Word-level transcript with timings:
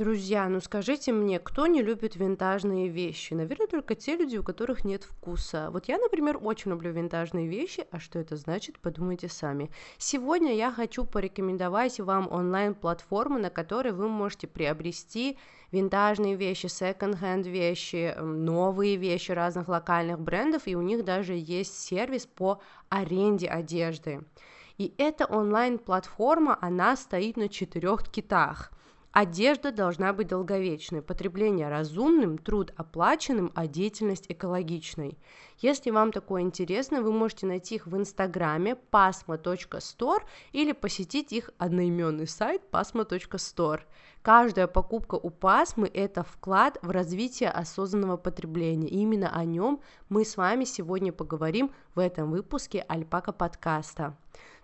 Друзья, 0.00 0.48
ну 0.48 0.62
скажите 0.62 1.12
мне, 1.12 1.38
кто 1.38 1.66
не 1.66 1.82
любит 1.82 2.16
винтажные 2.16 2.88
вещи? 2.88 3.34
Наверное, 3.34 3.66
только 3.66 3.94
те 3.94 4.16
люди, 4.16 4.38
у 4.38 4.42
которых 4.42 4.82
нет 4.82 5.04
вкуса. 5.04 5.68
Вот 5.70 5.88
я, 5.88 5.98
например, 5.98 6.38
очень 6.42 6.70
люблю 6.70 6.90
винтажные 6.90 7.46
вещи, 7.46 7.86
а 7.90 8.00
что 8.00 8.18
это 8.18 8.36
значит, 8.36 8.78
подумайте 8.78 9.28
сами. 9.28 9.70
Сегодня 9.98 10.54
я 10.54 10.72
хочу 10.72 11.04
порекомендовать 11.04 12.00
вам 12.00 12.32
онлайн-платформу, 12.32 13.38
на 13.38 13.50
которой 13.50 13.92
вы 13.92 14.08
можете 14.08 14.46
приобрести 14.46 15.36
винтажные 15.70 16.34
вещи, 16.34 16.68
секонд-хенд 16.68 17.46
вещи, 17.46 18.16
новые 18.18 18.96
вещи 18.96 19.32
разных 19.32 19.68
локальных 19.68 20.18
брендов, 20.18 20.62
и 20.64 20.76
у 20.76 20.80
них 20.80 21.04
даже 21.04 21.34
есть 21.34 21.78
сервис 21.78 22.24
по 22.24 22.62
аренде 22.88 23.48
одежды. 23.48 24.22
И 24.78 24.94
эта 24.96 25.26
онлайн-платформа, 25.26 26.56
она 26.58 26.96
стоит 26.96 27.36
на 27.36 27.50
четырех 27.50 28.10
китах– 28.10 28.70
Одежда 29.12 29.72
должна 29.72 30.12
быть 30.12 30.28
долговечной, 30.28 31.02
потребление 31.02 31.68
разумным, 31.68 32.38
труд 32.38 32.72
оплаченным, 32.76 33.50
а 33.56 33.66
деятельность 33.66 34.26
экологичной. 34.28 35.18
Если 35.58 35.90
вам 35.90 36.12
такое 36.12 36.42
интересно, 36.42 37.02
вы 37.02 37.12
можете 37.12 37.46
найти 37.46 37.74
их 37.74 37.88
в 37.88 37.96
инстаграме 37.96 38.76
pasma.store 38.92 40.22
или 40.52 40.70
посетить 40.70 41.32
их 41.32 41.50
одноименный 41.58 42.28
сайт 42.28 42.62
pasma.store. 42.70 43.80
Каждая 44.22 44.68
покупка 44.68 45.16
у 45.16 45.30
Пасмы– 45.30 45.90
это 45.94 46.22
вклад 46.22 46.78
в 46.80 46.90
развитие 46.90 47.50
осознанного 47.50 48.16
потребления. 48.16 48.86
И 48.86 48.98
именно 48.98 49.34
о 49.34 49.44
нем 49.44 49.80
мы 50.08 50.24
с 50.24 50.36
вами 50.36 50.64
сегодня 50.64 51.12
поговорим 51.12 51.72
в 51.96 51.98
этом 51.98 52.30
выпуске 52.30 52.84
Альпака 52.86 53.32
подкаста. 53.32 54.16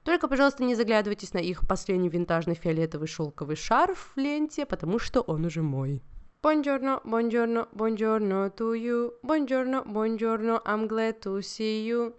Только, 0.06 0.28
пожалуйста, 0.28 0.62
не 0.62 0.76
заглядывайтесь 0.76 1.34
на 1.34 1.38
их 1.38 1.66
последний 1.66 2.08
винтажный 2.08 2.54
фиолетовый 2.54 3.08
шелковый 3.08 3.56
шарф 3.56 4.12
в 4.14 4.18
ленте, 4.20 4.64
потому 4.64 5.00
что 5.00 5.20
он 5.20 5.44
уже 5.44 5.62
мой. 5.62 6.00
Buongiorno, 6.44 7.00
buongiorno, 7.02 7.66
buongiorno 7.72 8.54
to 8.54 8.74
you. 8.74 9.14
Buongiorno, 9.24 9.82
buongiorno, 9.84 10.62
I'm 10.64 10.86
glad 10.86 11.18
to 11.22 11.40
see 11.40 11.84
you. 11.84 12.14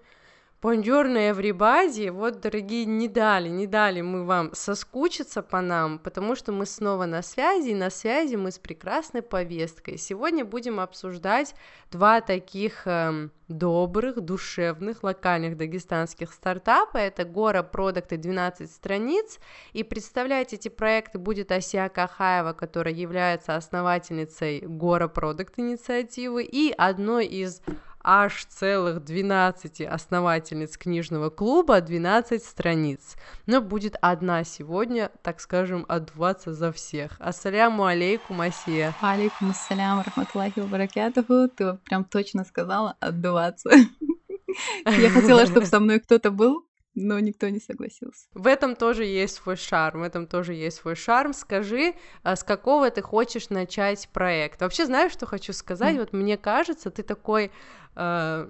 Buongiorno, 0.60 1.20
everybody! 1.20 2.10
Вот, 2.10 2.40
дорогие, 2.40 2.86
не 2.86 3.08
дали, 3.08 3.48
не 3.48 3.68
дали 3.68 4.02
мы 4.02 4.26
вам 4.26 4.56
соскучиться 4.56 5.44
по 5.44 5.62
нам, 5.62 6.00
потому 6.00 6.36
что 6.36 6.52
мы 6.52 6.66
снова 6.66 7.06
на 7.06 7.22
связи, 7.22 7.70
и 7.70 7.76
на 7.76 7.92
связи 7.92 8.38
мы 8.38 8.50
с 8.50 8.58
прекрасной 8.58 9.22
повесткой. 9.22 10.00
Сегодня 10.00 10.44
будем 10.44 10.80
обсуждать 10.80 11.54
два 11.92 12.22
таких 12.22 12.88
эм, 12.88 13.32
добрых, 13.48 14.20
душевных, 14.20 15.04
локальных 15.04 15.58
дагестанских 15.58 16.34
стартапа. 16.34 16.98
Это 16.98 17.24
Гора 17.24 17.62
Продукты 17.62 18.18
12 18.18 18.72
страниц. 18.72 19.38
И 19.74 19.84
представлять 19.84 20.54
эти 20.54 20.70
проекты 20.70 21.20
будет 21.20 21.52
Асия 21.52 21.88
Кахаева, 21.88 22.54
которая 22.54 22.96
является 22.96 23.56
основательницей 23.56 24.62
Гора 24.62 25.08
Продукт 25.08 25.60
инициативы 25.60 26.44
и 26.44 26.74
одной 26.76 27.28
из 27.28 27.62
аж 28.08 28.46
целых 28.46 29.04
12 29.04 29.82
основательниц 29.82 30.78
книжного 30.78 31.30
клуба, 31.30 31.82
12 31.82 32.42
страниц. 32.42 33.18
Но 33.48 33.60
будет 33.60 33.98
одна 34.00 34.46
сегодня, 34.46 35.12
так 35.22 35.42
скажем, 35.42 35.86
отдуваться 35.90 36.54
за 36.54 36.72
всех. 36.72 37.18
Ассаляму 37.20 37.84
алейкум, 37.84 38.40
Асия. 38.40 38.96
Алейкум 39.02 39.50
ассалям, 39.50 40.02
рахматуллахи 40.06 40.62
вабаракатуху. 40.62 41.50
Ты 41.50 41.74
прям 41.84 42.06
точно 42.06 42.46
сказала 42.46 42.96
отдуваться. 43.02 43.72
Я 44.86 45.10
хотела, 45.10 45.46
чтобы 45.46 45.66
со 45.66 45.82
мной 45.82 46.00
кто-то 46.00 46.32
был, 46.32 46.66
но 46.98 47.20
никто 47.20 47.48
не 47.50 47.60
согласился. 47.60 48.28
В 48.34 48.48
этом 48.48 48.76
тоже 48.76 49.06
есть 49.06 49.36
свой 49.36 49.56
шарм, 49.56 50.00
в 50.00 50.04
этом 50.04 50.26
тоже 50.26 50.54
есть 50.56 50.78
свой 50.78 50.96
шарм. 50.96 51.32
Скажи, 51.32 51.94
а 52.24 52.36
с 52.36 52.44
какого 52.44 52.90
ты 52.90 53.04
хочешь 53.04 53.50
начать 53.50 54.10
проект? 54.12 54.62
Вообще, 54.62 54.88
знаешь, 54.88 55.12
что 55.12 55.28
хочу 55.28 55.54
сказать? 55.54 55.96
Mm. 55.96 56.00
Вот 56.00 56.14
мне 56.14 56.38
кажется, 56.38 56.90
ты 56.90 57.04
такой... 57.04 57.52
Э, 57.96 58.48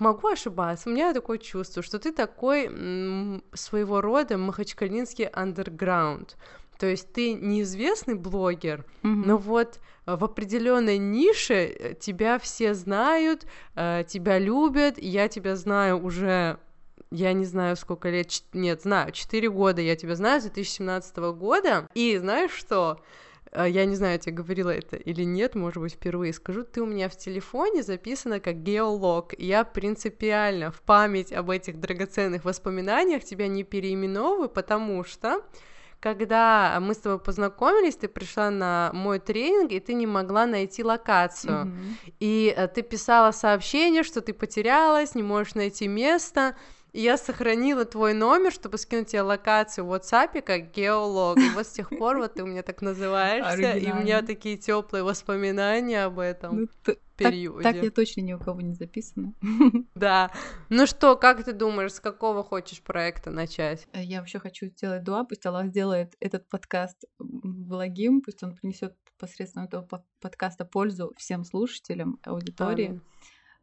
могу 0.00 0.28
ошибаться, 0.28 0.88
у 0.88 0.92
меня 0.92 1.12
такое 1.12 1.38
чувство, 1.38 1.82
что 1.82 1.98
ты 1.98 2.10
такой 2.10 2.66
м, 2.66 3.44
своего 3.52 4.00
рода 4.00 4.38
махачкалинский 4.38 5.26
андерграунд. 5.26 6.36
То 6.78 6.86
есть 6.86 7.12
ты 7.12 7.34
неизвестный 7.34 8.14
блогер, 8.14 8.84
mm-hmm. 9.02 9.22
но 9.26 9.36
вот 9.36 9.78
в 10.06 10.24
определенной 10.24 10.98
нише 10.98 11.54
э, 11.54 11.94
тебя 11.94 12.38
все 12.38 12.74
знают, 12.74 13.46
э, 13.76 14.02
тебя 14.08 14.38
любят, 14.38 14.98
я 14.98 15.28
тебя 15.28 15.54
знаю 15.54 16.02
уже 16.02 16.58
я 17.14 17.32
не 17.32 17.44
знаю, 17.44 17.76
сколько 17.76 18.10
лет, 18.10 18.42
нет, 18.52 18.82
знаю, 18.82 19.12
4 19.12 19.50
года 19.50 19.80
я 19.80 19.94
тебя 19.96 20.16
знаю, 20.16 20.40
с 20.40 20.44
2017 20.44 21.16
года, 21.16 21.88
и 21.94 22.18
знаешь 22.18 22.50
что, 22.50 23.00
э, 23.52 23.66
я 23.68 23.84
не 23.84 23.94
знаю, 23.94 24.14
я 24.14 24.18
тебе 24.18 24.34
говорила 24.34 24.70
это 24.70 24.96
или 24.96 25.22
нет, 25.22 25.54
может 25.54 25.80
быть, 25.80 25.94
впервые 25.94 26.32
скажу, 26.32 26.64
ты 26.64 26.82
у 26.82 26.86
меня 26.86 27.08
в 27.08 27.16
телефоне 27.16 27.82
записана 27.84 28.40
как 28.40 28.62
геолог. 28.62 29.32
Я 29.38 29.64
принципиально 29.64 30.72
в 30.72 30.82
память 30.82 31.32
об 31.32 31.50
этих 31.50 31.78
драгоценных 31.78 32.44
воспоминаниях 32.44 33.22
тебя 33.22 33.46
не 33.46 33.62
переименовываю, 33.62 34.48
потому 34.48 35.04
что 35.04 35.42
когда 36.00 36.78
мы 36.82 36.92
с 36.94 36.98
тобой 36.98 37.18
познакомились, 37.18 37.96
ты 37.96 38.08
пришла 38.08 38.50
на 38.50 38.90
мой 38.92 39.20
тренинг, 39.20 39.72
и 39.72 39.80
ты 39.80 39.94
не 39.94 40.06
могла 40.06 40.44
найти 40.44 40.84
локацию. 40.84 41.66
Mm-hmm. 41.66 42.14
И 42.20 42.54
э, 42.54 42.68
ты 42.68 42.82
писала 42.82 43.30
сообщение, 43.30 44.02
что 44.02 44.20
ты 44.20 44.34
потерялась, 44.34 45.14
не 45.14 45.22
можешь 45.22 45.54
найти 45.54 45.88
место 45.88 46.56
я 47.00 47.16
сохранила 47.18 47.84
твой 47.84 48.14
номер, 48.14 48.52
чтобы 48.52 48.78
скинуть 48.78 49.08
тебе 49.08 49.22
локацию 49.22 49.84
в 49.84 49.92
WhatsApp 49.92 50.40
как 50.42 50.70
геолог. 50.70 51.38
И 51.38 51.50
вот 51.50 51.66
с 51.66 51.70
тех 51.70 51.88
пор 51.90 52.18
вот 52.18 52.34
ты 52.34 52.42
у 52.42 52.46
меня 52.46 52.62
так 52.62 52.82
называешься, 52.82 53.72
и 53.72 53.90
у 53.90 53.96
меня 53.96 54.22
такие 54.22 54.56
теплые 54.56 55.02
воспоминания 55.02 56.04
об 56.04 56.18
этом. 56.20 56.68
Ну, 56.86 56.94
периоде. 57.16 57.62
Так, 57.62 57.74
так 57.74 57.84
я 57.84 57.90
точно 57.90 58.20
ни 58.22 58.32
у 58.32 58.38
кого 58.38 58.60
не 58.60 58.74
записана. 58.74 59.34
Да. 59.94 60.30
Ну 60.68 60.86
что, 60.86 61.16
как 61.16 61.44
ты 61.44 61.52
думаешь, 61.52 61.92
с 61.92 62.00
какого 62.00 62.42
хочешь 62.42 62.82
проекта 62.82 63.30
начать? 63.30 63.86
Я 63.92 64.20
вообще 64.20 64.38
хочу 64.38 64.66
сделать 64.66 65.04
дуа, 65.04 65.24
пусть 65.24 65.46
Аллах 65.46 65.68
сделает 65.68 66.14
этот 66.20 66.48
подкаст 66.48 67.04
благим, 67.18 68.20
пусть 68.20 68.42
он 68.42 68.54
принесет 68.54 68.96
посредством 69.18 69.64
этого 69.64 70.04
подкаста 70.20 70.64
пользу 70.64 71.12
всем 71.16 71.44
слушателям, 71.44 72.18
аудитории. 72.24 72.86
Амин. 72.86 73.02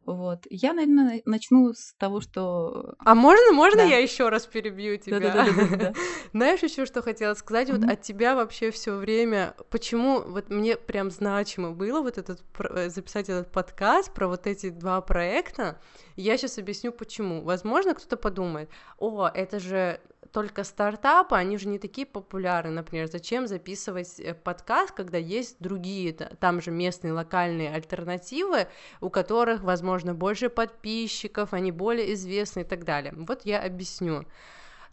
Вот. 0.04 0.46
Я, 0.50 0.72
наверное, 0.72 1.22
начну 1.24 1.72
с 1.72 1.94
того, 1.94 2.20
что... 2.20 2.94
А 2.98 3.14
можно, 3.14 3.52
можно 3.52 3.82
да. 3.82 3.88
я 3.88 3.98
еще 3.98 4.28
раз 4.28 4.46
перебью 4.46 4.96
тебя? 4.96 5.20
Да-да-да. 5.20 5.92
Знаешь, 6.32 6.62
еще 6.62 6.86
что 6.86 7.02
хотела 7.02 7.34
сказать? 7.34 7.70
Вот 7.70 7.84
от 7.84 8.02
тебя 8.02 8.34
вообще 8.34 8.70
все 8.70 8.96
время... 8.96 9.54
Почему 9.70 10.20
вот 10.22 10.50
мне 10.50 10.76
прям 10.76 11.10
значимо 11.10 11.70
было 11.70 12.00
вот 12.00 12.18
этот 12.18 12.42
э, 12.58 12.88
записать 12.88 13.28
этот 13.28 13.52
подкаст 13.52 14.12
про 14.12 14.26
вот 14.26 14.46
эти 14.46 14.70
два 14.70 15.00
проекта? 15.00 15.80
Я 16.16 16.36
сейчас 16.36 16.58
объясню, 16.58 16.92
почему. 16.92 17.42
Возможно, 17.42 17.94
кто-то 17.94 18.16
подумает, 18.16 18.70
о, 18.98 19.28
это 19.28 19.60
же 19.60 20.00
только 20.32 20.64
стартапы, 20.64 21.36
они 21.36 21.58
же 21.58 21.68
не 21.68 21.78
такие 21.78 22.06
популярны, 22.06 22.70
например, 22.70 23.08
зачем 23.08 23.46
записывать 23.46 24.18
э, 24.18 24.34
подкаст, 24.34 24.92
когда 24.92 25.18
есть 25.18 25.56
другие, 25.60 26.12
там 26.12 26.60
же 26.62 26.70
местные 26.70 27.12
локальные 27.12 27.70
альтернативы, 27.70 28.66
у 29.00 29.10
которых, 29.10 29.62
возможно, 29.62 30.14
больше 30.14 30.48
подписчиков, 30.48 31.52
они 31.52 31.70
более 31.70 32.14
известны 32.14 32.60
и 32.60 32.64
так 32.64 32.84
далее. 32.84 33.12
Вот 33.16 33.42
я 33.44 33.62
объясню. 33.62 34.24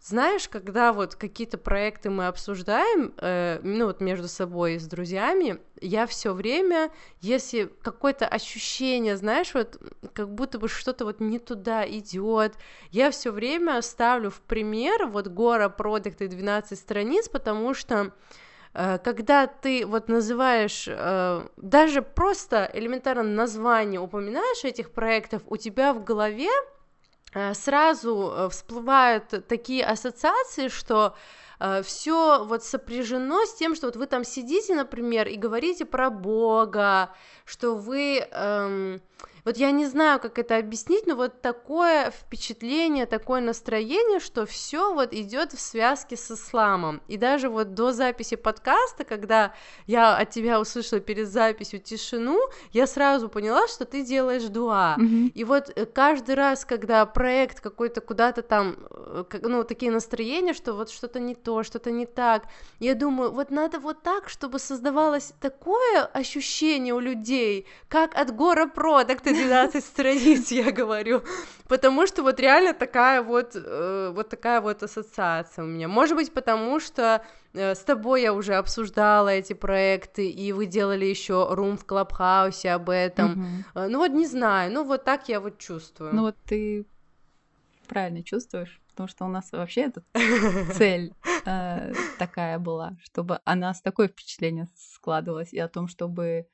Знаешь, 0.02 0.48
когда 0.48 0.94
вот 0.94 1.16
какие-то 1.16 1.58
проекты 1.58 2.10
мы 2.10 2.28
обсуждаем, 2.28 3.14
э, 3.18 3.60
ну 3.64 3.86
вот 3.86 4.00
между 4.00 4.30
собой 4.30 4.76
и 4.76 4.80
с 4.80 4.88
друзьями, 4.88 5.60
я 5.82 6.08
все 6.08 6.34
время, 6.34 6.90
если 7.20 7.70
какое-то 7.82 8.26
ощущение, 8.26 9.18
знаешь, 9.18 9.54
вот 9.54 9.78
как 10.14 10.34
будто 10.34 10.58
бы 10.58 10.70
что-то 10.70 11.04
вот 11.04 11.20
не 11.20 11.38
туда 11.38 11.86
идет, 11.86 12.54
я 12.92 13.12
все 13.12 13.32
время 13.32 13.82
ставлю 13.82 14.30
в 14.30 14.40
пример 14.40 15.06
вот 15.06 15.28
Гора 15.28 15.68
продукты 15.68 16.30
12 16.30 16.80
страниц, 16.80 17.28
потому 17.28 17.74
что 17.74 18.14
э, 18.74 19.00
когда 19.00 19.48
ты 19.48 19.86
вот 19.86 20.08
называешь 20.08 20.86
э, 20.88 21.46
даже 21.58 22.02
просто 22.02 22.72
элементарно 22.74 23.24
название 23.24 24.00
упоминаешь 24.00 24.64
этих 24.64 24.92
проектов, 24.92 25.42
у 25.48 25.58
тебя 25.58 25.94
в 25.94 26.06
голове 26.06 26.50
сразу 27.54 28.34
э, 28.36 28.50
всплывают 28.50 29.48
такие 29.48 29.86
ассоциации, 29.86 30.68
что 30.68 31.16
э, 31.60 31.82
все 31.84 32.44
вот 32.46 32.64
сопряжено 32.64 33.46
с 33.46 33.56
тем, 33.56 33.76
что 33.76 33.88
вот 33.88 33.96
вы 33.96 34.08
там 34.08 34.24
сидите, 34.24 34.76
например, 34.76 35.28
и 35.28 35.36
говорите 35.36 35.86
про 35.86 36.10
Бога, 36.10 37.14
что 37.46 37.76
вы... 37.76 38.28
Эм, 38.32 39.02
вот 39.46 39.58
я 39.58 39.72
не 39.72 39.86
знаю, 39.86 40.20
как 40.20 40.40
это 40.40 40.58
объяснить, 40.58 41.08
но 41.08 41.16
вот 41.16 41.42
такое 41.42 42.12
впечатление, 42.12 43.06
такое 43.06 43.42
настроение, 43.42 44.20
что 44.20 44.46
все 44.46 44.94
вот 44.94 45.14
идет 45.14 45.54
в 45.54 45.60
связке 45.60 46.18
с 46.18 46.32
исламом. 46.32 47.02
И 47.08 47.18
даже 47.18 47.50
вот 47.50 47.74
до 47.74 47.92
записи 47.92 48.36
подкаста, 48.36 49.04
когда 49.04 49.54
я 49.88 50.16
от 50.16 50.30
тебя 50.30 50.60
услышала 50.60 51.00
перед 51.00 51.28
записью 51.28 51.80
тишину, 51.80 52.40
я 52.72 52.88
сразу 52.88 53.30
поняла, 53.30 53.68
что 53.68 53.86
ты 53.86 54.04
делаешь 54.04 54.44
дуа. 54.44 54.96
Mm-hmm. 55.00 55.32
И 55.34 55.44
вот 55.44 55.72
э, 55.76 55.86
каждый 55.86 56.36
раз, 56.36 56.66
когда 56.66 57.06
проект 57.06 57.60
какой-то 57.60 58.02
куда-то 58.02 58.42
там, 58.42 58.76
э, 58.90 59.24
ну, 59.42 59.64
такие 59.64 59.92
настроения, 59.92 60.54
что 60.54 60.74
вот 60.74 60.90
что-то 60.90 61.20
не 61.20 61.36
то, 61.36 61.64
что-то 61.64 61.92
не 61.92 62.06
так, 62.06 62.44
я 62.80 62.96
думаю, 62.96 63.32
вот 63.32 63.52
надо 63.52 63.80
вот 63.80 64.02
так, 64.04 64.30
чтобы 64.30 64.60
создавалось 64.60 65.34
такое 65.40 66.04
ощущение 66.14 66.94
у 66.94 67.00
людей, 67.00 67.66
как 67.88 68.16
от 68.16 68.36
Гора 68.36 68.68
Про, 68.68 69.04
так 69.04 69.22
ты 69.30 69.46
12 69.46 69.84
страниц, 69.84 70.52
я 70.52 70.72
говорю, 70.72 71.22
потому 71.68 72.08
что 72.08 72.24
вот 72.24 72.40
реально 72.40 72.74
такая 72.74 73.22
вот, 73.22 73.52
э, 73.56 74.12
вот 74.14 74.30
такая 74.30 74.62
вот 74.62 74.84
ассоциация 74.84 75.64
у 75.64 75.68
меня. 75.68 75.88
Может 75.88 76.16
быть, 76.16 76.34
потому 76.34 76.80
что 76.80 77.24
э, 77.54 77.76
с 77.76 77.80
тобой 77.80 78.22
я 78.22 78.34
уже 78.34 78.56
обсуждала 78.56 79.30
эти 79.30 79.54
проекты, 79.54 80.30
и 80.30 80.52
вы 80.52 80.66
делали 80.66 81.06
еще 81.06 81.48
рум 81.52 81.78
в 81.78 81.86
Клабхаусе 81.86 82.72
об 82.72 82.90
этом. 82.90 83.66
Mm-hmm. 83.76 83.88
Ну 83.90 83.98
вот 84.00 84.12
не 84.12 84.28
знаю, 84.28 84.72
ну 84.72 84.84
вот 84.84 85.04
так 85.04 85.30
я 85.30 85.40
вот 85.40 85.58
чувствую. 85.58 86.14
Ну 86.14 86.22
вот 86.24 86.36
ты 86.46 86.86
правильно 87.88 88.24
чувствуешь, 88.24 88.82
потому 88.90 89.08
что 89.08 89.26
у 89.26 89.30
нас 89.30 89.52
вообще 89.52 89.82
эта 89.82 90.04
цель 90.74 91.14
э, 91.46 91.94
такая 92.18 92.60
была, 92.60 92.98
чтобы 93.04 93.40
о 93.44 93.56
нас 93.56 93.82
такое 93.82 94.08
впечатление 94.08 94.68
складывалось, 94.76 95.54
и 95.54 95.60
о 95.60 95.68
том, 95.68 95.88
чтобы 95.88 96.48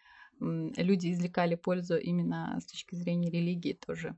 люди 0.77 1.11
извлекали 1.11 1.55
пользу 1.55 1.97
именно 1.97 2.57
с 2.61 2.65
точки 2.65 2.95
зрения 2.95 3.29
религии 3.29 3.73
тоже. 3.73 4.15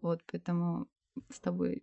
Вот, 0.00 0.22
поэтому 0.30 0.88
с 1.30 1.40
тобой 1.40 1.82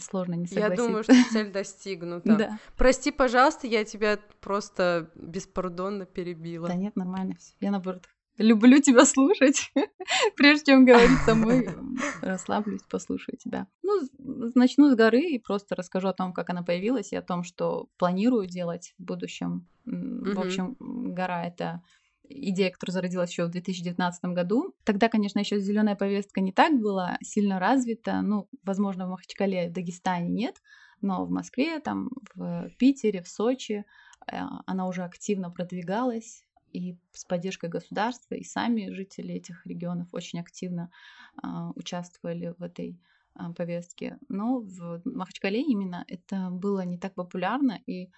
сложно 0.00 0.34
не 0.34 0.46
согласиться. 0.46 0.58
Я 0.58 0.76
думаю, 0.76 1.04
что 1.04 1.14
цель 1.32 1.52
достигнута. 1.52 2.36
Да. 2.38 2.58
Прости, 2.76 3.10
пожалуйста, 3.10 3.66
я 3.66 3.84
тебя 3.84 4.18
просто 4.40 5.10
беспардонно 5.14 6.04
перебила. 6.04 6.68
Да 6.68 6.74
нет, 6.74 6.96
нормально 6.96 7.36
все. 7.36 7.54
Я 7.60 7.70
наоборот 7.70 8.02
люблю 8.38 8.80
тебя 8.80 9.04
слушать. 9.04 9.72
Прежде 10.36 10.72
чем 10.72 10.84
говорить 10.84 11.18
самой, 11.24 11.68
расслаблюсь, 12.22 12.82
послушаю 12.82 13.36
тебя. 13.38 13.66
Ну, 13.82 14.02
начну 14.54 14.90
с 14.90 14.96
горы 14.96 15.22
и 15.22 15.38
просто 15.38 15.74
расскажу 15.74 16.08
о 16.08 16.12
том, 16.12 16.32
как 16.32 16.50
она 16.50 16.62
появилась, 16.62 17.12
и 17.12 17.16
о 17.16 17.22
том, 17.22 17.44
что 17.44 17.88
планирую 17.96 18.46
делать 18.46 18.94
в 18.98 19.04
будущем. 19.04 19.66
В 19.84 20.40
общем, 20.40 20.76
гора 20.80 21.46
это 21.46 21.82
идея, 22.28 22.70
которая 22.70 22.94
зародилась 22.94 23.30
еще 23.30 23.46
в 23.46 23.50
2019 23.50 24.24
году. 24.26 24.74
Тогда, 24.84 25.08
конечно, 25.08 25.38
еще 25.38 25.58
зеленая 25.58 25.96
повестка 25.96 26.40
не 26.40 26.52
так 26.52 26.80
была 26.80 27.18
сильно 27.22 27.58
развита. 27.58 28.20
Ну, 28.22 28.48
возможно, 28.64 29.06
в 29.06 29.10
Махачкале, 29.10 29.68
в 29.68 29.72
Дагестане 29.72 30.28
нет, 30.28 30.56
но 31.00 31.24
в 31.24 31.30
Москве, 31.30 31.80
там, 31.80 32.10
в 32.34 32.70
Питере, 32.78 33.22
в 33.22 33.28
Сочи 33.28 33.84
э, 34.30 34.36
она 34.66 34.86
уже 34.86 35.02
активно 35.02 35.50
продвигалась 35.50 36.46
и 36.72 36.98
с 37.12 37.24
поддержкой 37.24 37.70
государства, 37.70 38.34
и 38.34 38.44
сами 38.44 38.90
жители 38.90 39.34
этих 39.34 39.64
регионов 39.66 40.08
очень 40.12 40.40
активно 40.40 40.90
а, 41.42 41.70
участвовали 41.74 42.54
в 42.58 42.62
этой 42.62 43.00
а, 43.34 43.52
повестке. 43.52 44.18
Но 44.28 44.60
в 44.60 45.00
Махачкале 45.04 45.62
именно 45.62 46.04
это 46.06 46.50
было 46.50 46.84
не 46.84 46.98
так 46.98 47.14
популярно, 47.14 47.80
и 47.86 48.10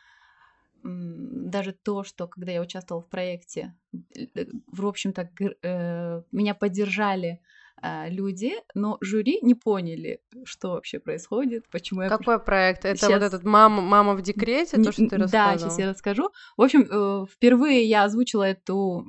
даже 0.88 1.72
то, 1.72 2.04
что 2.04 2.26
когда 2.26 2.52
я 2.52 2.60
участвовала 2.60 3.02
в 3.02 3.08
проекте, 3.08 3.74
э, 3.94 4.46
в 4.66 4.86
общем-то, 4.86 5.30
э, 5.62 6.22
меня 6.32 6.54
поддержали 6.54 7.40
а, 7.80 8.08
люди, 8.08 8.54
но 8.74 8.98
жюри 9.00 9.38
не 9.42 9.54
поняли, 9.54 10.20
что 10.44 10.70
вообще 10.70 10.98
происходит, 10.98 11.68
почему 11.70 12.02
я... 12.02 12.08
Какой 12.08 12.40
проект? 12.40 12.84
Это 12.84 12.96
сейчас... 12.96 13.12
вот 13.12 13.22
этот 13.22 13.44
мама, 13.44 13.82
«Мама 13.82 14.14
в 14.14 14.22
декрете», 14.22 14.82
то, 14.82 14.90
что 14.90 15.06
ты 15.06 15.16
рассказала? 15.16 15.52
Да, 15.52 15.58
сейчас 15.58 15.78
я 15.78 15.90
расскажу. 15.90 16.30
В 16.56 16.62
общем, 16.62 16.86
э, 16.90 17.26
впервые 17.30 17.84
я 17.84 18.04
озвучила 18.04 18.44
эту 18.44 19.06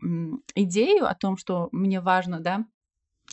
идею 0.53 1.07
о 1.07 1.15
том, 1.15 1.37
что 1.37 1.69
мне 1.71 1.99
важно, 1.99 2.39
да, 2.39 2.65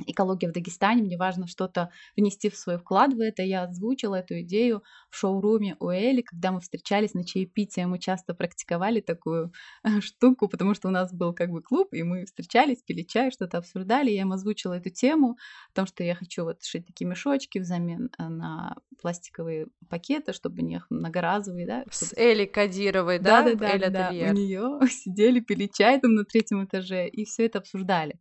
экология 0.05 0.49
в 0.49 0.53
Дагестане, 0.53 1.03
мне 1.03 1.17
важно 1.17 1.47
что-то 1.47 1.91
внести 2.17 2.51
в 2.51 2.57
свой 2.57 2.79
вклад 2.79 3.15
в 3.15 3.21
это. 3.21 3.43
Я 3.43 3.65
озвучила 3.65 4.17
эту 4.17 4.41
идею 4.41 4.83
в 5.11 5.17
шоуруме 5.17 5.77
у 5.81 5.91
Эли, 5.91 6.23
когда 6.23 6.53
мы 6.53 6.61
встречались 6.61 7.15
на 7.15 7.25
чаепитии, 7.25 7.85
мы 7.85 7.99
часто 7.99 8.35
практиковали 8.35 9.01
такую 9.01 9.53
э, 9.85 10.01
штуку, 10.01 10.49
потому 10.49 10.75
что 10.75 10.89
у 10.89 10.91
нас 10.91 11.13
был 11.13 11.33
как 11.33 11.51
бы 11.51 11.63
клуб, 11.63 11.89
и 11.93 12.03
мы 12.03 12.27
встречались, 12.27 12.83
пили 12.83 13.03
чай, 13.03 13.31
что-то 13.31 13.59
обсуждали, 13.59 14.11
я 14.11 14.23
им 14.23 14.33
озвучила 14.33 14.75
эту 14.75 14.91
тему, 14.91 15.39
о 15.73 15.75
том, 15.75 15.87
что 15.87 16.05
я 16.05 16.15
хочу 16.15 16.45
вот 16.45 16.63
шить 16.63 16.87
такие 16.87 17.07
мешочки 17.07 17.59
взамен 17.59 18.11
э, 18.19 18.29
на 18.29 18.77
пластиковые 19.01 19.69
пакеты, 19.89 20.33
чтобы 20.33 20.63
не 20.63 20.83
многоразовые, 20.91 21.67
да. 21.67 21.85
С 21.91 22.13
Эли 22.17 22.45
Кадировой, 22.45 23.19
да? 23.19 23.43
Да-да-да, 23.43 23.91
да, 23.91 24.09
у 24.11 24.33
нее 24.33 24.81
сидели, 24.91 25.41
пили 25.41 25.71
чай 25.73 26.01
там 26.01 26.15
на 26.15 26.25
третьем 26.25 26.65
этаже, 26.65 27.09
и 27.09 27.25
все 27.25 27.47
это 27.47 27.59
обсуждали. 27.59 28.21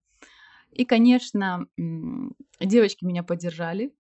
И, 0.76 0.86
конечно, 0.86 1.68
девочки 2.60 3.06
меня 3.06 3.24
поддержали, 3.24 3.94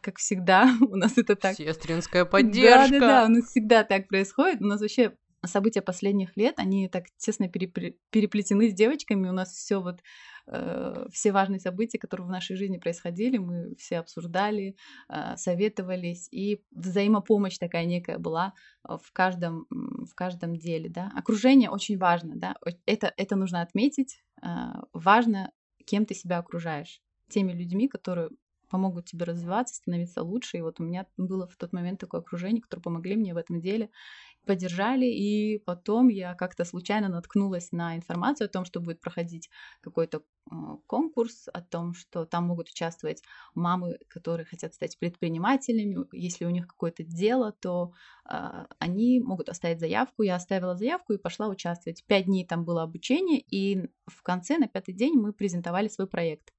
как 0.00 0.18
всегда, 0.18 0.70
у 0.80 0.96
нас 0.96 1.18
это 1.18 1.36
так. 1.36 1.56
Сестринская 1.56 2.24
поддержка. 2.24 2.98
Да, 2.98 3.00
да, 3.00 3.20
да, 3.20 3.24
у 3.26 3.28
нас 3.28 3.44
всегда 3.46 3.84
так 3.84 4.08
происходит. 4.08 4.62
У 4.62 4.66
нас 4.66 4.80
вообще 4.80 5.16
события 5.46 5.82
последних 5.82 6.36
лет, 6.36 6.54
они 6.58 6.88
так 6.88 7.06
тесно 7.16 7.48
переплетены 7.48 8.70
с 8.70 8.74
девочками. 8.74 9.28
У 9.28 9.32
нас 9.32 9.52
все 9.52 9.80
вот 9.80 10.00
э, 10.46 11.06
все 11.10 11.32
важные 11.32 11.60
события, 11.60 11.98
которые 11.98 12.26
в 12.26 12.30
нашей 12.30 12.56
жизни 12.56 12.76
происходили, 12.76 13.38
мы 13.38 13.74
все 13.76 13.98
обсуждали, 13.98 14.76
э, 15.08 15.36
советовались, 15.36 16.28
и 16.30 16.62
взаимопомощь 16.70 17.58
такая 17.58 17.86
некая 17.86 18.18
была 18.18 18.52
в 18.84 19.12
каждом, 19.12 19.66
в 19.70 20.14
каждом 20.14 20.56
деле, 20.56 20.90
да. 20.90 21.10
Окружение 21.16 21.70
очень 21.70 21.98
важно, 21.98 22.34
да, 22.36 22.56
это, 22.86 23.12
это 23.16 23.36
нужно 23.36 23.62
отметить, 23.62 24.22
э, 24.42 24.46
важно 24.92 25.52
кем 25.84 26.06
ты 26.06 26.14
себя 26.14 26.38
окружаешь. 26.38 27.00
Теми 27.28 27.52
людьми, 27.52 27.88
которые 27.88 28.30
помогут 28.70 29.06
тебе 29.06 29.24
развиваться, 29.24 29.74
становиться 29.74 30.22
лучше. 30.22 30.58
И 30.58 30.62
вот 30.62 30.80
у 30.80 30.84
меня 30.84 31.06
было 31.16 31.46
в 31.46 31.56
тот 31.56 31.72
момент 31.72 32.00
такое 32.00 32.20
окружение, 32.20 32.62
которое 32.62 32.82
помогли 32.82 33.16
мне 33.16 33.34
в 33.34 33.36
этом 33.36 33.60
деле, 33.60 33.90
поддержали. 34.46 35.06
И 35.06 35.58
потом 35.58 36.08
я 36.08 36.34
как-то 36.34 36.64
случайно 36.64 37.08
наткнулась 37.08 37.72
на 37.72 37.96
информацию 37.96 38.46
о 38.46 38.48
том, 38.48 38.64
что 38.64 38.80
будет 38.80 39.00
проходить 39.00 39.50
какой-то 39.80 40.18
э, 40.50 40.54
конкурс, 40.86 41.48
о 41.52 41.60
том, 41.60 41.94
что 41.94 42.24
там 42.24 42.44
могут 42.44 42.68
участвовать 42.68 43.22
мамы, 43.54 43.98
которые 44.08 44.46
хотят 44.46 44.74
стать 44.74 44.98
предпринимателями. 44.98 46.06
Если 46.12 46.44
у 46.44 46.50
них 46.50 46.66
какое-то 46.66 47.02
дело, 47.02 47.52
то 47.52 47.92
э, 48.30 48.66
они 48.78 49.20
могут 49.20 49.48
оставить 49.48 49.80
заявку. 49.80 50.22
Я 50.22 50.36
оставила 50.36 50.76
заявку 50.76 51.12
и 51.12 51.18
пошла 51.18 51.48
участвовать. 51.48 52.04
Пять 52.06 52.26
дней 52.26 52.46
там 52.46 52.64
было 52.64 52.82
обучение, 52.82 53.40
и 53.40 53.88
в 54.06 54.22
конце, 54.22 54.58
на 54.58 54.68
пятый 54.68 54.94
день, 54.94 55.14
мы 55.14 55.32
презентовали 55.32 55.88
свой 55.88 56.06
проект. 56.06 56.52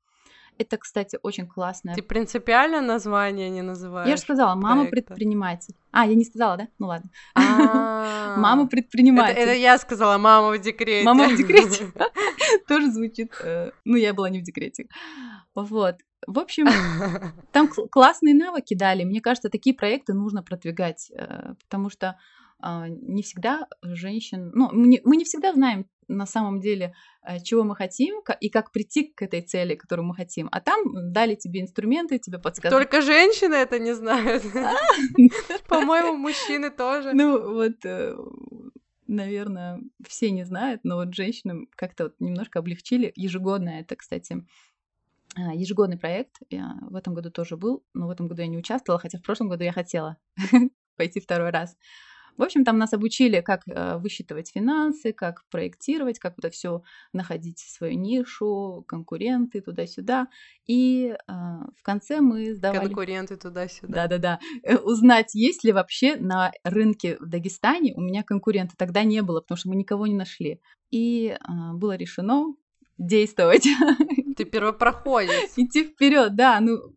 Это, 0.58 0.78
кстати, 0.78 1.18
очень 1.24 1.48
классное. 1.48 1.96
Ты 1.96 2.04
принципиально 2.04 2.82
название 2.82 3.50
не 3.50 3.62
называешь? 3.62 4.08
Я 4.08 4.16
же 4.16 4.22
сказала, 4.22 4.56
мама 4.56 4.86
предприниматель. 4.86 5.76
А, 5.92 6.06
я 6.06 6.16
не 6.16 6.24
сказала, 6.24 6.58
да? 6.58 6.68
Ну 6.80 6.88
ладно. 6.88 7.10
А. 7.36 8.36
Мама 8.38 8.68
предприниматель. 8.68 9.38
Это 9.38 9.54
я 9.54 9.78
сказала, 9.78 10.18
мама 10.18 10.52
в 10.52 10.62
декрете. 10.62 11.04
Мама 11.04 11.28
в 11.28 11.36
декрете. 11.36 11.92
Тоже 12.68 12.92
звучит. 12.92 13.34
Э, 13.44 13.72
ну, 13.86 13.96
я 13.98 14.14
была 14.14 14.30
не 14.30 14.40
в 14.40 14.44
декрете. 14.44 14.88
Вот. 15.56 15.96
В 16.28 16.40
общем, 16.40 16.68
там 17.52 17.68
классные 17.68 18.36
навыки 18.36 18.76
дали. 18.76 19.04
Мне 19.04 19.22
кажется, 19.22 19.50
такие 19.50 19.76
проекты 19.76 20.14
нужно 20.14 20.44
продвигать, 20.44 21.12
э, 21.14 21.56
потому 21.64 21.90
что 21.90 22.18
не 22.88 23.22
всегда 23.24 23.68
женщин, 23.82 24.52
ну, 24.54 24.70
мы 24.72 24.88
не, 24.88 25.02
мы 25.04 25.18
не 25.18 25.26
всегда 25.26 25.54
знаем 25.54 25.88
на 26.08 26.26
самом 26.26 26.60
деле, 26.60 26.94
э, 27.24 27.40
чего 27.40 27.64
мы 27.64 27.76
хотим 27.76 28.22
и 28.40 28.50
как 28.50 28.72
прийти 28.72 29.04
к 29.04 29.22
этой 29.22 29.42
цели, 29.42 29.76
которую 29.76 30.06
мы 30.06 30.16
хотим. 30.16 30.50
А 30.52 30.60
там 30.60 31.12
дали 31.12 31.36
тебе 31.36 31.62
инструменты, 31.62 32.20
тебе 32.20 32.38
подсказали. 32.38 32.84
Только 32.84 33.02
женщины 33.02 33.56
это 33.56 33.80
не 33.80 33.94
знают. 33.94 34.44
А! 34.56 34.76
По-моему, 35.68 36.18
мужчины 36.18 36.70
тоже. 36.70 37.14
Ну, 37.14 37.54
вот 37.54 37.86
э, 37.86 38.16
наверное, 39.08 39.82
все 40.08 40.32
не 40.32 40.44
знают, 40.44 40.82
но 40.84 40.96
вот 40.96 41.14
женщинам 41.14 41.68
как-то 41.76 42.06
вот 42.06 42.16
немножко 42.20 42.60
облегчили. 42.60 43.12
Ежегодно 43.16 43.70
это, 43.70 43.96
кстати, 43.96 44.46
а, 45.36 45.54
ежегодный 45.54 45.98
проект. 45.98 46.38
Я 46.50 46.78
в 46.82 46.96
этом 46.96 47.14
году 47.14 47.32
тоже 47.32 47.58
был, 47.58 47.84
но 47.94 48.08
в 48.08 48.10
этом 48.10 48.28
году 48.28 48.42
я 48.42 48.48
не 48.48 48.58
участвовала, 48.58 49.00
хотя 49.00 49.18
в 49.18 49.24
прошлом 49.24 49.50
году 49.50 49.64
я 49.64 49.72
хотела 49.72 50.18
пойти 50.98 51.20
второй 51.20 51.50
раз. 51.50 51.76
В 52.38 52.44
общем, 52.44 52.64
там 52.64 52.78
нас 52.78 52.94
обучили, 52.94 53.42
как 53.42 53.62
э, 53.68 53.98
высчитывать 53.98 54.52
финансы, 54.52 55.14
как 55.14 55.44
проектировать, 55.50 56.20
как 56.20 56.38
это 56.38 56.50
все 56.50 56.84
находить 57.14 57.60
свою 57.60 57.98
нишу, 57.98 58.84
конкуренты 58.88 59.62
туда-сюда. 59.62 60.28
И 60.68 61.16
э, 61.16 61.32
в 61.32 61.84
конце 61.84 62.22
мы 62.22 62.54
сдавали... 62.54 62.86
Конкуренты 62.86 63.38
туда-сюда. 63.38 63.94
Да-да-да. 63.94 64.40
Э, 64.64 64.78
узнать, 64.78 65.36
есть 65.36 65.64
ли 65.64 65.72
вообще 65.72 66.16
на 66.16 66.52
рынке 66.64 67.18
в 67.20 67.28
Дагестане 67.28 67.94
у 67.96 68.02
меня 68.02 68.24
конкуренты. 68.24 68.76
Тогда 68.78 69.04
не 69.04 69.22
было, 69.22 69.42
потому 69.42 69.58
что 69.58 69.70
мы 69.70 69.76
никого 69.76 70.08
не 70.08 70.16
нашли. 70.16 70.60
И 70.90 71.38
э, 71.38 71.74
было 71.74 71.96
решено 71.96 72.56
действовать. 72.98 73.68
Ты 74.38 74.46
первопроходец. 74.46 75.54
Идти 75.58 75.84
вперед, 75.84 76.36
да. 76.36 76.60
Ну, 76.60 76.78
э, 76.78 76.90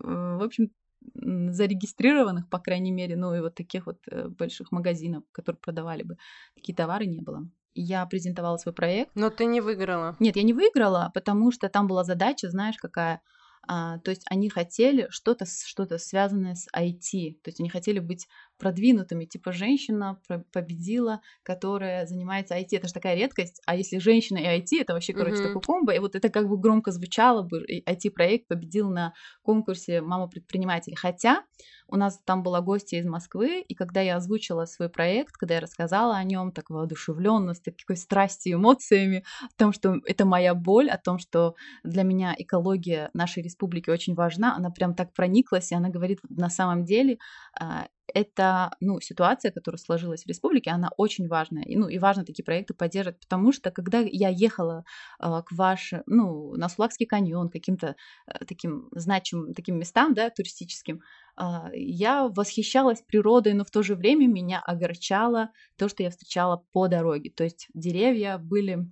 в 0.00 0.42
общем, 0.42 0.70
зарегистрированных, 1.14 2.48
по 2.48 2.58
крайней 2.58 2.92
мере, 2.92 3.16
ну 3.16 3.34
и 3.34 3.40
вот 3.40 3.54
таких 3.54 3.86
вот 3.86 3.98
э, 4.10 4.28
больших 4.28 4.72
магазинов, 4.72 5.24
которые 5.32 5.58
продавали 5.58 6.02
бы 6.02 6.16
такие 6.54 6.74
товары, 6.74 7.06
не 7.06 7.20
было. 7.20 7.48
Я 7.74 8.04
презентовала 8.06 8.56
свой 8.56 8.74
проект. 8.74 9.10
Но 9.14 9.30
ты 9.30 9.44
не 9.44 9.60
выиграла. 9.60 10.16
Нет, 10.18 10.36
я 10.36 10.42
не 10.42 10.52
выиграла, 10.52 11.10
потому 11.14 11.52
что 11.52 11.68
там 11.68 11.86
была 11.86 12.04
задача, 12.04 12.50
знаешь, 12.50 12.76
какая 12.76 13.20
а, 13.66 13.98
то 13.98 14.10
есть 14.10 14.22
они 14.30 14.48
хотели 14.48 15.08
что-то 15.10 15.44
что 15.44 15.86
связанное 15.98 16.54
с 16.54 16.66
IT, 16.74 17.40
то 17.42 17.48
есть 17.48 17.60
они 17.60 17.68
хотели 17.68 17.98
быть 17.98 18.26
продвинутыми, 18.58 19.24
типа 19.24 19.52
женщина 19.52 20.20
победила, 20.52 21.20
которая 21.42 22.06
занимается 22.06 22.56
IT, 22.58 22.68
это 22.72 22.88
же 22.88 22.94
такая 22.94 23.16
редкость, 23.16 23.62
а 23.66 23.76
если 23.76 23.98
женщина 23.98 24.38
и 24.38 24.60
IT, 24.60 24.80
это 24.80 24.92
вообще, 24.92 25.12
короче, 25.12 25.36
mm-hmm. 25.36 25.46
такой 25.46 25.62
комбо, 25.62 25.92
и 25.92 25.98
вот 25.98 26.14
это 26.14 26.28
как 26.28 26.48
бы 26.48 26.58
громко 26.58 26.90
звучало 26.90 27.42
бы, 27.42 27.64
IT-проект 27.86 28.48
победил 28.48 28.90
на 28.90 29.14
конкурсе 29.42 30.00
«Мама 30.00 30.28
предприниматель», 30.28 30.94
хотя 30.96 31.44
у 31.90 31.96
нас 31.96 32.20
там 32.24 32.42
была 32.42 32.60
гостья 32.60 32.98
из 32.98 33.06
Москвы, 33.06 33.62
и 33.62 33.74
когда 33.74 34.02
я 34.02 34.16
озвучила 34.16 34.66
свой 34.66 34.90
проект, 34.90 35.36
когда 35.36 35.54
я 35.54 35.60
рассказала 35.60 36.16
о 36.16 36.24
нем 36.24 36.52
так 36.52 36.68
воодушевленно, 36.68 37.54
с 37.54 37.60
такой 37.60 37.96
страстью 37.96 38.58
эмоциями, 38.58 39.24
о 39.42 39.58
том, 39.58 39.72
что 39.72 39.96
это 40.04 40.26
моя 40.26 40.54
боль, 40.54 40.90
о 40.90 40.98
том, 40.98 41.18
что 41.18 41.54
для 41.84 42.02
меня 42.02 42.34
экология 42.36 43.10
нашей 43.14 43.42
республики 43.42 43.88
очень 43.88 44.14
важна, 44.14 44.54
она 44.54 44.70
прям 44.70 44.94
так 44.94 45.14
прониклась, 45.14 45.72
и 45.72 45.74
она 45.74 45.88
говорит, 45.88 46.20
на 46.28 46.50
самом 46.50 46.84
деле 46.84 47.18
а, 47.58 47.86
это 48.14 48.70
ну, 48.80 49.00
ситуация, 49.00 49.50
которая 49.50 49.78
сложилась 49.78 50.24
в 50.24 50.28
республике, 50.28 50.70
она 50.70 50.90
очень 50.96 51.28
важная. 51.28 51.62
И, 51.64 51.76
ну, 51.76 51.88
и 51.88 51.98
важно 51.98 52.24
такие 52.24 52.44
проекты 52.44 52.74
поддерживать, 52.74 53.20
потому 53.20 53.52
что 53.52 53.70
когда 53.70 53.98
я 54.00 54.28
ехала 54.28 54.84
э, 55.20 55.24
к 55.24 55.52
ваш, 55.52 55.92
ну, 56.06 56.54
на 56.54 56.68
Сулакский 56.68 57.06
каньон, 57.06 57.50
каким-то 57.50 57.96
э, 58.26 58.44
таким 58.46 58.88
значимым 58.92 59.54
таким 59.54 59.78
местам, 59.78 60.14
да, 60.14 60.30
туристическим, 60.30 61.02
э, 61.36 61.44
я 61.74 62.28
восхищалась 62.28 63.02
природой, 63.02 63.54
но 63.54 63.64
в 63.64 63.70
то 63.70 63.82
же 63.82 63.94
время 63.94 64.26
меня 64.26 64.60
огорчало 64.60 65.50
то, 65.76 65.88
что 65.88 66.02
я 66.02 66.10
встречала 66.10 66.64
по 66.72 66.88
дороге. 66.88 67.30
То 67.30 67.44
есть 67.44 67.68
деревья 67.74 68.38
были 68.38 68.90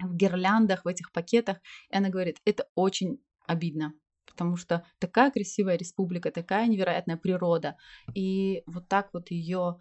в 0.00 0.14
гирляндах, 0.14 0.84
в 0.84 0.88
этих 0.88 1.12
пакетах, 1.12 1.58
и 1.90 1.96
она 1.96 2.08
говорит, 2.08 2.38
это 2.44 2.66
очень 2.74 3.20
обидно 3.46 3.94
потому 4.34 4.56
что 4.56 4.84
такая 4.98 5.30
красивая 5.30 5.76
республика, 5.76 6.30
такая 6.30 6.66
невероятная 6.66 7.16
природа, 7.16 7.76
и 8.14 8.62
вот 8.66 8.88
так 8.88 9.10
вот 9.12 9.30
ее 9.30 9.78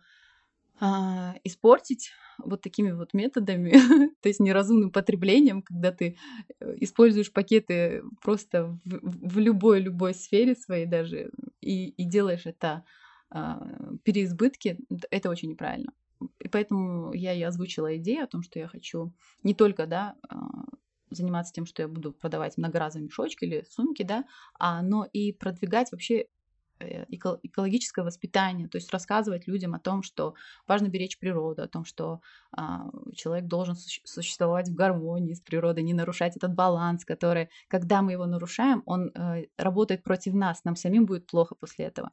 а, 0.79 1.35
испортить 1.43 2.11
вот 2.37 2.61
такими 2.61 2.91
вот 2.91 3.13
методами, 3.13 3.71
то 4.21 4.29
есть 4.29 4.39
неразумным 4.39 4.91
потреблением, 4.91 5.61
когда 5.61 5.91
ты 5.91 6.17
э, 6.59 6.75
используешь 6.81 7.31
пакеты 7.31 8.03
просто 8.21 8.79
в, 8.83 9.29
в 9.33 9.37
любой 9.39 9.79
любой 9.81 10.13
сфере 10.13 10.55
своей 10.55 10.85
даже 10.85 11.31
и, 11.61 11.89
и 11.89 12.05
делаешь 12.05 12.45
это 12.45 12.83
а, 13.29 13.65
переизбытки, 14.03 14.77
это 15.11 15.29
очень 15.29 15.49
неправильно. 15.49 15.93
И 16.39 16.47
поэтому 16.47 17.13
я 17.13 17.33
и 17.33 17.41
озвучила 17.41 17.97
идею 17.97 18.23
о 18.23 18.27
том, 18.27 18.43
что 18.43 18.59
я 18.59 18.67
хочу 18.67 19.13
не 19.43 19.53
только 19.53 19.87
да, 19.87 20.15
а, 20.29 20.65
заниматься 21.15 21.53
тем, 21.53 21.65
что 21.65 21.81
я 21.81 21.87
буду 21.87 22.11
продавать 22.11 22.57
многоразовые 22.57 23.05
мешочки 23.05 23.45
или 23.45 23.65
сумки, 23.69 24.03
да, 24.03 24.25
а, 24.59 24.81
но 24.81 25.05
и 25.11 25.33
продвигать 25.33 25.91
вообще 25.91 26.25
э, 26.79 27.05
экологическое 27.09 28.03
воспитание, 28.03 28.67
то 28.67 28.77
есть 28.77 28.91
рассказывать 28.91 29.47
людям 29.47 29.75
о 29.75 29.79
том, 29.79 30.03
что 30.03 30.35
важно 30.67 30.87
беречь 30.87 31.19
природу, 31.19 31.63
о 31.63 31.67
том, 31.67 31.85
что 31.85 32.21
а, 32.51 32.89
человек 33.15 33.45
должен 33.45 33.75
существовать 33.75 34.69
в 34.69 34.73
гармонии 34.73 35.33
с 35.33 35.41
природой, 35.41 35.83
не 35.83 35.93
нарушать 35.93 36.35
этот 36.37 36.53
баланс, 36.53 37.05
который, 37.05 37.49
когда 37.67 38.01
мы 38.01 38.13
его 38.13 38.25
нарушаем, 38.25 38.83
он 38.85 39.11
а, 39.15 39.37
работает 39.57 40.03
против 40.03 40.33
нас, 40.33 40.63
нам 40.63 40.75
самим 40.75 41.05
будет 41.05 41.27
плохо 41.27 41.55
после 41.55 41.85
этого 41.85 42.11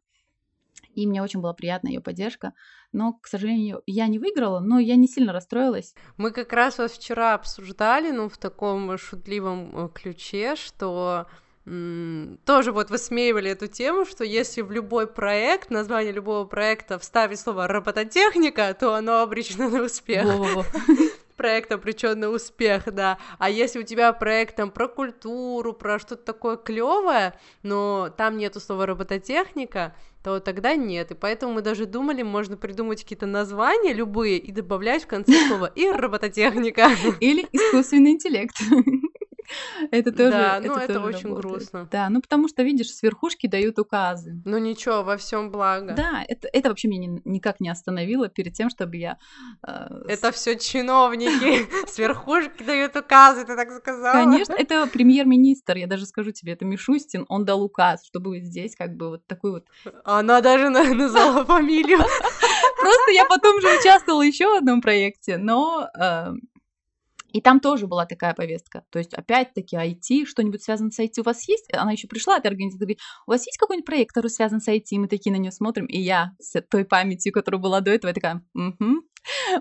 и 0.94 1.06
мне 1.06 1.22
очень 1.22 1.40
была 1.40 1.52
приятна 1.52 1.88
ее 1.88 2.00
поддержка. 2.00 2.52
Но, 2.92 3.12
к 3.12 3.26
сожалению, 3.26 3.82
я 3.86 4.06
не 4.08 4.18
выиграла, 4.18 4.60
но 4.60 4.78
я 4.78 4.96
не 4.96 5.06
сильно 5.06 5.32
расстроилась. 5.32 5.94
Мы 6.16 6.32
как 6.32 6.52
раз 6.52 6.78
вот 6.78 6.90
вчера 6.90 7.34
обсуждали, 7.34 8.10
ну, 8.10 8.28
в 8.28 8.38
таком 8.38 8.98
шутливом 8.98 9.70
э, 9.72 9.88
ключе, 9.94 10.56
что 10.56 11.26
тоже 12.46 12.72
вот 12.72 12.90
высмеивали 12.90 13.50
эту 13.50 13.68
тему, 13.68 14.04
что 14.04 14.24
если 14.24 14.62
в 14.62 14.72
любой 14.72 15.06
проект, 15.06 15.70
название 15.70 16.10
любого 16.10 16.44
проекта 16.46 16.98
вставить 16.98 17.38
слово 17.38 17.68
робототехника, 17.68 18.74
то 18.74 18.94
оно 18.94 19.20
обречено 19.20 19.68
на 19.68 19.82
успех. 19.84 20.26
проект 21.40 21.72
обреченный 21.72 22.34
успех, 22.34 22.92
да. 22.92 23.16
А 23.38 23.48
если 23.48 23.78
у 23.78 23.82
тебя 23.82 24.12
проект 24.12 24.56
там 24.56 24.70
про 24.70 24.88
культуру, 24.88 25.72
про 25.72 25.98
что-то 25.98 26.22
такое 26.22 26.58
клевое, 26.58 27.32
но 27.62 28.10
там 28.14 28.36
нету 28.36 28.60
слова 28.60 28.84
робототехника, 28.84 29.96
то 30.22 30.38
тогда 30.40 30.76
нет. 30.76 31.12
И 31.12 31.14
поэтому 31.14 31.54
мы 31.54 31.62
даже 31.62 31.86
думали, 31.86 32.22
можно 32.22 32.58
придумать 32.58 33.02
какие-то 33.02 33.24
названия 33.24 33.94
любые 33.94 34.36
и 34.36 34.52
добавлять 34.52 35.04
в 35.04 35.06
конце 35.06 35.32
слова 35.48 35.72
и 35.74 35.90
робототехника. 35.90 36.90
Или 37.20 37.48
искусственный 37.52 38.10
интеллект. 38.10 38.56
Это 39.90 40.12
тоже, 40.12 40.30
да, 40.30 40.60
ну 40.62 40.76
это, 40.76 41.00
очень 41.00 41.34
грустно. 41.34 41.88
Да, 41.90 42.08
ну 42.08 42.20
потому 42.20 42.48
что, 42.48 42.62
видишь, 42.62 42.94
с 42.94 43.02
верхушки 43.02 43.46
дают 43.46 43.78
указы. 43.78 44.40
Ну 44.44 44.58
ничего, 44.58 45.02
во 45.02 45.16
всем 45.16 45.50
благо. 45.50 45.94
Да, 45.94 46.24
это, 46.28 46.48
это 46.52 46.68
вообще 46.68 46.88
меня 46.88 47.20
никак 47.24 47.60
не 47.60 47.68
остановило 47.68 48.28
перед 48.28 48.54
тем, 48.54 48.70
чтобы 48.70 48.96
я... 48.96 49.18
Э, 49.66 49.88
это 50.08 50.30
все 50.32 50.56
чиновники 50.58 51.68
с 51.88 51.98
верхушки 51.98 52.62
дают 52.62 52.96
указы, 52.96 53.44
ты 53.44 53.56
так 53.56 53.70
сказала? 53.72 54.12
Конечно, 54.12 54.54
это 54.54 54.86
премьер-министр, 54.86 55.76
я 55.76 55.86
даже 55.86 56.06
скажу 56.06 56.30
тебе, 56.30 56.52
это 56.52 56.64
Мишустин, 56.64 57.26
он 57.28 57.44
дал 57.44 57.62
указ, 57.62 58.04
чтобы 58.06 58.40
здесь 58.40 58.76
как 58.76 58.96
бы 58.96 59.10
вот 59.10 59.26
такой 59.26 59.52
вот... 59.52 59.66
Она 60.04 60.40
даже 60.40 60.68
назвала 60.70 61.44
фамилию. 61.44 61.98
Просто 61.98 63.10
я 63.12 63.24
потом 63.26 63.60
же 63.60 63.68
участвовала 63.78 64.22
еще 64.22 64.46
в 64.48 64.56
одном 64.58 64.80
проекте, 64.80 65.36
но 65.36 65.88
э, 65.98 66.32
и 67.32 67.40
там 67.40 67.60
тоже 67.60 67.86
была 67.86 68.06
такая 68.06 68.34
повестка. 68.34 68.84
То 68.90 68.98
есть, 68.98 69.14
опять-таки, 69.14 69.76
IT, 69.76 70.26
что-нибудь 70.26 70.62
связано 70.62 70.90
с 70.90 70.98
IT 70.98 71.20
у 71.20 71.22
вас 71.22 71.48
есть? 71.48 71.66
Она 71.72 71.92
еще 71.92 72.08
пришла, 72.08 72.38
эта 72.38 72.48
организация, 72.48 72.80
говорит, 72.80 73.00
у 73.26 73.30
вас 73.30 73.46
есть 73.46 73.58
какой-нибудь 73.58 73.86
проект, 73.86 74.12
который 74.12 74.28
связан 74.28 74.60
с 74.60 74.68
IT? 74.68 74.86
И 74.90 74.98
мы 74.98 75.08
такие 75.08 75.32
на 75.32 75.38
нее 75.38 75.52
смотрим, 75.52 75.86
и 75.86 75.98
я 75.98 76.32
с 76.38 76.60
той 76.62 76.84
памятью, 76.84 77.32
которая 77.32 77.60
была 77.60 77.80
до 77.80 77.90
этого, 77.90 78.10
я 78.10 78.14
такая, 78.14 78.44
угу, 78.54 79.02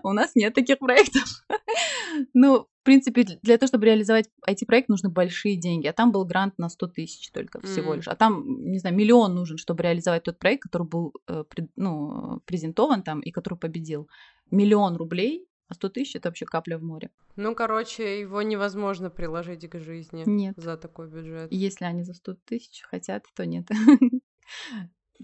у 0.03 0.13
нас 0.13 0.35
нет 0.35 0.53
таких 0.53 0.79
проектов. 0.79 1.23
ну, 2.33 2.67
в 2.81 2.83
принципе, 2.83 3.23
для 3.23 3.57
того, 3.57 3.67
чтобы 3.67 3.85
реализовать 3.85 4.29
IT-проект, 4.47 4.89
нужны 4.89 5.09
большие 5.09 5.57
деньги. 5.57 5.87
А 5.87 5.93
там 5.93 6.11
был 6.11 6.25
грант 6.25 6.57
на 6.57 6.69
100 6.69 6.87
тысяч 6.87 7.31
только 7.31 7.61
всего 7.61 7.93
mm. 7.93 7.97
лишь. 7.97 8.07
А 8.07 8.15
там, 8.15 8.43
не 8.71 8.79
знаю, 8.79 8.95
миллион 8.95 9.35
нужен, 9.35 9.57
чтобы 9.57 9.83
реализовать 9.83 10.23
тот 10.23 10.39
проект, 10.39 10.63
который 10.63 10.87
был 10.87 11.13
э, 11.27 11.43
ну, 11.75 12.41
презентован 12.45 13.03
там 13.03 13.19
и 13.19 13.31
который 13.31 13.59
победил. 13.59 14.09
Миллион 14.49 14.95
рублей 14.95 15.45
а 15.69 15.75
100 15.75 15.89
тысяч 15.89 16.15
это 16.15 16.29
вообще 16.29 16.45
капля 16.45 16.77
в 16.77 16.83
море. 16.83 17.11
Ну, 17.35 17.55
короче, 17.55 18.19
его 18.19 18.41
невозможно 18.41 19.09
приложить 19.09 19.69
к 19.69 19.79
жизни 19.79 20.23
нет. 20.25 20.55
за 20.57 20.77
такой 20.77 21.07
бюджет. 21.07 21.51
Если 21.51 21.85
они 21.85 22.03
за 22.03 22.13
100 22.13 22.33
тысяч 22.45 22.81
хотят, 22.81 23.25
то 23.35 23.45
нет. 23.45 23.67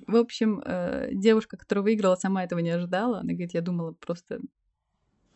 В 0.07 0.15
общем, 0.17 0.61
э, 0.65 1.09
девушка, 1.13 1.57
которая 1.57 1.83
выиграла, 1.83 2.15
сама 2.15 2.43
этого 2.43 2.59
не 2.59 2.69
ожидала. 2.69 3.19
Она 3.19 3.33
говорит, 3.33 3.53
я 3.53 3.61
думала 3.61 3.93
просто 3.93 4.39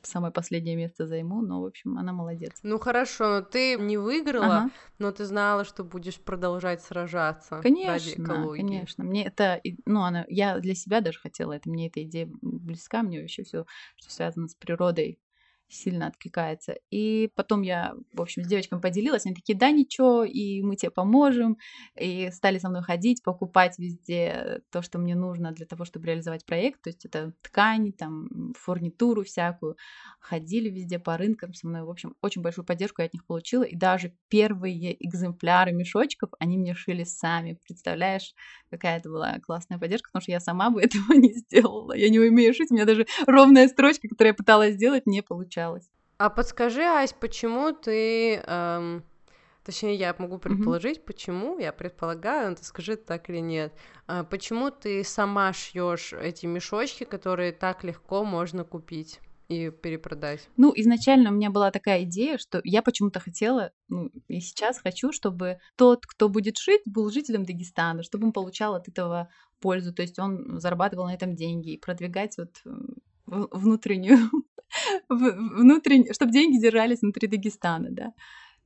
самое 0.04 0.34
последнее 0.34 0.76
место 0.76 1.06
займу, 1.06 1.42
но, 1.42 1.62
в 1.62 1.66
общем, 1.66 1.98
она 1.98 2.14
молодец. 2.14 2.54
Ну 2.64 2.80
хорошо, 2.80 3.42
ты 3.42 3.76
не 3.78 3.98
выиграла, 3.98 4.46
ага. 4.46 4.72
но 4.98 5.12
ты 5.12 5.26
знала, 5.26 5.64
что 5.64 5.84
будешь 5.84 6.20
продолжать 6.20 6.82
сражаться 6.82 7.60
конечно, 7.62 7.94
ради 7.94 8.10
экологии. 8.10 8.62
Конечно, 8.62 9.04
мне 9.04 9.26
это, 9.26 9.62
ну, 9.86 10.02
она, 10.02 10.26
я 10.28 10.60
для 10.60 10.76
себя 10.76 11.02
даже 11.02 11.20
хотела 11.20 11.54
это, 11.54 11.70
мне 11.70 11.88
эта 11.88 12.04
идея 12.04 12.30
близка, 12.42 13.04
мне 13.04 13.22
вообще 13.22 13.44
все, 13.44 13.66
что 13.98 14.12
связано 14.12 14.48
с 14.48 14.56
природой 14.56 15.20
сильно 15.70 16.08
откликается. 16.08 16.76
И 16.90 17.30
потом 17.36 17.62
я, 17.62 17.94
в 18.14 18.22
общем, 18.22 18.44
с 18.44 18.48
девочками 18.48 18.82
поделилась, 18.82 19.26
они 19.26 19.36
такие, 19.36 19.58
да, 19.58 19.72
ничего, 19.72 20.24
и 20.24 20.62
мы 20.62 20.76
тебе 20.76 20.92
поможем, 20.92 21.58
и 21.96 22.30
стали 22.32 22.58
со 22.58 22.70
мной 22.70 22.82
ходить, 22.82 23.24
покупать 23.24 23.78
везде 23.78 24.62
то, 24.72 24.82
что 24.82 24.98
мне 24.98 25.16
нужно 25.16 25.52
для 25.52 25.66
того, 25.66 25.86
чтобы 25.86 26.08
реализовать 26.08 26.46
проект, 26.46 26.82
то 26.82 26.90
есть 26.90 27.06
это 27.06 27.34
ткани, 27.42 27.92
там, 27.92 28.54
фурнитуру 28.58 29.24
всякую, 29.24 29.78
ходили 30.20 30.70
везде 30.70 31.00
по 31.00 31.18
рынкам 31.18 31.54
со 31.54 31.68
мной, 31.68 31.84
в 31.84 31.90
общем, 31.90 32.16
очень 32.22 32.42
большую 32.42 32.66
поддержку 32.66 33.02
я 33.02 33.06
от 33.06 33.14
них 33.14 33.26
получила, 33.26 33.64
и 33.64 33.76
даже 33.76 34.14
первые 34.28 34.96
экземпляры 35.06 35.72
мешочков 35.72 36.32
они 36.40 36.58
мне 36.58 36.74
шили 36.74 37.04
сами, 37.04 37.60
представляешь, 37.64 38.34
какая 38.72 38.98
это 38.98 39.10
была 39.10 39.40
классная 39.40 39.78
поддержка, 39.78 40.10
потому 40.10 40.22
что 40.24 40.32
я 40.32 40.40
сама 40.40 40.72
бы 40.72 40.82
этого 40.82 41.14
не 41.14 41.34
сделала, 41.34 41.94
я 41.94 42.10
не 42.10 42.20
умею 42.20 42.54
шить, 42.54 42.72
у 42.72 42.74
меня 42.74 42.86
даже 42.86 43.06
ровная 43.28 43.68
строчка, 43.68 44.08
которую 44.08 44.32
я 44.32 44.36
пыталась 44.36 44.74
сделать, 44.74 45.06
не 45.06 45.22
получилась 45.22 45.59
получалось. 45.60 45.90
А 46.18 46.30
подскажи, 46.30 46.82
Ась, 46.82 47.14
почему 47.14 47.72
ты... 47.72 48.42
Эм, 48.46 49.04
точнее, 49.64 49.96
я 49.96 50.14
могу 50.18 50.38
предположить, 50.38 50.98
mm-hmm. 50.98 51.06
почему, 51.06 51.60
я 51.60 51.72
предполагаю, 51.72 52.50
но 52.50 52.56
ты 52.56 52.66
скажи, 52.66 52.98
так 52.98 53.30
или 53.30 53.40
нет. 53.40 53.74
Э, 54.08 54.26
почему 54.30 54.70
ты 54.70 55.04
сама 55.04 55.54
шьешь 55.54 56.14
эти 56.14 56.46
мешочки, 56.46 57.06
которые 57.06 57.54
так 57.54 57.84
легко 57.84 58.24
можно 58.24 58.64
купить? 58.64 59.20
и 59.48 59.72
перепродать? 59.72 60.48
Ну, 60.58 60.72
изначально 60.76 61.32
у 61.32 61.34
меня 61.34 61.50
была 61.50 61.72
такая 61.72 62.04
идея, 62.04 62.38
что 62.38 62.62
я 62.64 62.84
почему-то 62.84 63.20
хотела, 63.20 63.72
ну, 63.88 64.12
и 64.28 64.42
сейчас 64.42 64.78
хочу, 64.78 65.12
чтобы 65.12 65.58
тот, 65.76 66.06
кто 66.06 66.30
будет 66.30 66.58
шить, 66.58 66.84
был 66.86 67.10
жителем 67.10 67.46
Дагестана, 67.46 68.04
чтобы 68.04 68.28
он 68.28 68.32
получал 68.32 68.76
от 68.76 68.88
этого 68.88 69.30
пользу, 69.60 69.92
то 69.92 70.04
есть 70.04 70.20
он 70.20 70.60
зарабатывал 70.60 71.06
на 71.06 71.16
этом 71.16 71.36
деньги, 71.36 71.72
и 71.72 71.80
продвигать 71.80 72.38
вот 72.38 72.62
внутреннюю, 73.26 74.30
внутреннюю, 75.10 76.14
чтобы 76.14 76.32
деньги 76.32 76.62
держались 76.62 77.02
внутри 77.02 77.28
Дагестана, 77.28 77.90
да 77.92 78.14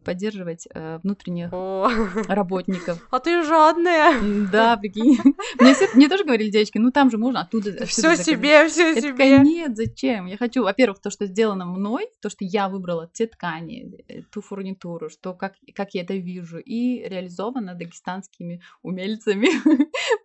поддерживать 0.04 0.68
э, 0.74 1.00
внутренних 1.02 1.50
О. 1.52 1.90
работников. 2.28 3.08
А 3.14 3.20
ты 3.20 3.44
жадная. 3.44 4.50
Да, 4.52 4.76
прикинь. 4.78 5.18
Мне, 5.60 5.76
мне 5.94 6.10
тоже 6.10 6.24
говорили 6.24 6.50
девочки, 6.50 6.78
ну 6.78 6.92
там 6.92 7.12
же 7.12 7.18
можно 7.18 7.42
оттуда. 7.42 7.86
Все 7.86 8.16
себе, 8.16 8.68
все 8.68 8.96
себе. 8.96 9.12
Такая, 9.12 9.40
нет, 9.40 9.78
зачем? 9.78 10.26
Я 10.26 10.38
хочу, 10.38 10.64
во-первых, 10.64 11.00
то, 11.00 11.10
что 11.10 11.26
сделано 11.26 11.66
мной, 11.66 12.08
то, 12.22 12.30
что 12.30 12.44
я 12.44 12.70
выбрала 12.70 13.10
те 13.14 13.28
ткани, 13.28 14.04
э, 14.08 14.22
ту 14.32 14.42
фурнитуру, 14.42 15.10
что 15.10 15.34
как, 15.34 15.54
как 15.76 15.94
я 15.94 16.02
это 16.02 16.16
вижу, 16.16 16.58
и 16.58 17.08
реализовано 17.08 17.76
дагестанскими 17.76 18.62
умельцами, 18.82 19.48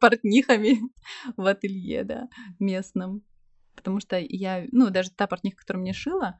портнихами 0.00 0.80
в 1.36 1.46
ателье, 1.46 2.04
да, 2.04 2.28
местном 2.58 3.22
потому 3.78 4.00
что 4.00 4.18
я, 4.18 4.66
ну, 4.72 4.90
даже 4.90 5.10
та 5.10 5.26
портниха, 5.26 5.56
которая 5.58 5.80
мне 5.80 5.92
шила, 5.92 6.38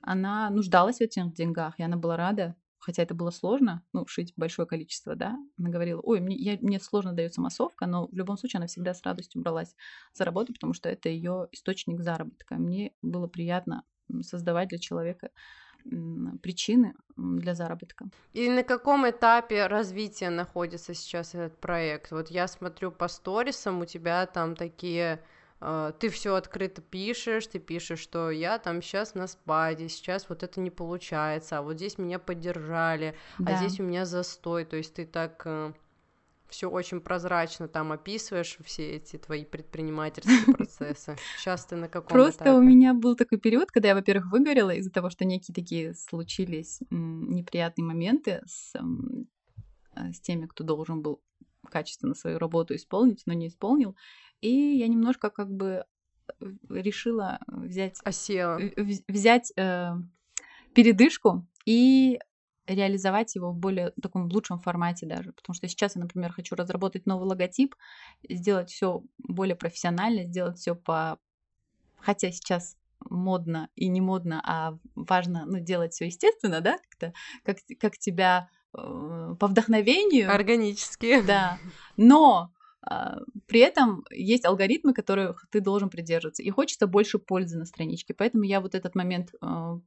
она 0.00 0.50
нуждалась 0.50 0.98
в 0.98 1.00
этих 1.00 1.32
деньгах, 1.32 1.78
и 1.78 1.82
она 1.82 1.96
была 1.96 2.16
рада, 2.16 2.54
хотя 2.78 3.02
это 3.02 3.14
было 3.14 3.30
сложно, 3.30 3.82
ну, 3.92 4.06
шить 4.06 4.32
большое 4.36 4.66
количество, 4.66 5.14
да, 5.14 5.36
она 5.58 5.70
говорила, 5.70 6.00
ой, 6.00 6.20
мне, 6.20 6.36
я, 6.36 6.58
мне 6.60 6.80
сложно 6.80 7.12
дается 7.12 7.40
массовка, 7.40 7.86
но 7.86 8.06
в 8.06 8.14
любом 8.14 8.36
случае 8.36 8.58
она 8.58 8.66
всегда 8.66 8.94
с 8.94 9.02
радостью 9.02 9.42
бралась 9.42 9.74
за 10.14 10.24
работу, 10.24 10.52
потому 10.52 10.72
что 10.72 10.88
это 10.88 11.08
ее 11.08 11.48
источник 11.52 12.00
заработка. 12.00 12.56
Мне 12.56 12.92
было 13.02 13.26
приятно 13.26 13.84
создавать 14.22 14.68
для 14.68 14.78
человека 14.78 15.30
причины 16.42 16.94
для 17.16 17.54
заработка. 17.54 18.06
И 18.34 18.50
на 18.50 18.62
каком 18.62 19.08
этапе 19.08 19.66
развития 19.66 20.30
находится 20.30 20.94
сейчас 20.94 21.34
этот 21.34 21.58
проект? 21.58 22.10
Вот 22.12 22.30
я 22.30 22.48
смотрю 22.48 22.92
по 22.92 23.08
сторисам, 23.08 23.80
у 23.80 23.86
тебя 23.86 24.26
там 24.26 24.56
такие 24.56 25.22
ты 25.60 26.08
все 26.08 26.34
открыто 26.34 26.80
пишешь, 26.80 27.46
ты 27.46 27.58
пишешь, 27.58 27.98
что 27.98 28.30
я 28.30 28.58
там 28.58 28.80
сейчас 28.80 29.14
на 29.14 29.26
спаде, 29.26 29.88
сейчас 29.88 30.28
вот 30.28 30.42
это 30.42 30.58
не 30.60 30.70
получается, 30.70 31.58
а 31.58 31.62
вот 31.62 31.76
здесь 31.76 31.98
меня 31.98 32.18
поддержали, 32.18 33.14
а 33.38 33.42
да. 33.42 33.52
а 33.52 33.56
здесь 33.56 33.78
у 33.78 33.82
меня 33.82 34.06
застой, 34.06 34.64
то 34.64 34.76
есть 34.76 34.94
ты 34.94 35.04
так 35.04 35.42
э, 35.44 35.72
все 36.50 36.68
очень 36.68 37.00
прозрачно 37.00 37.68
там 37.68 37.92
описываешь 37.92 38.58
все 38.64 38.96
эти 38.96 39.16
твои 39.16 39.44
предпринимательские 39.44 40.54
процессы. 40.54 41.16
Сейчас 41.36 41.64
ты 41.64 41.76
на 41.76 41.88
каком 41.88 42.08
Просто 42.08 42.44
этапе? 42.44 42.58
у 42.58 42.62
меня 42.62 42.92
был 42.92 43.16
такой 43.16 43.38
период, 43.38 43.70
когда 43.70 43.88
я, 43.88 43.94
во-первых, 43.94 44.30
выгорела 44.30 44.70
из-за 44.70 44.90
того, 44.90 45.10
что 45.10 45.24
некие 45.24 45.54
такие 45.54 45.94
случились 45.94 46.80
неприятные 46.90 47.84
моменты 47.84 48.42
с, 48.46 48.74
э, 48.74 50.12
с 50.12 50.20
теми, 50.20 50.46
кто 50.46 50.64
должен 50.64 51.02
был 51.02 51.20
качественно 51.68 52.14
свою 52.14 52.38
работу 52.38 52.74
исполнить, 52.74 53.22
но 53.26 53.32
не 53.32 53.48
исполнил. 53.48 53.96
И 54.40 54.50
я 54.50 54.88
немножко 54.88 55.30
как 55.30 55.50
бы 55.50 55.84
э, 56.40 56.44
решила 56.68 57.38
взять... 57.46 57.98
Осела. 58.04 58.58
Взять 59.08 59.52
э, 59.56 59.92
передышку 60.74 61.46
и 61.64 62.18
реализовать 62.66 63.34
его 63.34 63.52
в 63.52 63.56
более 63.56 63.90
таком 64.02 64.28
лучшем 64.30 64.58
формате 64.58 65.06
даже. 65.06 65.32
Потому 65.32 65.54
что 65.54 65.68
сейчас 65.68 65.96
я, 65.96 66.02
например, 66.02 66.32
хочу 66.32 66.54
разработать 66.54 67.06
новый 67.06 67.28
логотип, 67.28 67.74
сделать 68.28 68.70
все 68.70 69.02
более 69.18 69.56
профессионально, 69.56 70.24
сделать 70.24 70.58
все 70.58 70.74
по... 70.74 71.18
Хотя 71.98 72.30
сейчас 72.30 72.76
модно 73.08 73.68
и 73.74 73.88
не 73.88 74.00
модно, 74.00 74.42
а 74.44 74.78
важно 74.94 75.44
ну, 75.46 75.58
делать 75.58 75.92
все 75.92 76.06
естественно, 76.06 76.60
да, 76.60 76.76
как-то, 76.78 77.12
как, 77.44 77.56
как 77.78 77.98
тебя 77.98 78.48
э, 78.74 79.34
по 79.38 79.46
вдохновению. 79.46 80.32
Органически. 80.32 81.22
Да. 81.22 81.58
Но 81.96 82.52
при 83.46 83.60
этом 83.60 84.04
есть 84.10 84.44
алгоритмы, 84.44 84.94
которых 84.94 85.46
ты 85.50 85.60
должен 85.60 85.90
придерживаться, 85.90 86.42
и 86.42 86.50
хочется 86.50 86.86
больше 86.86 87.18
пользы 87.18 87.58
на 87.58 87.64
страничке. 87.66 88.14
Поэтому 88.14 88.44
я 88.44 88.60
вот 88.60 88.74
этот 88.74 88.94
момент 88.94 89.34
а, 89.40 89.80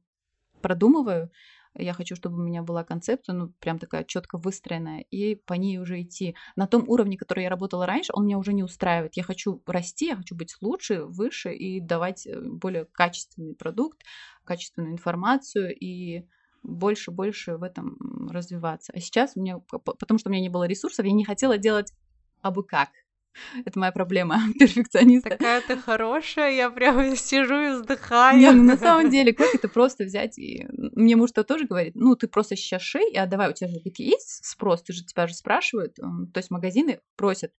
продумываю. 0.60 1.30
Я 1.76 1.92
хочу, 1.92 2.14
чтобы 2.14 2.36
у 2.36 2.42
меня 2.44 2.62
была 2.62 2.84
концепция, 2.84 3.34
ну, 3.34 3.52
прям 3.58 3.80
такая 3.80 4.04
четко 4.04 4.38
выстроенная, 4.38 5.00
и 5.10 5.34
по 5.34 5.54
ней 5.54 5.78
уже 5.78 6.02
идти. 6.02 6.36
На 6.54 6.68
том 6.68 6.88
уровне, 6.88 7.18
который 7.18 7.42
я 7.42 7.50
работала 7.50 7.84
раньше, 7.84 8.12
он 8.14 8.26
меня 8.26 8.38
уже 8.38 8.52
не 8.52 8.62
устраивает. 8.62 9.16
Я 9.16 9.24
хочу 9.24 9.60
расти, 9.66 10.06
я 10.06 10.16
хочу 10.16 10.36
быть 10.36 10.54
лучше, 10.60 11.02
выше 11.02 11.52
и 11.52 11.80
давать 11.80 12.28
э, 12.28 12.40
более 12.40 12.84
качественный 12.84 13.56
продукт, 13.56 14.02
качественную 14.44 14.92
информацию 14.92 15.76
и 15.76 16.28
больше-больше 16.62 17.56
в 17.56 17.64
этом 17.64 18.28
развиваться. 18.30 18.92
А 18.94 19.00
сейчас 19.00 19.32
у 19.34 19.40
меня, 19.40 19.58
потому 19.58 20.18
что 20.18 20.28
у 20.28 20.32
меня 20.32 20.42
не 20.42 20.48
было 20.48 20.64
ресурсов, 20.64 21.04
я 21.04 21.12
не 21.12 21.24
хотела 21.24 21.58
делать 21.58 21.92
а 22.44 22.50
бы 22.50 22.62
как. 22.62 22.90
Это 23.64 23.78
моя 23.78 23.90
проблема 23.90 24.40
перфекциониста. 24.58 25.30
Такая 25.30 25.62
ты 25.62 25.76
хорошая, 25.76 26.52
я 26.52 26.70
прямо 26.70 27.16
сижу 27.16 27.54
и 27.54 27.70
вздыхаю. 27.70 28.38
Не, 28.38 28.52
ну 28.52 28.62
на 28.62 28.76
самом 28.76 29.10
деле, 29.10 29.32
как 29.32 29.54
это 29.54 29.68
просто 29.68 30.04
взять 30.04 30.38
и... 30.38 30.66
Мне 30.70 31.16
муж-то 31.16 31.42
тоже 31.42 31.66
говорит, 31.66 31.94
ну 31.96 32.14
ты 32.14 32.28
просто 32.28 32.54
сейчас 32.54 32.82
шей, 32.82 33.16
а 33.16 33.26
давай, 33.26 33.50
у 33.50 33.52
тебя 33.52 33.68
же 33.68 33.80
есть 33.84 34.44
спрос, 34.44 34.82
ты 34.82 34.92
же 34.92 35.04
тебя 35.04 35.26
же 35.26 35.34
спрашивают, 35.34 35.96
то 35.96 36.36
есть 36.36 36.50
магазины 36.50 37.00
просят. 37.16 37.52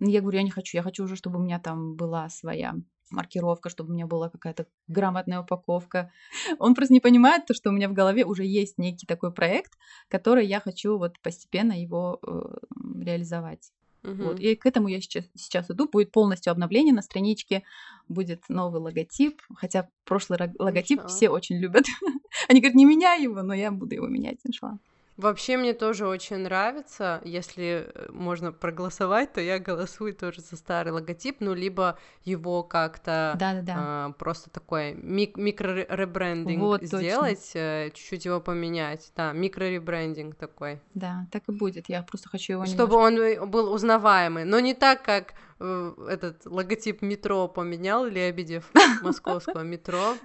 Я 0.00 0.20
говорю, 0.20 0.38
я 0.38 0.42
не 0.42 0.50
хочу, 0.50 0.76
я 0.76 0.82
хочу 0.82 1.04
уже, 1.04 1.14
чтобы 1.14 1.38
у 1.38 1.42
меня 1.42 1.60
там 1.60 1.94
была 1.94 2.28
своя 2.28 2.74
маркировка, 3.10 3.68
чтобы 3.68 3.90
у 3.90 3.94
меня 3.94 4.06
была 4.06 4.28
какая-то 4.28 4.66
грамотная 4.88 5.40
упаковка. 5.40 6.10
Он 6.58 6.74
просто 6.74 6.94
не 6.94 7.00
понимает 7.00 7.46
то, 7.46 7.54
что 7.54 7.70
у 7.70 7.72
меня 7.72 7.88
в 7.88 7.92
голове 7.92 8.24
уже 8.24 8.44
есть 8.44 8.78
некий 8.78 9.06
такой 9.06 9.32
проект, 9.32 9.74
который 10.08 10.46
я 10.46 10.58
хочу 10.58 10.98
вот 10.98 11.20
постепенно 11.20 11.80
его 11.80 12.18
э, 12.26 13.02
реализовать. 13.04 13.70
Угу. 14.04 14.22
Вот. 14.22 14.40
И 14.40 14.54
к 14.54 14.66
этому 14.66 14.88
я 14.88 15.00
сейчас, 15.00 15.24
сейчас 15.34 15.70
иду. 15.70 15.88
Будет 15.88 16.12
полностью 16.12 16.50
обновление 16.50 16.94
на 16.94 17.02
страничке, 17.02 17.62
будет 18.08 18.42
новый 18.48 18.80
логотип. 18.80 19.40
Хотя 19.54 19.88
прошлый 20.04 20.38
логотип 20.58 20.98
Иншалла. 20.98 21.08
все 21.08 21.28
очень 21.30 21.56
любят. 21.56 21.86
Они 22.48 22.60
говорят, 22.60 22.76
не 22.76 22.84
меняй 22.84 23.22
его, 23.22 23.42
но 23.42 23.54
я 23.54 23.70
буду 23.70 23.94
его 23.94 24.06
менять, 24.06 24.38
иншалла. 24.44 24.78
Вообще 25.16 25.56
мне 25.56 25.74
тоже 25.74 26.08
очень 26.08 26.38
нравится. 26.38 27.20
Если 27.24 27.86
э, 27.86 28.06
можно 28.10 28.50
проголосовать, 28.50 29.32
то 29.32 29.40
я 29.40 29.60
голосую 29.60 30.12
тоже 30.12 30.40
за 30.40 30.56
старый 30.56 30.92
логотип, 30.92 31.36
ну 31.38 31.54
либо 31.54 31.98
его 32.24 32.64
как-то 32.64 33.36
да, 33.38 33.54
да, 33.54 33.62
да. 33.62 33.74
А, 33.76 34.12
просто 34.12 34.50
такой 34.50 34.94
мик- 34.94 35.36
микро-ребрендинг 35.36 36.60
вот, 36.60 36.82
сделать, 36.82 37.52
э, 37.54 37.90
чуть-чуть 37.94 38.24
его 38.24 38.40
поменять. 38.40 39.12
Да, 39.14 39.32
микро-ребрендинг 39.32 40.34
такой. 40.34 40.80
Да, 40.94 41.28
так 41.30 41.44
и 41.48 41.52
будет. 41.52 41.88
Я 41.88 42.02
просто 42.02 42.28
хочу 42.28 42.54
его 42.54 42.66
Чтобы 42.66 42.96
немножко... 42.96 43.42
он 43.42 43.50
был 43.50 43.72
узнаваемый, 43.72 44.44
но 44.44 44.58
не 44.58 44.74
так, 44.74 45.02
как 45.02 45.34
э, 45.60 45.92
этот 46.08 46.44
логотип 46.44 47.02
метро 47.02 47.46
поменял 47.46 48.04
Лебедев, 48.04 48.68
московского 49.02 49.62
метро 49.62 50.16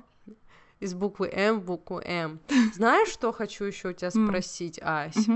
из 0.79 0.93
буквы 0.93 1.29
М 1.29 1.59
в 1.59 1.65
букву 1.65 2.01
М. 2.03 2.39
Знаешь, 2.73 3.09
что 3.09 3.31
хочу 3.31 3.65
еще 3.65 3.89
у 3.89 3.93
тебя 3.93 4.11
спросить, 4.11 4.79
Ась? 4.81 5.27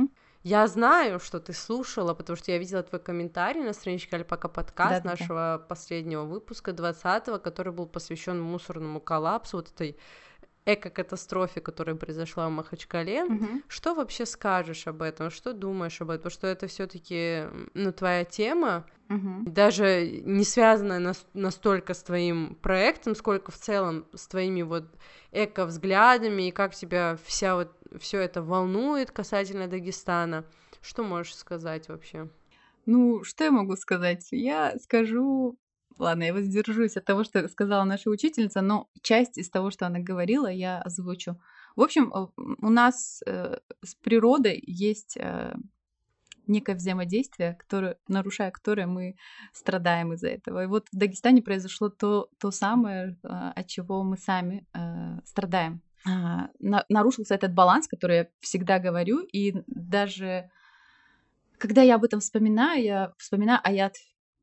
Я 0.43 0.67
знаю, 0.67 1.21
что 1.21 1.39
ты 1.39 1.53
слушала, 1.53 2.13
потому 2.13 2.35
что 2.35 2.51
я 2.51 2.57
видела 2.57 2.83
твой 2.83 2.99
комментарий 2.99 3.63
на 3.63 3.71
страничке 3.71 4.17
Альпака 4.17 4.49
подкаст 4.49 5.01
да, 5.03 5.11
нашего 5.11 5.57
да. 5.57 5.59
последнего 5.59 6.23
выпуска 6.23 6.71
20-го, 6.71 7.39
который 7.39 7.71
был 7.71 7.85
посвящен 7.85 8.41
мусорному 8.41 8.99
коллапсу, 8.99 9.57
вот 9.57 9.69
этой 9.69 9.97
эко-катастрофе, 10.65 11.61
которая 11.61 11.95
произошла 11.95 12.47
в 12.49 12.51
Махачкале. 12.51 13.23
Угу. 13.23 13.47
Что 13.67 13.95
вообще 13.95 14.25
скажешь 14.25 14.87
об 14.87 15.01
этом? 15.01 15.29
Что 15.29 15.53
думаешь 15.53 16.01
об 16.01 16.09
этом? 16.09 16.23
Потому 16.23 16.31
что 16.31 16.47
это 16.47 16.67
все-таки 16.67 17.43
ну, 17.73 17.91
твоя 17.91 18.25
тема, 18.25 18.85
Угу. 19.15 19.51
даже 19.51 20.21
не 20.23 20.43
связанная 20.43 20.99
нас- 20.99 21.27
настолько 21.33 21.93
с 21.93 22.03
твоим 22.03 22.55
проектом, 22.55 23.15
сколько 23.15 23.51
в 23.51 23.57
целом 23.57 24.05
с 24.13 24.27
твоими 24.27 24.61
вот 24.61 24.85
эко-взглядами, 25.31 26.47
и 26.47 26.51
как 26.51 26.75
тебя 26.75 27.17
вся 27.23 27.55
вот 27.55 27.71
все 27.99 28.19
это 28.19 28.41
волнует 28.41 29.11
касательно 29.11 29.67
Дагестана. 29.67 30.45
Что 30.81 31.03
можешь 31.03 31.35
сказать 31.35 31.89
вообще? 31.89 32.29
Ну, 32.85 33.23
что 33.23 33.43
я 33.45 33.51
могу 33.51 33.75
сказать? 33.75 34.27
Я 34.31 34.77
скажу... 34.79 35.57
Ладно, 35.99 36.23
я 36.23 36.33
воздержусь 36.33 36.97
от 36.97 37.05
того, 37.05 37.23
что 37.23 37.47
сказала 37.47 37.83
наша 37.83 38.09
учительница, 38.09 38.61
но 38.61 38.89
часть 39.03 39.37
из 39.37 39.49
того, 39.49 39.69
что 39.69 39.85
она 39.85 39.99
говорила, 39.99 40.47
я 40.47 40.81
озвучу. 40.81 41.39
В 41.75 41.81
общем, 41.81 42.11
э, 42.13 42.27
у 42.35 42.69
нас 42.69 43.21
э, 43.25 43.57
с 43.83 43.95
природой 43.95 44.61
есть 44.65 45.17
э, 45.17 45.53
некое 46.47 46.75
взаимодействие, 46.75 47.55
которое, 47.55 47.97
нарушая 48.07 48.51
которое 48.51 48.87
мы 48.87 49.15
страдаем 49.53 50.13
из-за 50.13 50.29
этого. 50.29 50.63
И 50.63 50.67
вот 50.67 50.87
в 50.91 50.97
Дагестане 50.97 51.41
произошло 51.41 51.89
то, 51.89 52.29
то 52.39 52.51
самое, 52.51 53.17
э, 53.23 53.27
от 53.27 53.67
чего 53.67 54.03
мы 54.03 54.17
сами 54.17 54.67
э, 54.73 55.19
страдаем. 55.25 55.81
А, 56.05 56.49
на- 56.59 56.85
нарушился 56.89 57.35
этот 57.35 57.53
баланс, 57.53 57.87
который 57.87 58.17
я 58.17 58.27
всегда 58.39 58.79
говорю, 58.79 59.19
и 59.19 59.63
даже 59.67 60.49
когда 61.57 61.81
я 61.81 61.95
об 61.95 62.03
этом 62.03 62.19
вспоминаю, 62.19 62.83
я 62.83 63.13
вспоминаю 63.17 63.61
аят 63.63 63.95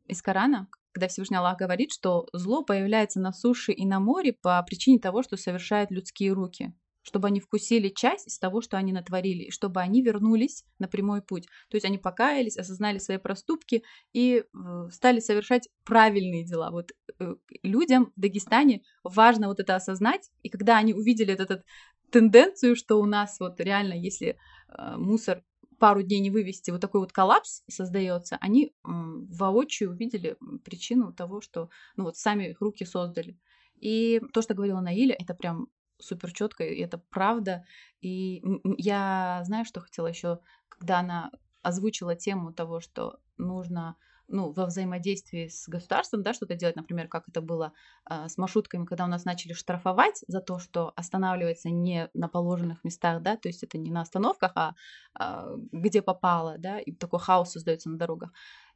из 0.07 0.23
Корана, 0.23 0.69
когда 0.93 1.09
Всевышний 1.09 1.37
Аллах 1.37 1.59
говорит, 1.59 1.93
что 1.93 2.27
зло 2.33 2.65
появляется 2.65 3.21
на 3.21 3.33
суше 3.33 3.73
и 3.73 3.85
на 3.85 4.01
море 4.01 4.33
по 4.33 4.63
причине 4.63 4.99
того, 4.99 5.23
что 5.23 5.37
совершают 5.37 5.91
людские 5.91 6.33
руки, 6.33 6.73
чтобы 7.03 7.29
они 7.29 7.41
вкусили 7.41 7.89
часть 7.89 8.29
из 8.29 8.39
того, 8.39 8.61
что 8.61 8.77
они 8.77 8.93
натворили, 8.93 9.45
и 9.45 9.51
чтобы 9.51 9.81
они 9.81 10.03
вернулись 10.03 10.65
на 10.79 10.89
прямой 10.89 11.23
путь. 11.23 11.47
То 11.69 11.77
есть 11.77 11.85
они 11.85 11.99
покаялись, 11.99 12.57
осознали 12.57 12.99
свои 12.99 13.19
проступки 13.19 13.83
и 14.13 14.43
э, 14.43 14.89
стали 14.91 15.21
совершать 15.21 15.69
правильные 15.85 16.45
дела. 16.45 16.71
Вот 16.71 16.93
э, 17.19 17.35
людям 17.63 18.13
в 18.17 18.21
Дагестане 18.21 18.83
важно 19.03 19.49
вот 19.49 19.61
это 19.61 19.77
осознать, 19.77 20.31
и 20.43 20.49
когда 20.49 20.77
они 20.79 20.95
увидели 20.95 21.33
этот, 21.33 21.51
этот 21.51 21.67
тенденцию, 22.11 22.77
что 22.77 23.01
у 23.01 23.07
нас 23.07 23.39
вот 23.41 23.61
реально, 23.61 23.95
если 23.95 24.37
э, 24.69 24.97
мусор 24.97 25.43
пару 25.79 26.03
дней 26.03 26.21
не 26.21 26.31
вывести, 26.31 26.71
вот 26.71 26.81
такой 26.81 27.01
вот 27.01 27.13
коллапс 27.13 27.63
создается, 27.69 28.37
они 28.43 28.75
воочию 28.83 29.91
увидели 29.91 30.37
причину 30.63 31.13
того, 31.13 31.41
что 31.41 31.71
ну 31.97 32.05
вот 32.05 32.17
сами 32.17 32.51
их 32.51 32.61
руки 32.61 32.85
создали. 32.85 33.39
И 33.81 34.21
то, 34.35 34.43
что 34.43 34.53
говорила 34.53 34.81
Наиля, 34.81 35.17
это 35.19 35.35
прям 35.35 35.69
супер 36.01 36.33
четко, 36.33 36.65
и 36.65 36.81
это 36.81 36.99
правда. 36.99 37.65
И 38.01 38.43
я 38.79 39.43
знаю, 39.45 39.65
что 39.65 39.81
хотела 39.81 40.07
еще, 40.07 40.41
когда 40.69 41.01
она 41.01 41.31
озвучила 41.63 42.17
тему 42.17 42.53
того, 42.53 42.81
что 42.81 43.19
нужно 43.37 43.97
ну, 44.33 44.53
во 44.53 44.67
взаимодействии 44.67 45.49
с 45.49 45.69
государством, 45.69 46.23
да, 46.23 46.33
что-то 46.33 46.55
делать, 46.55 46.77
например, 46.77 47.09
как 47.09 47.29
это 47.29 47.41
было 47.41 47.73
а, 48.05 48.29
с 48.29 48.39
маршрутками, 48.39 48.85
когда 48.85 49.05
у 49.05 49.09
нас 49.09 49.25
начали 49.25 49.55
штрафовать 49.55 50.23
за 50.29 50.41
то, 50.41 50.61
что 50.61 50.93
останавливается 50.95 51.69
не 51.69 52.09
на 52.15 52.29
положенных 52.29 52.85
местах, 52.85 53.23
да, 53.23 53.37
то 53.37 53.49
есть 53.49 53.65
это 53.65 53.77
не 53.77 53.91
на 53.91 54.03
остановках, 54.03 54.53
а, 54.55 54.75
а, 55.15 55.49
где 55.73 56.01
попало, 56.01 56.57
да, 56.59 56.79
и 56.79 56.93
такой 56.93 57.19
хаос 57.19 57.51
создается 57.53 57.91
на 57.91 57.99
дорогах. 57.99 58.31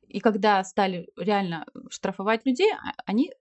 И 0.09 0.21
когда 0.21 0.63
стали 0.65 1.09
реально 1.17 1.67
штрафовать 1.89 2.45
людей, 2.45 2.71
а- 2.73 2.95
они 3.07 3.33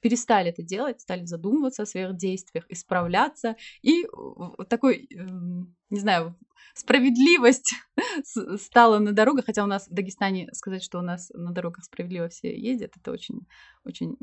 перестали 0.00 0.50
это 0.50 0.62
делать, 0.62 1.00
стали 1.00 1.24
задумываться 1.24 1.82
о 1.82 1.86
своих 1.86 2.16
действиях, 2.16 2.64
исправляться, 2.68 3.56
и 3.82 4.06
в- 4.12 4.64
такой, 4.66 5.06
эм, 5.14 5.74
не 5.90 6.00
знаю, 6.00 6.36
справедливость 6.74 7.74
стала 8.58 8.98
на 8.98 9.12
дорогах, 9.12 9.46
хотя 9.46 9.64
у 9.64 9.66
нас 9.66 9.88
в 9.88 9.92
Дагестане 9.92 10.48
сказать, 10.52 10.82
что 10.82 10.98
у 10.98 11.02
нас 11.02 11.30
на 11.34 11.52
дорогах 11.52 11.84
справедливо 11.84 12.28
все 12.28 12.56
ездят, 12.56 12.96
это 12.96 13.10
очень, 13.12 13.46
очень 13.84 14.16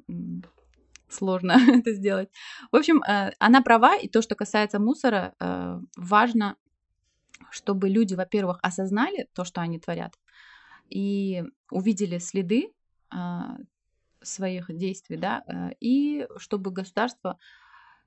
сложно 1.10 1.58
это 1.68 1.94
сделать. 1.94 2.30
В 2.72 2.76
общем, 2.76 3.02
э, 3.04 3.32
она 3.40 3.62
права, 3.62 3.96
и 3.96 4.08
то, 4.08 4.22
что 4.22 4.36
касается 4.36 4.80
мусора, 4.80 5.34
э, 5.40 5.80
важно, 5.98 6.56
чтобы 7.52 7.90
люди, 7.90 8.16
во-первых, 8.16 8.60
осознали 8.62 9.28
то, 9.34 9.46
что 9.46 9.62
они 9.62 9.80
творят, 9.80 10.14
и 10.90 11.44
увидели 11.72 12.18
следы 12.18 12.72
своих 14.22 14.76
действий, 14.76 15.18
да, 15.18 15.44
э, 15.48 15.70
и 15.80 16.28
чтобы 16.38 16.72
государство 16.72 17.38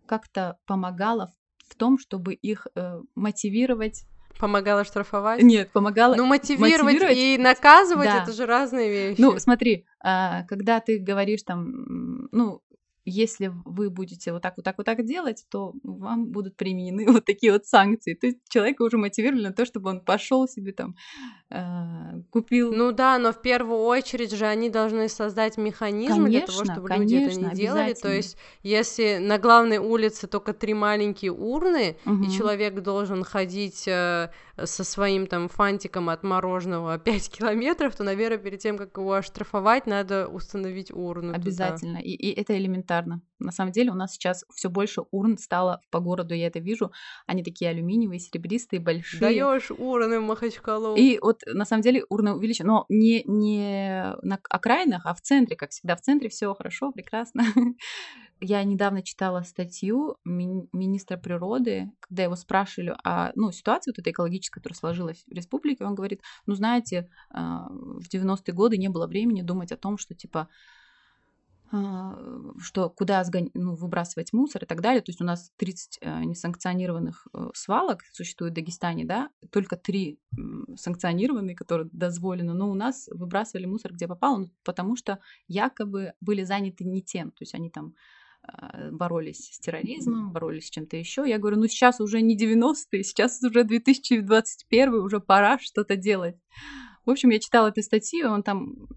как-то 0.07 0.59
помогало 0.67 1.33
в 1.69 1.75
том, 1.77 1.99
чтобы 1.99 2.35
их 2.35 2.67
э, 2.75 3.01
мотивировать. 3.15 4.05
Помогала 4.39 4.85
штрафовать? 4.85 5.43
Нет, 5.43 5.71
помогало. 5.71 6.15
Ну, 6.15 6.25
мотивировать, 6.27 6.83
мотивировать- 6.83 7.17
и 7.19 7.39
наказывать 7.39 8.07
Да. 8.09 8.23
это 8.23 8.33
же 8.33 8.47
разные 8.47 8.91
вещи. 8.91 9.21
Ну, 9.21 9.39
смотри, 9.39 9.87
а, 10.03 10.45
когда 10.45 10.81
ты 10.81 10.99
говоришь 10.99 11.43
там, 11.43 12.29
ну, 12.33 12.63
если 13.05 13.53
вы 13.65 13.91
будете 13.91 14.33
вот 14.33 14.43
так, 14.43 14.55
вот 14.57 14.65
так, 14.65 14.79
вот 14.79 14.85
так 14.87 15.05
делать, 15.05 15.45
то 15.51 15.75
вам 15.83 16.27
будут 16.27 16.57
применены 16.57 17.07
вот 17.13 17.25
такие 17.25 17.53
вот 17.53 17.67
санкции. 17.67 18.15
То 18.15 18.27
есть 18.27 18.39
человека 18.49 18.83
уже 18.83 18.99
мотивировали 18.99 19.45
на 19.49 19.53
то, 19.53 19.65
чтобы 19.65 19.91
он 19.91 20.01
пошел 20.05 20.47
себе 20.49 20.73
там, 20.73 20.95
а, 21.51 22.13
купил. 22.31 22.73
Ну 22.73 22.93
да, 22.93 23.19
но 23.19 23.33
в 23.33 23.43
первую 23.43 23.81
очередь 23.81 24.31
же 24.33 24.47
они 24.47 24.71
должны 24.71 25.09
создать 25.09 25.59
механизм 25.59 26.29
для 26.29 26.41
того, 26.41 26.59
Конечно, 26.59 26.65
чтобы 26.65 26.91
люди 26.91 27.17
это 27.17 27.31
конечно, 27.31 27.47
не 27.47 27.51
делали. 27.51 27.95
То 27.95 28.09
есть, 28.13 28.37
если 28.63 29.19
на 29.19 29.39
главной 29.39 29.79
улице 29.79 30.29
только 30.29 30.53
три 30.53 30.73
маленькие 30.75 31.33
урны, 31.33 31.99
Мгм. 32.05 32.21
и 32.21 32.29
человек 32.29 32.81
должен 32.81 33.25
ходить 33.25 33.89
э, 33.89 34.31
со 34.67 34.85
своим 34.85 35.27
там 35.27 35.49
фантиком 35.49 36.09
от 36.09 36.23
мороженого 36.23 36.99
5 37.05 37.31
километров, 37.31 37.95
то, 37.97 38.05
наверное, 38.05 38.39
перед 38.39 38.61
тем, 38.61 38.79
как 38.79 38.97
его 38.97 39.15
оштрафовать, 39.15 39.87
надо 39.87 40.29
установить 40.29 40.93
урну. 40.93 41.33
туда. 41.33 41.43
Обязательно. 41.43 41.99
И, 41.99 42.11
и 42.11 42.33
это 42.41 42.57
элементарно. 42.57 43.23
На 43.39 43.53
самом 43.53 43.73
деле 43.73 43.91
у 43.91 43.95
нас 43.95 44.13
сейчас 44.13 44.45
все 44.55 44.69
больше 44.69 45.03
урн 45.11 45.39
стало 45.39 45.81
по 45.91 46.01
городу, 46.01 46.35
я 46.35 46.47
это 46.47 46.59
вижу. 46.59 46.93
Они 47.27 47.43
такие 47.43 47.71
алюминиевые, 47.71 48.21
серебристые, 48.21 48.81
большие. 48.81 49.21
Даешь 49.21 49.71
урны 49.71 50.21
Махачкалу. 50.21 50.95
И 50.97 51.19
вот 51.21 51.43
на 51.47 51.65
самом 51.65 51.83
деле 51.83 52.05
урны 52.09 52.35
увеличены, 52.35 52.69
но 52.69 52.87
не, 52.89 53.23
не 53.27 54.15
на 54.23 54.39
окраинах, 54.49 55.07
а 55.07 55.15
в 55.15 55.21
центре, 55.21 55.57
как 55.57 55.71
всегда. 55.71 55.97
В 55.97 56.03
центре 56.03 56.29
все 56.29 56.55
хорошо, 56.55 56.93
прекрасно. 56.93 57.45
Я 58.41 58.65
недавно 58.65 59.03
читала 59.03 59.43
статью 59.43 60.17
ми- 60.25 60.69
министра 60.73 61.19
природы, 61.19 61.93
когда 62.01 62.23
его 62.23 62.37
спрашивали 62.37 62.95
о 63.05 63.33
ну, 63.35 63.53
ситуации 63.53 63.91
вот 63.91 63.99
этой 63.99 64.13
экологической, 64.13 64.61
которая 64.61 64.77
сложилась 64.77 65.25
в 65.27 65.33
республике. 65.33 65.85
Он 65.85 65.95
говорит, 65.95 66.23
ну 66.47 66.55
знаете, 66.55 67.11
а, 67.31 67.69
в 67.71 68.09
90-е 68.09 68.55
годы 68.55 68.79
не 68.79 68.89
было 68.89 69.07
времени 69.07 69.43
думать 69.43 69.73
о 69.73 69.77
том, 69.77 69.99
что 69.99 70.15
типа 70.15 70.49
а, 71.73 72.19
что 72.59 72.91
куда 72.91 73.23
сгон- 73.23 73.51
ну, 73.55 73.77
выбрасывать 73.77 74.33
мусор 74.33 74.65
и 74.65 74.67
так 74.67 74.81
далее. 74.81 75.03
То 75.03 75.11
есть 75.11 75.21
у 75.21 75.25
нас 75.25 75.53
30 75.57 75.99
э, 76.01 76.25
несанкционированных 76.25 77.29
э, 77.33 77.49
свалок 77.55 78.03
существует 78.13 78.53
в 78.53 78.57
Дагестане, 78.57 79.05
да, 79.05 79.31
только 79.51 79.77
три 79.77 80.19
санкционированные, 80.77 81.55
которые 81.55 81.89
дозволены, 81.93 82.55
но 82.55 82.71
у 82.71 82.75
нас 82.75 83.09
выбрасывали 83.13 83.67
мусор 83.67 83.93
где 83.93 84.09
попало, 84.09 84.39
ну, 84.39 84.51
потому 84.65 84.97
что 84.97 85.21
якобы 85.47 86.15
были 86.21 86.43
заняты 86.43 86.85
не 86.85 87.03
тем, 87.03 87.31
то 87.31 87.43
есть 87.43 87.55
они 87.55 87.71
там 87.71 87.95
боролись 88.91 89.51
с 89.53 89.59
терроризмом, 89.59 90.33
боролись 90.33 90.67
с 90.67 90.71
чем-то 90.71 90.97
еще. 90.97 91.25
Я 91.27 91.39
говорю, 91.39 91.59
ну 91.59 91.67
сейчас 91.67 92.01
уже 92.01 92.21
не 92.21 92.37
90-е, 92.37 93.05
сейчас 93.05 93.43
уже 93.43 93.65
2021, 93.65 94.95
уже 94.95 95.21
пора 95.21 95.59
что-то 95.59 95.97
делать. 95.97 96.37
В 97.05 97.11
общем, 97.11 97.31
я 97.31 97.39
читала 97.39 97.69
эту 97.69 97.83
статью, 97.83 98.27
и 98.27 98.31
он 98.31 98.43
там 98.43 98.89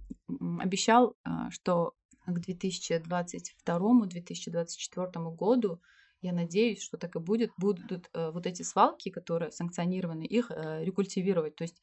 обещал, 0.59 1.15
а, 1.23 1.49
что 1.51 1.93
к 2.25 2.37
2022-2024 2.37 5.35
году, 5.35 5.81
я 6.21 6.31
надеюсь, 6.31 6.81
что 6.81 6.97
так 6.97 7.15
и 7.15 7.19
будет, 7.19 7.51
будут 7.57 8.09
э, 8.13 8.31
вот 8.31 8.47
эти 8.47 8.61
свалки, 8.61 9.09
которые 9.09 9.51
санкционированы, 9.51 10.23
их 10.23 10.51
э, 10.51 10.83
рекультивировать. 10.83 11.57
То 11.57 11.63
есть 11.63 11.81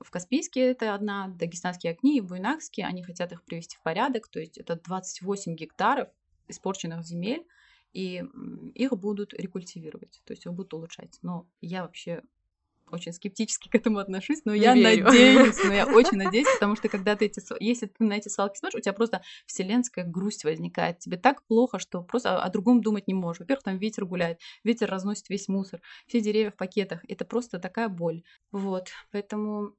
в 0.00 0.10
Каспийске 0.10 0.60
это 0.60 0.94
одна, 0.94 1.28
дагестанские 1.28 1.92
огни 1.92 2.18
и 2.18 2.20
буйнакские, 2.20 2.86
они 2.86 3.02
хотят 3.02 3.32
их 3.32 3.42
привести 3.42 3.76
в 3.76 3.82
порядок, 3.82 4.28
то 4.28 4.38
есть 4.38 4.58
это 4.58 4.76
28 4.76 5.54
гектаров 5.54 6.10
испорченных 6.48 7.04
земель, 7.04 7.46
и 7.92 8.24
их 8.74 8.92
будут 8.92 9.34
рекультивировать, 9.34 10.20
то 10.24 10.32
есть 10.32 10.46
их 10.46 10.52
будут 10.52 10.74
улучшать. 10.74 11.18
Но 11.22 11.48
я 11.60 11.82
вообще 11.82 12.22
очень 12.94 13.12
скептически 13.12 13.68
к 13.72 13.74
этому 13.74 13.98
отношусь, 13.98 14.42
но 14.44 14.54
Не 14.54 14.60
я 14.60 14.74
верю. 14.74 15.04
надеюсь, 15.04 15.56
но 15.64 15.72
я 15.74 15.86
очень 15.94 16.16
надеюсь, 16.18 16.48
потому 16.54 16.76
что 16.76 16.88
когда 16.88 17.16
ты 17.16 17.26
эти, 17.26 17.42
если 17.62 17.86
ты 17.86 18.04
на 18.04 18.14
эти 18.14 18.28
свалки 18.28 18.58
смотришь, 18.58 18.78
у 18.78 18.82
тебя 18.82 18.92
просто 18.92 19.22
вселенская 19.46 20.04
грусть 20.04 20.44
возникает. 20.44 20.98
Тебе 20.98 21.16
так 21.16 21.42
плохо, 21.44 21.78
что 21.78 22.02
просто 22.02 22.40
о, 22.42 22.48
другом 22.50 22.80
думать 22.80 23.06
не 23.08 23.14
можешь. 23.14 23.40
Во-первых, 23.40 23.64
там 23.64 23.78
ветер 23.78 24.04
гуляет, 24.06 24.40
ветер 24.64 24.88
разносит 24.90 25.28
весь 25.28 25.48
мусор, 25.48 25.80
все 26.06 26.20
деревья 26.20 26.50
в 26.50 26.56
пакетах. 26.56 27.00
Это 27.08 27.24
просто 27.24 27.58
такая 27.58 27.88
боль. 27.88 28.22
Вот, 28.52 28.88
поэтому 29.12 29.72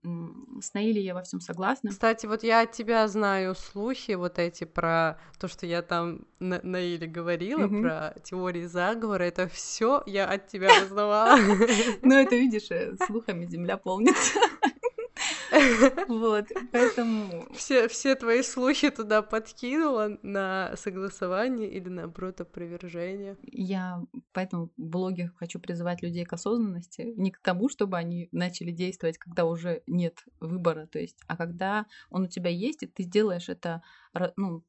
с 0.62 0.73
Наилей 0.73 1.04
я 1.04 1.13
во 1.13 1.21
всем 1.23 1.39
согласна. 1.41 1.89
Кстати, 1.89 2.25
вот 2.25 2.43
я 2.43 2.62
от 2.62 2.71
тебя 2.71 3.08
знаю 3.08 3.56
слухи 3.56 4.12
вот 4.13 4.39
эти 4.39 4.63
про 4.65 5.19
то, 5.39 5.47
что 5.47 5.65
я 5.65 5.82
там 5.82 6.25
на, 6.39 6.60
на 6.63 6.80
Иле 6.82 7.08
говорила, 7.08 7.67
Мгм. 7.67 7.82
про 7.82 8.15
теории 8.23 8.65
заговора. 8.65 9.23
Это 9.23 9.47
все 9.47 10.04
я 10.06 10.25
от 10.25 10.47
тебя 10.47 10.69
узнавала. 10.84 11.38
Ну, 12.01 12.13
это, 12.15 12.36
видишь, 12.36 12.69
э, 12.71 12.95
слухами 13.07 13.45
земля 13.45 13.77
полнится. 13.77 14.39
Вот, 16.07 16.47
поэтому 16.71 17.47
Все, 17.53 17.87
все 17.87 18.15
твои 18.15 18.41
слухи 18.41 18.89
туда 18.89 19.21
подкинула 19.21 20.17
на 20.21 20.73
согласование 20.75 21.69
или 21.69 21.89
наоборот 21.89 22.41
опровержение. 22.41 23.37
я 23.43 24.01
поэтому 24.33 24.69
в 24.77 24.81
блоге 24.81 25.31
хочу 25.37 25.59
призывать 25.59 26.01
людей 26.01 26.25
к 26.25 26.33
осознанности, 26.33 27.13
не 27.15 27.31
к 27.31 27.39
тому, 27.39 27.69
чтобы 27.69 27.97
они 27.97 28.29
начали 28.31 28.71
действовать, 28.71 29.17
когда 29.17 29.45
уже 29.45 29.81
нет 29.87 30.23
выбора, 30.39 30.87
то 30.87 30.99
есть, 30.99 31.17
а 31.27 31.37
когда 31.37 31.85
он 32.09 32.23
у 32.23 32.27
тебя 32.27 32.49
есть, 32.49 32.83
и 32.83 32.87
ты 32.87 33.03
сделаешь 33.03 33.49
это 33.49 33.81
ну, 34.38 34.63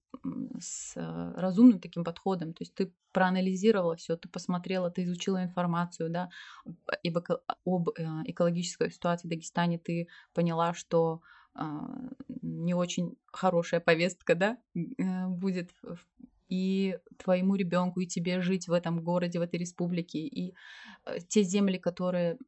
с 0.60 0.96
э, 0.96 1.32
разумным 1.36 1.80
таким 1.80 2.04
подходом, 2.04 2.52
то 2.52 2.62
есть 2.62 2.74
ты 2.74 2.92
проанализировала 3.12 3.96
все, 3.96 4.16
ты 4.16 4.28
посмотрела, 4.28 4.90
ты 4.90 5.04
изучила 5.04 5.42
информацию, 5.42 6.10
да, 6.10 6.30
об, 6.64 7.18
об 7.64 7.88
э, 7.90 7.92
экологической 8.24 8.90
ситуации 8.90 9.28
в 9.28 9.30
Дагестане, 9.30 9.78
ты 9.78 10.08
поняла, 10.34 10.74
что 10.74 11.20
а, 11.54 11.88
не 12.42 12.74
очень 12.74 13.16
хорошая 13.26 13.80
повестка, 13.80 14.34
да, 14.34 14.58
э, 14.74 15.26
будет 15.28 15.70
и 16.48 16.98
твоему 17.16 17.56
ребенку, 17.56 18.00
и 18.00 18.06
тебе 18.06 18.40
жить 18.40 18.68
в 18.68 18.72
этом 18.72 19.02
городе, 19.02 19.38
в 19.38 19.42
этой 19.42 19.58
республике, 19.58 20.18
и 20.18 20.54
э, 21.04 21.18
те 21.28 21.42
земли, 21.42 21.78
которые 21.78 22.38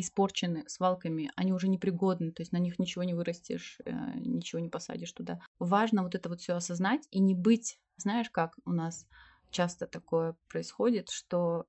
испорчены 0.00 0.64
свалками, 0.68 1.30
они 1.36 1.52
уже 1.52 1.68
непригодны, 1.68 2.32
то 2.32 2.42
есть 2.42 2.52
на 2.52 2.58
них 2.58 2.78
ничего 2.78 3.04
не 3.04 3.14
вырастешь, 3.14 3.78
э, 3.84 3.92
ничего 4.16 4.60
не 4.60 4.68
посадишь 4.68 5.12
туда. 5.12 5.40
Важно 5.58 6.02
вот 6.02 6.14
это 6.14 6.28
вот 6.28 6.40
все 6.40 6.54
осознать 6.54 7.06
и 7.10 7.18
не 7.18 7.34
быть, 7.34 7.78
знаешь, 7.96 8.30
как 8.30 8.56
у 8.64 8.72
нас 8.72 9.06
часто 9.50 9.86
такое 9.86 10.36
происходит, 10.48 11.10
что 11.10 11.66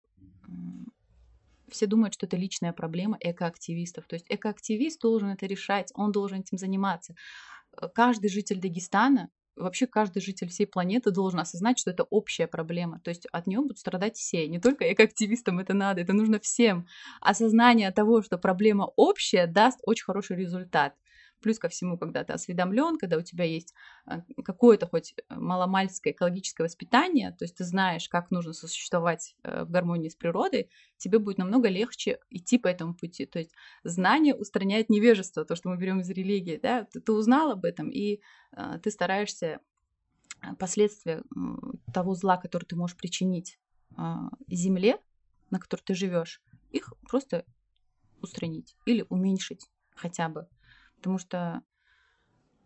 все 1.70 1.86
думают, 1.86 2.14
что 2.14 2.26
это 2.26 2.38
личная 2.38 2.74
проблема 2.74 3.18
экоактивистов. 3.20 4.08
То 4.08 4.16
есть 4.16 4.26
экоактивист 4.30 5.02
должен 5.02 5.30
это 5.30 5.46
решать, 5.46 5.92
он 5.96 6.12
должен 6.12 6.40
этим 6.40 6.58
заниматься. 6.58 7.16
Каждый 7.94 8.30
житель 8.30 8.60
Дагестана, 8.60 9.30
вообще 9.58 9.88
каждый 9.88 10.22
житель 10.22 10.50
всей 10.50 10.66
планеты 10.66 11.12
должен 11.12 11.40
осознать, 11.40 11.80
что 11.80 11.92
это 11.92 12.04
общая 12.04 12.48
проблема. 12.48 13.00
То 13.00 13.10
есть 13.10 13.28
от 13.32 13.48
нее 13.48 13.60
будут 13.62 13.80
страдать 13.80 14.16
все. 14.16 14.48
Не 14.48 14.60
только 14.60 14.92
экоактивистам 14.92 15.60
это 15.60 15.74
надо, 15.74 16.02
это 16.02 16.14
нужно 16.14 16.40
всем. 16.40 16.88
Осознание 17.22 17.92
того, 17.92 18.22
что 18.22 18.38
проблема 18.38 18.92
общая, 18.96 19.48
даст 19.48 19.80
очень 19.84 20.06
хороший 20.06 20.38
результат. 20.38 20.94
Плюс 21.42 21.60
ко 21.60 21.70
всему, 21.70 21.98
когда 21.98 22.24
ты 22.24 22.34
осведомлен, 22.34 22.98
когда 22.98 23.18
у 23.18 23.22
тебя 23.22 23.46
есть 23.46 23.74
э, 24.08 24.22
какое-то 24.44 24.88
хоть 24.88 25.16
маломальское 25.30 26.14
экологическое 26.14 26.66
воспитание, 26.66 27.32
то 27.32 27.46
есть 27.46 27.56
ты 27.58 27.64
знаешь, 27.64 28.10
как 28.10 28.32
нужно 28.32 28.54
сосуществовать 28.54 29.36
э, 29.44 29.64
в 29.64 29.70
гармонии 29.70 30.10
с 30.10 30.16
природой, 30.16 30.70
тебе 30.98 31.20
будет 31.20 31.38
намного 31.38 31.70
легче 31.70 32.20
идти 32.30 32.58
по 32.58 32.68
этому 32.68 32.94
пути. 32.96 33.26
То 33.26 33.40
есть 33.40 33.54
знание 33.84 34.36
устраняет 34.36 34.90
невежество, 34.90 35.46
то, 35.46 35.56
что 35.56 35.70
мы 35.70 35.78
берем 35.78 36.00
из 36.00 36.10
религии. 36.10 36.60
Да? 36.62 36.86
Ты, 36.86 37.00
ты 37.00 37.12
узнал 37.12 37.52
об 37.52 37.66
этом, 37.66 37.90
и 37.90 38.20
э, 38.52 38.80
ты 38.82 38.92
стараешься 38.92 39.60
э, 40.42 40.56
последствия 40.56 41.24
того 41.94 42.16
зла, 42.16 42.38
который 42.38 42.66
ты 42.66 42.76
можешь 42.76 42.98
причинить 42.98 43.60
э, 43.98 44.02
земле, 44.50 45.00
на 45.50 45.60
которой 45.60 45.82
ты 45.82 45.94
живешь, 45.94 46.42
их 46.72 46.94
просто 47.08 47.46
устранить 48.22 48.76
или 48.86 49.06
уменьшить 49.10 49.70
хотя 49.96 50.30
бы. 50.30 50.48
Потому 50.98 51.18
что 51.18 51.64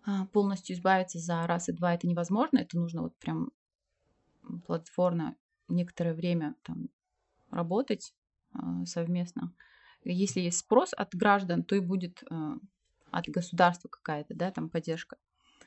а, 0.06 0.26
полностью 0.28 0.76
избавиться 0.76 1.20
за 1.20 1.46
раз 1.46 1.70
и 1.70 1.74
два 1.74 1.94
это 1.94 2.08
невозможно. 2.08 2.60
Это 2.60 2.78
нужно 2.78 3.04
вот 3.04 3.16
прям 3.18 3.52
плодотворно 4.66 5.36
некоторое 5.68 6.14
время 6.14 6.56
там 6.64 6.90
работать 7.50 8.14
а, 8.54 8.86
совместно. 8.86 9.54
Если 10.04 10.40
есть 10.40 10.60
спрос 10.60 10.94
от 10.94 11.14
граждан, 11.16 11.64
то 11.64 11.76
и 11.76 11.80
будет 11.80 12.24
а, 12.30 12.58
от 13.12 13.28
государства 13.28 13.88
какая-то, 13.90 14.34
да, 14.34 14.52
там 14.52 14.70
поддержка. 14.70 15.18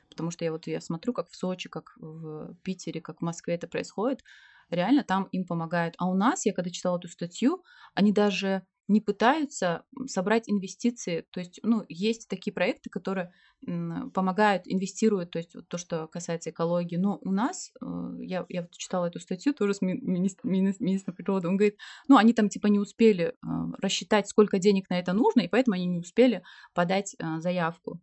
Потому 0.09 0.31
что 0.31 0.45
я 0.45 0.51
вот 0.51 0.67
я 0.67 0.81
смотрю, 0.81 1.13
как 1.13 1.29
в 1.29 1.35
Сочи, 1.35 1.69
как 1.69 1.93
в 1.97 2.55
Питере, 2.63 3.01
как 3.01 3.19
в 3.19 3.21
Москве 3.21 3.55
это 3.55 3.67
происходит, 3.67 4.23
реально 4.69 5.03
там 5.03 5.25
им 5.31 5.45
помогают. 5.45 5.95
А 5.97 6.09
у 6.09 6.15
нас, 6.15 6.45
я 6.45 6.53
когда 6.53 6.69
читала 6.69 6.97
эту 6.97 7.07
статью, 7.07 7.63
они 7.93 8.11
даже 8.11 8.65
не 8.87 9.01
пытаются 9.01 9.83
собрать 10.05 10.47
инвестиции. 10.47 11.25
То 11.31 11.39
есть, 11.39 11.59
ну, 11.63 11.83
есть 11.89 12.27
такие 12.27 12.53
проекты, 12.53 12.89
которые 12.89 13.31
помогают, 14.13 14.63
инвестируют, 14.65 15.31
то 15.31 15.39
есть 15.39 15.55
вот 15.55 15.67
то, 15.67 15.77
что 15.79 16.07
касается 16.07 16.51
экологии. 16.51 16.97
Но 16.97 17.17
у 17.23 17.31
нас, 17.31 17.71
э, 17.81 17.85
я, 18.19 18.45
я 18.47 18.61
вот 18.61 18.77
читала 18.77 19.07
эту 19.07 19.19
статью 19.19 19.53
тоже 19.53 19.73
с 19.73 19.81
ми- 19.81 19.99
министр, 19.99 20.47
мини- 20.47 20.75
министром 20.79 21.15
природы, 21.15 21.47
он 21.47 21.57
говорит, 21.57 21.79
ну, 22.07 22.17
они 22.17 22.33
там 22.33 22.49
типа 22.49 22.67
не 22.67 22.79
успели 22.79 23.23
э, 23.23 23.33
рассчитать, 23.81 24.27
сколько 24.27 24.59
денег 24.59 24.87
на 24.91 24.99
это 24.99 25.13
нужно, 25.13 25.41
и 25.41 25.47
поэтому 25.47 25.73
они 25.75 25.87
не 25.87 25.97
успели 25.97 26.43
подать 26.75 27.15
э, 27.17 27.39
заявку. 27.39 28.01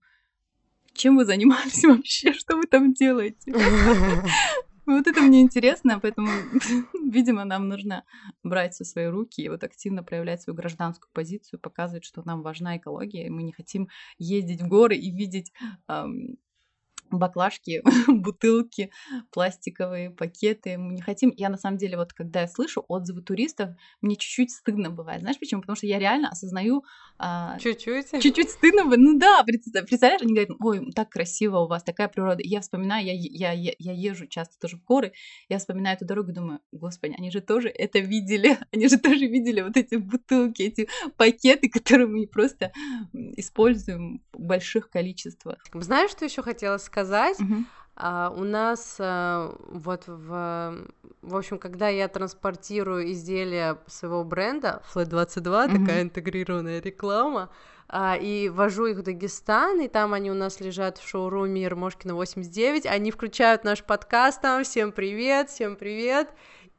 Чем 0.95 1.17
вы 1.17 1.25
занимались 1.25 1.85
вообще? 1.85 2.33
Что 2.33 2.57
вы 2.57 2.65
там 2.65 2.93
делаете? 2.93 3.53
Вот 4.85 5.07
это 5.07 5.21
мне 5.21 5.43
интересно, 5.43 6.01
поэтому, 6.01 6.29
видимо, 7.11 7.45
нам 7.45 7.69
нужно 7.69 8.05
брать 8.43 8.75
все 8.75 8.85
свои 8.85 9.07
руки 9.07 9.43
и 9.43 9.49
вот 9.49 9.63
активно 9.63 10.03
проявлять 10.03 10.43
свою 10.43 10.57
гражданскую 10.57 11.11
позицию, 11.13 11.61
показывать, 11.61 12.05
что 12.05 12.23
нам 12.25 12.43
важна 12.43 12.77
экология, 12.77 13.27
и 13.27 13.31
мы 13.31 13.43
не 13.45 13.53
хотим 13.53 13.89
ездить 14.19 14.63
в 14.63 14.69
горы 14.69 14.97
и 14.97 15.11
видеть 15.11 15.53
баклажки, 17.19 17.83
бутылки, 18.09 18.91
пластиковые 19.31 20.11
пакеты. 20.11 20.79
Мы 20.79 20.95
не 20.95 21.01
хотим. 21.03 21.33
Я 21.37 21.49
на 21.49 21.57
самом 21.59 21.79
деле, 21.79 21.97
вот 21.97 22.13
когда 22.13 22.43
я 22.43 22.49
слышу 22.49 22.85
отзывы 22.89 23.23
туристов, 23.23 23.71
мне 24.01 24.17
чуть-чуть 24.17 24.51
стыдно 24.51 24.91
бывает. 24.91 25.21
Знаешь 25.21 25.39
почему? 25.39 25.61
Потому 25.61 25.77
что 25.77 25.87
я 25.87 25.99
реально 25.99 26.29
осознаю 26.29 26.85
а, 27.19 27.59
Чуть-чуть. 27.59 28.11
чуть-чуть 28.21 28.51
стыдно, 28.51 28.85
ну 28.85 29.19
да, 29.19 29.45
представ- 29.45 29.87
представляешь, 29.87 30.23
они 30.23 30.35
говорят, 30.35 30.57
ой, 30.61 30.91
так 30.93 31.11
красиво 31.11 31.59
у 31.59 31.69
вас, 31.69 31.83
такая 31.83 32.09
природа. 32.09 32.43
И 32.43 32.49
я 32.49 32.61
вспоминаю, 32.61 33.05
я, 33.07 33.13
я, 33.13 33.53
я, 33.53 33.73
я 33.79 33.93
езжу 33.93 34.27
часто 34.27 34.59
тоже 34.59 34.77
в 34.77 34.85
горы, 34.85 35.13
я 35.49 35.59
вспоминаю 35.59 35.97
эту 35.97 36.05
дорогу 36.05 36.31
и 36.31 36.35
думаю, 36.35 36.61
господи, 36.73 37.15
они 37.17 37.31
же 37.31 37.41
тоже 37.41 37.69
это 37.69 37.99
видели, 37.99 38.59
они 38.73 38.89
же 38.89 38.99
тоже 38.99 39.27
видели 39.27 39.61
вот 39.61 39.77
эти 39.77 39.97
бутылки, 39.97 40.63
эти 40.63 40.89
пакеты, 41.17 41.69
которые 41.69 42.07
мы 42.07 42.27
просто 42.27 42.73
используем 43.13 44.23
в 44.33 44.41
больших 44.41 44.91
количествах. 44.91 45.59
Знаешь, 45.75 46.11
что 46.11 46.25
еще 46.25 46.43
хотела 46.43 46.79
сказать? 46.79 47.02
Мгм. 47.41 47.67
А, 47.95 48.33
у 48.35 48.43
нас 48.45 48.97
а, 48.99 49.55
вот 49.69 50.05
в, 50.07 50.77
в 51.21 51.37
общем, 51.37 51.59
когда 51.59 51.89
я 51.89 52.09
транспортирую 52.09 53.13
изделия 53.13 53.79
своего 53.87 54.25
бренда 54.25 54.83
Flat 54.95 55.07
22, 55.07 55.69
Мгм. 55.69 55.79
такая 55.79 56.03
интегрированная 56.03 56.81
реклама, 56.81 57.51
а, 57.89 58.17
и 58.17 58.49
вожу 58.49 58.87
их 58.87 58.97
в 58.99 59.03
Дагестан, 59.03 59.83
и 59.83 59.89
там 59.89 60.15
они 60.15 60.31
у 60.31 60.35
нас 60.35 60.61
лежат 60.61 60.97
в 60.97 61.07
шоуруме 61.07 61.63
Ермошкина 61.63 62.15
89, 62.15 62.87
они 62.87 63.11
включают 63.11 63.65
наш 63.65 63.85
подкаст 63.85 64.41
там, 64.41 64.65
всем 64.65 64.93
привет, 64.93 65.51
всем 65.51 65.77
привет, 65.77 66.31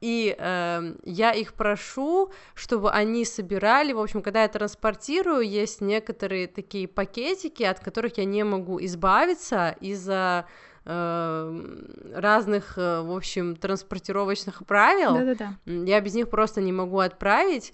и 0.04 0.36
эм, 0.38 0.98
я 1.06 1.32
их 1.32 1.54
прошу, 1.54 2.30
чтобы 2.56 2.92
они 2.92 3.24
собирали, 3.24 3.94
в 3.94 4.00
общем, 4.00 4.22
когда 4.22 4.42
я 4.42 4.50
транспортирую, 4.50 5.48
есть 5.48 5.80
некоторые 5.80 6.48
такие 6.48 6.90
пакетики, 6.90 7.64
от 7.64 7.80
которых 7.80 8.18
я 8.18 8.26
не 8.26 8.44
могу 8.44 8.84
избавиться 8.84 9.78
из-за 9.80 10.46
эм, 10.84 11.88
разных, 12.14 12.78
э, 12.78 13.00
в 13.00 13.16
общем, 13.16 13.56
транспортировочных 13.56 14.66
правил. 14.66 15.14
Да-да-да. 15.14 15.54
Я 15.66 16.02
без 16.02 16.16
них 16.16 16.30
просто 16.30 16.60
не 16.60 16.74
могу 16.74 17.00
отправить. 17.00 17.74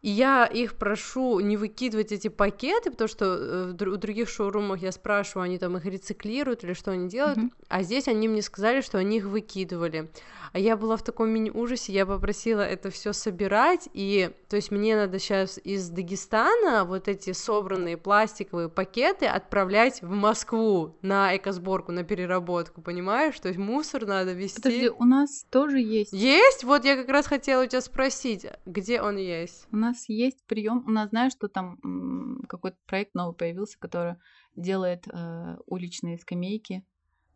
Я 0.00 0.44
их 0.46 0.76
прошу 0.76 1.40
не 1.40 1.56
выкидывать 1.56 2.12
эти 2.12 2.28
пакеты, 2.28 2.90
потому 2.92 3.08
что 3.08 3.24
э, 3.24 3.64
в 3.72 3.96
других 3.96 4.28
шоурумах 4.28 4.80
я 4.80 4.92
спрашиваю, 4.92 5.44
они 5.44 5.58
там 5.58 5.76
их 5.76 5.84
рециклируют 5.86 6.62
или 6.62 6.72
что 6.72 6.92
они 6.92 7.08
делают, 7.08 7.38
Мгм. 7.38 7.52
а 7.68 7.82
здесь 7.82 8.06
они 8.06 8.28
мне 8.28 8.42
сказали, 8.42 8.80
что 8.80 8.98
они 8.98 9.16
их 9.16 9.24
выкидывали. 9.24 10.08
А 10.52 10.58
я 10.58 10.76
была 10.78 10.96
в 10.96 11.02
таком 11.02 11.28
мини-ужасе, 11.28 11.92
я 11.92 12.06
попросила 12.06 12.62
это 12.62 12.90
все 12.90 13.12
собирать, 13.12 13.88
и 13.92 14.30
то 14.48 14.56
есть 14.56 14.70
мне 14.70 14.96
надо 14.96 15.18
сейчас 15.18 15.58
из 15.62 15.90
Дагестана 15.90 16.84
вот 16.84 17.06
эти 17.06 17.32
собранные 17.32 17.98
пластиковые 17.98 18.70
пакеты 18.70 19.26
отправлять 19.26 20.00
в 20.00 20.08
Москву 20.10 20.96
на 21.02 21.36
экосборку, 21.36 21.92
на 21.92 22.02
переработку, 22.02 22.80
понимаешь? 22.80 23.38
То 23.40 23.48
есть 23.48 23.58
мусор 23.58 24.06
надо 24.06 24.32
везти. 24.32 24.62
Подожди, 24.62 24.88
у 24.88 25.04
нас 25.04 25.44
тоже 25.50 25.80
есть. 25.80 26.12
Есть? 26.14 26.64
Вот 26.64 26.84
я 26.84 26.96
как 26.96 27.08
раз 27.10 27.26
хотела 27.26 27.64
у 27.64 27.66
тебя 27.66 27.82
спросить, 27.82 28.46
где 28.64 29.02
он 29.02 29.16
есть? 29.18 29.66
У 29.70 29.76
нас 29.76 29.87
нас 29.88 30.08
есть 30.08 30.44
прием. 30.46 30.84
У 30.86 30.90
нас, 30.90 31.10
знаешь, 31.10 31.32
что 31.32 31.48
там 31.48 32.40
какой-то 32.48 32.76
проект 32.86 33.14
новый 33.14 33.34
появился, 33.34 33.78
который 33.78 34.16
делает 34.56 35.06
э, 35.08 35.56
уличные 35.66 36.18
скамейки 36.18 36.84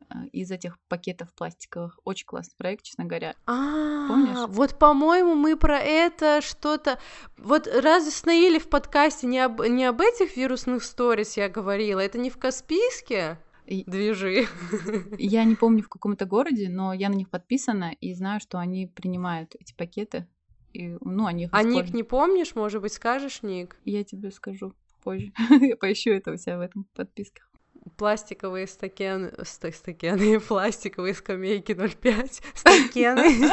э, 0.09 0.27
из 0.33 0.51
этих 0.51 0.79
пакетов 0.89 1.33
пластиковых. 1.35 1.99
Очень 2.05 2.27
классный 2.27 2.55
проект, 2.57 2.85
честно 2.85 3.05
говоря. 3.05 3.35
А, 3.47 4.09
Помнишь? 4.09 4.49
Вот, 4.49 4.79
по-моему, 4.79 5.35
мы 5.35 5.57
про 5.57 5.79
это 5.79 6.41
что-то... 6.43 6.99
Вот 7.37 7.67
разве 7.67 8.11
с 8.11 8.25
Наили 8.25 8.59
в 8.59 8.69
подкасте 8.69 9.27
не 9.27 9.41
об, 9.41 9.63
не 9.63 9.85
об 9.85 10.01
этих 10.01 10.37
вирусных 10.37 10.85
сторис 10.85 11.37
я 11.37 11.49
говорила? 11.49 12.01
Это 12.01 12.19
не 12.19 12.31
в 12.31 12.39
Каспийске? 12.39 13.39
Движи. 13.67 14.47
Я 15.19 15.45
не 15.45 15.55
помню 15.55 15.83
в 15.83 15.89
каком-то 15.89 16.27
городе, 16.27 16.69
но 16.69 16.93
я 16.93 17.09
на 17.09 17.15
них 17.15 17.31
подписана 17.31 17.93
и 18.01 18.13
знаю, 18.13 18.41
что 18.41 18.59
они 18.59 18.87
принимают 18.89 19.55
эти 19.59 19.73
пакеты. 19.73 20.27
И, 20.73 20.97
ну, 21.01 21.27
они 21.27 21.49
а 21.53 21.63
ник 21.63 21.93
не 21.93 22.03
помнишь? 22.03 22.55
Может 22.55 22.83
быть, 22.83 22.93
скажешь 22.93 23.43
ник? 23.43 23.77
Я 23.85 24.05
тебе 24.05 24.31
скажу 24.31 24.75
позже. 25.03 25.33
я 25.61 25.77
поищу 25.77 26.11
это 26.11 26.33
у 26.33 26.37
себя 26.37 26.59
в 26.59 26.61
этом 26.61 26.87
подписках 26.95 27.53
пластиковые 27.97 28.67
стакены, 28.67 29.33
стакены, 29.45 30.41
пластиковые 30.49 31.15
скамейки 31.15 31.73
0,5, 31.73 32.43
стакены, 32.55 33.51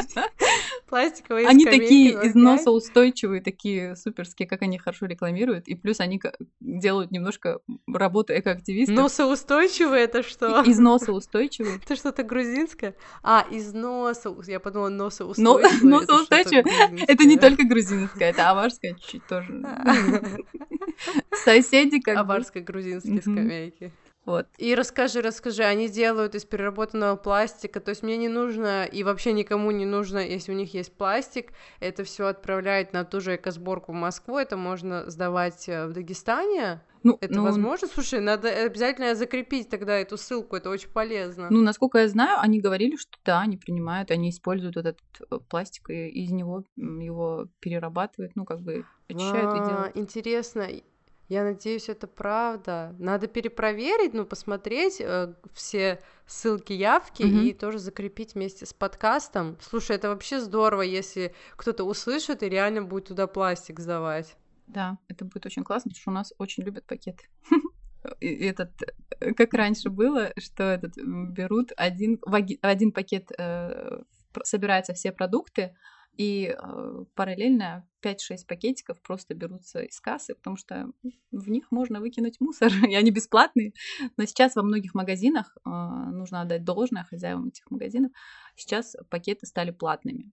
пластиковые 0.89 1.47
Они 1.47 1.65
такие 1.65 2.13
износоустойчивые, 2.13 3.41
такие 3.41 3.95
суперские, 3.95 4.47
как 4.47 4.63
они 4.63 4.79
хорошо 4.79 5.05
рекламируют, 5.05 5.67
и 5.67 5.75
плюс 5.75 5.99
они 5.99 6.19
делают 6.59 7.11
немножко 7.11 7.59
работу 7.87 8.33
экоактивистов. 8.33 8.95
Носоустойчивые 8.95 10.05
это 10.05 10.23
что? 10.23 10.63
Износоустойчивые. 10.65 11.79
Это 11.85 11.95
что-то 11.95 12.23
грузинское? 12.23 12.95
А, 13.23 13.45
износа, 13.51 14.35
я 14.47 14.59
подумала, 14.59 14.89
носоустойчивые. 14.89 15.81
Носоустойчивые, 15.83 16.63
это 17.07 17.25
не 17.25 17.37
только 17.37 17.63
грузинское, 17.63 18.31
это 18.31 18.49
аварское 18.49 18.93
чуть-чуть 18.95 19.25
тоже. 19.27 19.63
Соседи 21.43 21.99
как 21.99 22.17
Аварско-грузинские 22.17 23.21
скамейки. 23.21 23.93
Вот. 24.29 24.45
И 24.59 24.75
расскажи, 24.75 25.23
расскажи, 25.23 25.63
они 25.63 25.89
делают 25.89 26.35
из 26.35 26.45
переработанного 26.45 27.15
пластика, 27.15 27.79
то 27.79 27.89
есть 27.89 28.03
мне 28.03 28.15
не 28.15 28.27
нужно, 28.27 28.85
и 28.85 29.03
вообще 29.03 29.33
никому 29.33 29.71
не 29.71 29.87
нужно, 29.87 30.19
если 30.19 30.51
у 30.51 30.55
них 30.55 30.71
есть 30.75 30.95
пластик, 30.95 31.51
это 31.79 32.03
все 32.03 32.27
отправлять 32.27 32.93
на 32.93 33.05
ту 33.05 33.21
же 33.21 33.37
экосборку 33.37 33.91
в 33.91 33.95
Москву, 33.95 34.37
это 34.37 34.55
можно 34.55 35.09
сдавать 35.09 35.67
э, 35.67 35.87
в 35.87 35.93
Дагестане, 35.93 36.83
ну, 37.01 37.17
это 37.21 37.33
ну, 37.33 37.43
возможно? 37.43 37.87
Слушай, 37.87 38.19
надо 38.19 38.49
обязательно 38.49 39.15
закрепить 39.15 39.67
тогда 39.67 39.97
эту 39.97 40.15
ссылку, 40.15 40.57
это 40.57 40.69
очень 40.69 40.89
полезно. 40.89 41.47
Ну, 41.49 41.61
насколько 41.61 41.97
я 41.97 42.07
знаю, 42.07 42.37
они 42.39 42.59
говорили, 42.59 42.97
что 42.97 43.17
да, 43.25 43.39
они 43.39 43.57
принимают, 43.57 44.11
они 44.11 44.29
используют 44.29 44.77
этот 44.77 44.99
э, 45.31 45.39
пластик 45.49 45.89
и 45.89 46.07
из 46.07 46.29
него 46.29 46.65
его 46.75 47.47
перерабатывают, 47.61 48.35
ну, 48.35 48.45
как 48.45 48.61
бы 48.61 48.85
очищают 49.07 49.53
а, 49.53 49.57
и 49.57 49.69
делают. 49.69 49.97
Интересно. 49.97 50.67
Я 51.29 51.43
надеюсь, 51.43 51.89
это 51.89 52.07
правда. 52.07 52.95
Надо 52.97 53.27
перепроверить, 53.27 54.15
ну, 54.15 54.25
посмотреть 54.25 54.99
э, 54.99 55.35
все 55.53 56.01
ссылки, 56.25 56.73
явки 56.73 57.21
mm-hmm. 57.21 57.45
и 57.45 57.53
тоже 57.53 57.77
закрепить 57.77 58.33
вместе 58.33 58.65
с 58.65 58.73
подкастом. 58.73 59.55
Слушай, 59.61 59.97
это 59.97 60.09
вообще 60.09 60.39
здорово, 60.39 60.81
если 60.81 61.35
кто-то 61.55 61.83
услышит 61.83 62.41
и 62.41 62.49
реально 62.49 62.81
будет 62.81 63.09
туда 63.09 63.27
пластик 63.27 63.79
сдавать. 63.79 64.35
Да, 64.65 64.97
это 65.07 65.23
будет 65.23 65.45
очень 65.45 65.63
классно, 65.63 65.89
потому 65.89 66.01
что 66.01 66.09
у 66.09 66.13
нас 66.13 66.33
очень 66.39 66.63
любят 66.63 66.85
пакеты. 66.87 67.25
Этот, 68.19 68.71
э, 69.19 69.33
как 69.33 69.53
раньше 69.53 69.91
было, 69.91 70.31
что 70.37 70.63
этот 70.63 70.95
берут 70.97 71.73
один, 71.77 72.17
в 72.25 72.33
один 72.33 72.91
пакет 72.91 73.31
э, 73.37 74.01
собираются 74.43 74.93
все 74.93 75.11
продукты, 75.11 75.75
и 76.19 76.53
э, 76.53 77.05
параллельно 77.15 77.87
5-6 78.03 78.45
пакетиков 78.45 79.01
просто 79.01 79.33
берутся 79.33 79.83
из 79.83 80.01
кассы, 80.01 80.35
потому 80.35 80.57
что 80.57 80.91
в 81.31 81.49
них 81.49 81.71
можно 81.71 82.01
выкинуть 82.01 82.41
мусор, 82.41 82.69
и 82.89 82.93
они 82.93 83.09
бесплатные. 83.09 83.71
Но 84.17 84.25
сейчас 84.25 84.57
во 84.57 84.61
многих 84.61 84.93
магазинах, 84.93 85.55
э, 85.65 85.69
нужно 85.69 86.41
отдать 86.41 86.65
должное 86.65 87.05
хозяевам 87.05 87.47
этих 87.47 87.71
магазинов, 87.71 88.11
сейчас 88.57 88.97
пакеты 89.09 89.45
стали 89.45 89.71
платными. 89.71 90.29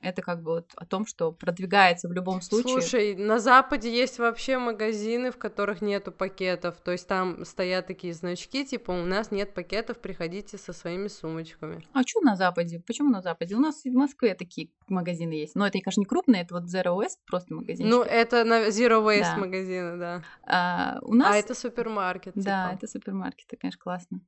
Это 0.00 0.22
как 0.22 0.42
бы 0.42 0.52
вот 0.52 0.72
о 0.76 0.84
том, 0.84 1.06
что 1.06 1.32
продвигается 1.32 2.08
в 2.08 2.12
любом 2.12 2.40
случае. 2.40 2.80
Слушай, 2.80 3.16
на 3.16 3.38
Западе 3.38 3.90
есть 3.90 4.18
вообще 4.18 4.58
магазины, 4.58 5.30
в 5.30 5.38
которых 5.38 5.80
нету 5.80 6.12
пакетов. 6.12 6.76
То 6.80 6.92
есть 6.92 7.08
там 7.08 7.44
стоят 7.44 7.86
такие 7.86 8.12
значки, 8.12 8.64
типа 8.64 8.90
у 8.92 9.04
нас 9.04 9.30
нет 9.30 9.54
пакетов, 9.54 9.98
приходите 9.98 10.58
со 10.58 10.72
своими 10.72 11.08
сумочками. 11.08 11.84
А 11.92 12.02
что 12.02 12.20
на 12.20 12.36
Западе? 12.36 12.82
Почему 12.86 13.10
на 13.10 13.22
Западе? 13.22 13.56
У 13.56 13.60
нас 13.60 13.82
в 13.84 13.92
Москве 13.92 14.34
такие 14.34 14.70
магазины 14.88 15.32
есть. 15.32 15.54
Но 15.54 15.66
это, 15.66 15.78
конечно, 15.80 16.00
не 16.00 16.06
крупные, 16.06 16.42
это 16.42 16.54
вот 16.54 16.64
Zero 16.64 16.96
Waste 16.98 17.18
просто 17.26 17.54
магазин. 17.54 17.88
Ну, 17.88 18.02
это 18.02 18.44
на 18.44 18.68
Zero 18.68 19.04
Waste 19.04 19.34
да. 19.34 19.36
магазины, 19.38 19.96
да. 19.96 20.22
А, 20.46 20.98
у 21.02 21.14
нас... 21.14 21.34
а 21.34 21.36
это 21.36 21.54
супермаркет. 21.54 22.34
Да, 22.34 22.68
типа. 22.68 22.76
это 22.76 22.86
супермаркет, 22.86 23.46
это, 23.48 23.56
конечно, 23.56 23.80
классно. 23.80 24.20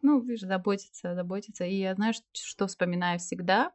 Ну, 0.00 0.20
видишь, 0.20 0.46
заботиться, 0.46 1.14
заботиться. 1.14 1.64
И 1.64 1.74
я 1.74 1.94
знаю, 1.94 2.14
что 2.32 2.66
вспоминаю 2.66 3.18
всегда, 3.18 3.72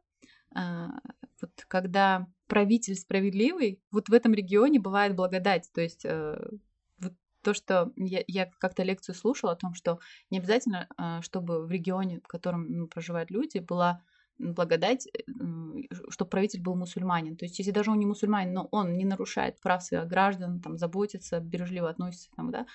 вот 0.54 1.50
когда 1.68 2.26
правитель 2.46 2.94
справедливый, 2.94 3.80
вот 3.90 4.08
в 4.08 4.12
этом 4.12 4.34
регионе 4.34 4.80
бывает 4.80 5.16
благодать. 5.16 5.70
То 5.74 5.80
есть 5.80 6.04
э, 6.04 6.36
вот 6.98 7.12
то, 7.42 7.54
что 7.54 7.92
я, 7.96 8.22
я 8.26 8.50
как-то 8.58 8.82
лекцию 8.82 9.14
слушала 9.14 9.52
о 9.52 9.56
том, 9.56 9.74
что 9.74 9.98
не 10.30 10.38
обязательно, 10.38 10.88
э, 10.98 11.22
чтобы 11.22 11.66
в 11.66 11.70
регионе, 11.70 12.20
в 12.22 12.28
котором 12.28 12.66
ну, 12.68 12.86
проживают 12.86 13.30
люди, 13.30 13.58
была 13.58 14.02
благодать, 14.38 15.06
э, 15.06 15.20
чтобы 16.08 16.30
правитель 16.30 16.60
был 16.60 16.74
мусульманин. 16.76 17.36
То 17.36 17.44
есть, 17.44 17.58
если 17.58 17.72
даже 17.72 17.90
он 17.90 17.98
не 17.98 18.06
мусульманин, 18.06 18.52
но 18.52 18.68
он 18.70 18.96
не 18.96 19.04
нарушает 19.04 19.60
прав 19.60 19.82
своих 19.82 20.06
граждан, 20.06 20.60
там, 20.60 20.76
заботится, 20.76 21.40
бережливо 21.40 21.88
относится, 21.88 22.30
там, 22.36 22.50
да, 22.50 22.66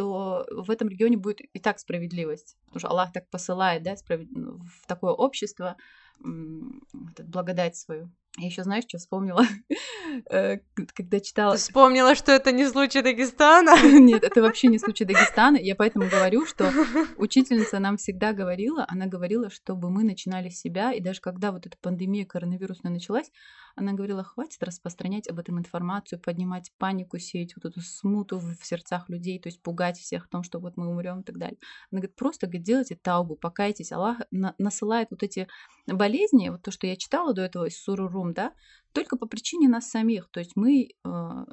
то 0.00 0.46
в 0.50 0.70
этом 0.70 0.88
регионе 0.88 1.18
будет 1.18 1.42
и 1.42 1.58
так 1.58 1.78
справедливость. 1.78 2.56
Потому 2.64 2.80
что 2.80 2.88
Аллах 2.88 3.12
так 3.12 3.28
посылает 3.28 3.82
да, 3.82 3.96
в 3.96 4.86
такое 4.86 5.12
общество, 5.12 5.76
благодать 6.18 7.76
свою. 7.76 8.10
Я 8.38 8.46
еще 8.46 8.62
знаешь, 8.62 8.84
что 8.86 8.98
вспомнила, 8.98 9.44
э, 10.30 10.58
когда 10.94 11.18
читала... 11.20 11.54
Ты 11.54 11.58
вспомнила, 11.58 12.14
что 12.14 12.30
это 12.30 12.52
не 12.52 12.68
случай 12.68 13.02
Дагестана? 13.02 13.74
Нет, 13.98 14.22
это 14.22 14.40
вообще 14.40 14.68
не 14.68 14.78
случай 14.78 15.04
Дагестана. 15.06 15.56
Я 15.56 15.74
поэтому 15.74 16.08
говорю, 16.08 16.46
что 16.46 16.72
учительница 17.16 17.80
нам 17.80 17.96
всегда 17.96 18.32
говорила, 18.32 18.86
она 18.88 19.06
говорила, 19.06 19.50
чтобы 19.50 19.90
мы 19.90 20.04
начинали 20.04 20.48
с 20.48 20.60
себя, 20.60 20.92
и 20.92 21.00
даже 21.00 21.20
когда 21.20 21.50
вот 21.50 21.66
эта 21.66 21.76
пандемия 21.80 22.24
коронавирусная 22.24 22.92
началась, 22.92 23.30
она 23.74 23.92
говорила, 23.92 24.22
хватит 24.22 24.62
распространять 24.62 25.28
об 25.28 25.38
этом 25.38 25.58
информацию, 25.58 26.20
поднимать 26.20 26.70
панику, 26.78 27.18
сеять 27.18 27.54
вот 27.56 27.64
эту 27.64 27.80
смуту 27.80 28.38
в 28.38 28.54
сердцах 28.62 29.08
людей, 29.08 29.40
то 29.40 29.48
есть 29.48 29.60
пугать 29.60 29.98
всех 29.98 30.26
о 30.26 30.28
том, 30.28 30.42
что 30.44 30.60
вот 30.60 30.76
мы 30.76 30.88
умрем 30.88 31.20
и 31.20 31.24
так 31.24 31.36
далее. 31.36 31.58
Она 31.90 32.00
говорит, 32.00 32.14
просто 32.14 32.46
говорит, 32.46 32.62
делайте 32.62 32.96
таубу, 32.96 33.36
покайтесь. 33.36 33.92
Аллах 33.92 34.18
на- 34.30 34.54
насылает 34.58 35.08
вот 35.10 35.22
эти 35.22 35.48
болезни, 35.92 36.48
вот 36.48 36.62
то, 36.62 36.70
что 36.70 36.86
я 36.86 36.96
читала 36.96 37.34
до 37.34 37.42
этого 37.42 37.66
из 37.66 37.80
Сурурум, 37.80 38.32
да, 38.32 38.52
только 38.92 39.16
по 39.16 39.26
причине 39.26 39.68
нас 39.68 39.88
самих. 39.88 40.28
То 40.30 40.40
есть 40.40 40.52
мы 40.56 40.90
э, 41.04 41.44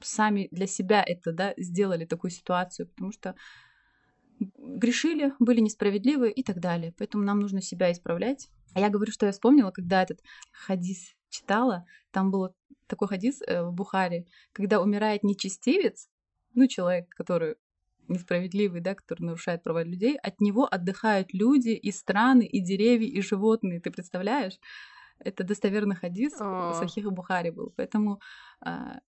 сами 0.00 0.48
для 0.50 0.66
себя 0.66 1.02
это, 1.06 1.32
да, 1.32 1.54
сделали 1.56 2.04
такую 2.04 2.30
ситуацию, 2.30 2.88
потому 2.88 3.12
что 3.12 3.34
грешили, 4.38 5.32
были 5.38 5.60
несправедливы 5.60 6.30
и 6.30 6.42
так 6.42 6.60
далее. 6.60 6.94
Поэтому 6.98 7.24
нам 7.24 7.40
нужно 7.40 7.62
себя 7.62 7.90
исправлять. 7.92 8.48
А 8.74 8.80
я 8.80 8.90
говорю, 8.90 9.10
что 9.12 9.26
я 9.26 9.32
вспомнила, 9.32 9.70
когда 9.70 10.02
этот 10.02 10.20
хадис 10.52 11.14
читала, 11.30 11.86
там 12.10 12.30
был 12.30 12.54
такой 12.86 13.08
хадис 13.08 13.40
э, 13.42 13.62
в 13.62 13.72
Бухаре, 13.72 14.26
когда 14.52 14.80
умирает 14.80 15.22
нечестивец, 15.24 16.08
ну, 16.54 16.66
человек, 16.66 17.08
который 17.10 17.56
несправедливый, 18.08 18.80
да, 18.80 18.94
который 18.94 19.22
нарушает 19.22 19.62
права 19.62 19.82
людей, 19.82 20.16
от 20.16 20.40
него 20.40 20.68
отдыхают 20.70 21.32
люди 21.32 21.70
и 21.70 21.92
страны, 21.92 22.44
и 22.44 22.60
деревья, 22.60 23.08
и 23.08 23.20
животные. 23.20 23.80
Ты 23.80 23.90
представляешь? 23.90 24.58
Это 25.18 25.44
достоверный 25.44 25.96
хадис 25.96 26.34
в 26.34 26.74
Сахих 26.78 27.10
Бухари 27.10 27.50
был. 27.50 27.72
Поэтому 27.76 28.20
а, 28.60 29.00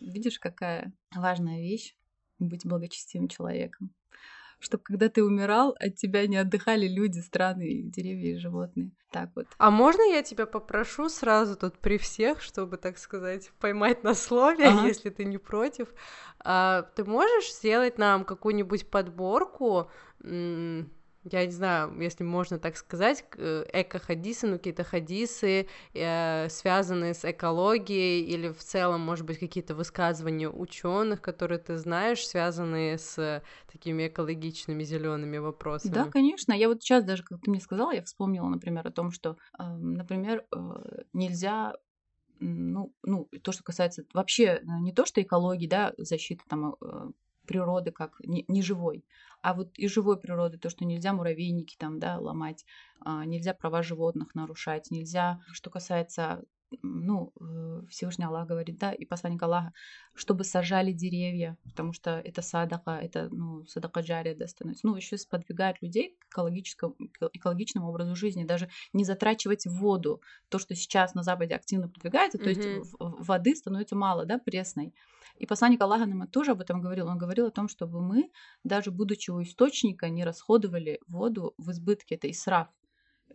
видишь, 0.00 0.38
какая 0.38 0.92
важная 1.14 1.60
вещь 1.60 1.96
быть 2.38 2.66
благочестивым 2.66 3.28
человеком 3.28 3.92
чтобы 4.60 4.84
когда 4.84 5.08
ты 5.08 5.22
умирал, 5.22 5.74
от 5.78 5.96
тебя 5.96 6.26
не 6.26 6.36
отдыхали 6.36 6.88
люди, 6.88 7.20
страны, 7.20 7.82
деревья 7.84 8.34
и 8.34 8.38
животные. 8.38 8.90
Так 9.10 9.30
вот. 9.36 9.46
А 9.58 9.70
можно 9.70 10.02
я 10.02 10.22
тебя 10.22 10.46
попрошу 10.46 11.08
сразу 11.08 11.56
тут 11.56 11.78
при 11.78 11.98
всех, 11.98 12.42
чтобы, 12.42 12.76
так 12.76 12.98
сказать, 12.98 13.50
поймать 13.60 14.02
на 14.02 14.14
слове, 14.14 14.66
ага. 14.66 14.86
если 14.86 15.10
ты 15.10 15.24
не 15.24 15.38
против? 15.38 15.88
А, 16.40 16.82
ты 16.96 17.04
можешь 17.04 17.54
сделать 17.54 17.98
нам 17.98 18.24
какую-нибудь 18.24 18.90
подборку? 18.90 19.90
Я 21.30 21.44
не 21.46 21.52
знаю, 21.52 21.98
если 22.00 22.24
можно 22.24 22.58
так 22.58 22.76
сказать, 22.76 23.24
э, 23.36 23.64
эко-хадисы, 23.72 24.46
ну, 24.46 24.58
какие-то 24.58 24.84
хадисы, 24.84 25.68
э, 25.94 26.48
связанные 26.48 27.14
с 27.14 27.24
экологией, 27.24 28.22
или 28.24 28.48
в 28.52 28.58
целом, 28.58 29.00
может 29.00 29.24
быть, 29.26 29.38
какие-то 29.38 29.74
высказывания 29.74 30.48
ученых, 30.50 31.20
которые 31.22 31.58
ты 31.58 31.78
знаешь, 31.78 32.26
связанные 32.26 32.98
с 32.98 33.42
такими 33.70 34.08
экологичными 34.08 34.82
зелеными 34.84 35.38
вопросами. 35.38 35.92
Да, 35.92 36.06
конечно. 36.06 36.52
Я 36.52 36.68
вот 36.68 36.82
сейчас 36.82 37.04
даже, 37.04 37.22
как 37.22 37.40
ты 37.42 37.50
мне 37.50 37.60
сказала, 37.60 37.92
я 37.92 38.02
вспомнила, 38.02 38.48
например, 38.48 38.86
о 38.86 38.90
том, 38.90 39.10
что, 39.10 39.36
э, 39.58 39.62
например, 39.64 40.46
э, 40.54 40.58
нельзя 41.12 41.74
ну, 42.40 42.94
ну, 43.02 43.28
то, 43.42 43.52
что 43.52 43.64
касается 43.64 44.04
вообще 44.12 44.44
э, 44.44 44.62
не 44.80 44.92
то, 44.92 45.06
что 45.06 45.22
экологии, 45.22 45.66
да, 45.68 45.94
защиты 45.98 46.44
там 46.48 46.76
э, 46.80 47.10
природы 47.46 47.92
как 47.92 48.20
не, 48.20 48.44
не 48.48 48.62
живой, 48.62 49.04
а 49.42 49.54
вот 49.54 49.78
и 49.78 49.88
живой 49.88 50.18
природы, 50.18 50.58
то, 50.58 50.70
что 50.70 50.84
нельзя 50.84 51.12
муравейники 51.12 51.76
там, 51.76 51.98
да, 51.98 52.18
ломать, 52.18 52.64
а, 53.00 53.24
нельзя 53.24 53.54
права 53.54 53.82
животных 53.82 54.34
нарушать, 54.34 54.90
нельзя, 54.90 55.40
что 55.52 55.70
касается 55.70 56.44
ну, 56.82 57.32
э, 57.40 57.82
Всевышний 57.88 58.24
Аллах 58.24 58.48
говорит, 58.48 58.78
да, 58.78 58.92
и 58.92 59.04
посланник 59.04 59.42
Аллаха, 59.42 59.72
чтобы 60.14 60.44
сажали 60.44 60.92
деревья, 60.92 61.56
потому 61.64 61.92
что 61.92 62.20
это 62.24 62.42
садака, 62.42 63.00
это, 63.00 63.28
ну, 63.30 63.64
садака 63.66 64.00
джария, 64.00 64.34
да, 64.34 64.46
становится. 64.46 64.86
Ну, 64.86 64.96
еще 64.96 65.18
сподвигает 65.18 65.80
людей 65.82 66.16
к 66.18 66.26
экологическому, 66.32 66.96
к 67.12 67.30
экологичному 67.32 67.88
образу 67.88 68.16
жизни, 68.16 68.44
даже 68.44 68.68
не 68.92 69.04
затрачивать 69.04 69.66
воду. 69.66 70.20
То, 70.48 70.58
что 70.58 70.74
сейчас 70.74 71.14
на 71.14 71.22
Западе 71.22 71.54
активно 71.54 71.88
продвигается, 71.88 72.38
то 72.38 72.48
есть 72.48 72.66
воды 72.98 73.54
становится 73.54 73.96
мало, 73.96 74.24
да, 74.24 74.38
пресной. 74.38 74.94
И 75.36 75.46
посланник 75.46 75.80
Аллаха 75.82 76.06
нам 76.06 76.26
тоже 76.28 76.52
об 76.52 76.60
этом 76.60 76.80
говорил. 76.80 77.08
Он 77.08 77.18
говорил 77.18 77.46
о 77.46 77.50
том, 77.50 77.68
чтобы 77.68 78.00
мы, 78.00 78.30
даже 78.62 78.90
будучи 78.90 79.30
у 79.30 79.42
источника, 79.42 80.08
не 80.08 80.24
расходовали 80.24 81.00
воду 81.06 81.54
в 81.58 81.70
избытке. 81.70 82.14
Это 82.14 82.30
исраф 82.30 82.68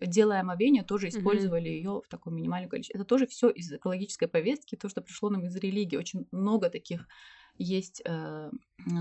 делая 0.02 0.42
омовение, 0.42 0.84
тоже 0.84 1.10
использовали 1.10 1.70
mm-hmm. 1.70 1.74
ее 1.74 2.02
в 2.06 2.08
таком 2.08 2.36
минимальном 2.36 2.70
количестве. 2.70 3.00
Это 3.00 3.06
тоже 3.06 3.28
все 3.28 3.50
из 3.50 3.72
экологической 3.72 4.28
повестки, 4.28 4.76
то, 4.76 4.90
что 4.90 5.02
пришло 5.02 5.30
нам 5.30 5.46
из 5.46 5.56
религии. 5.56 5.98
Очень 5.98 6.28
много 6.32 6.70
таких 6.70 7.08
есть 7.58 8.02
э, 8.06 8.52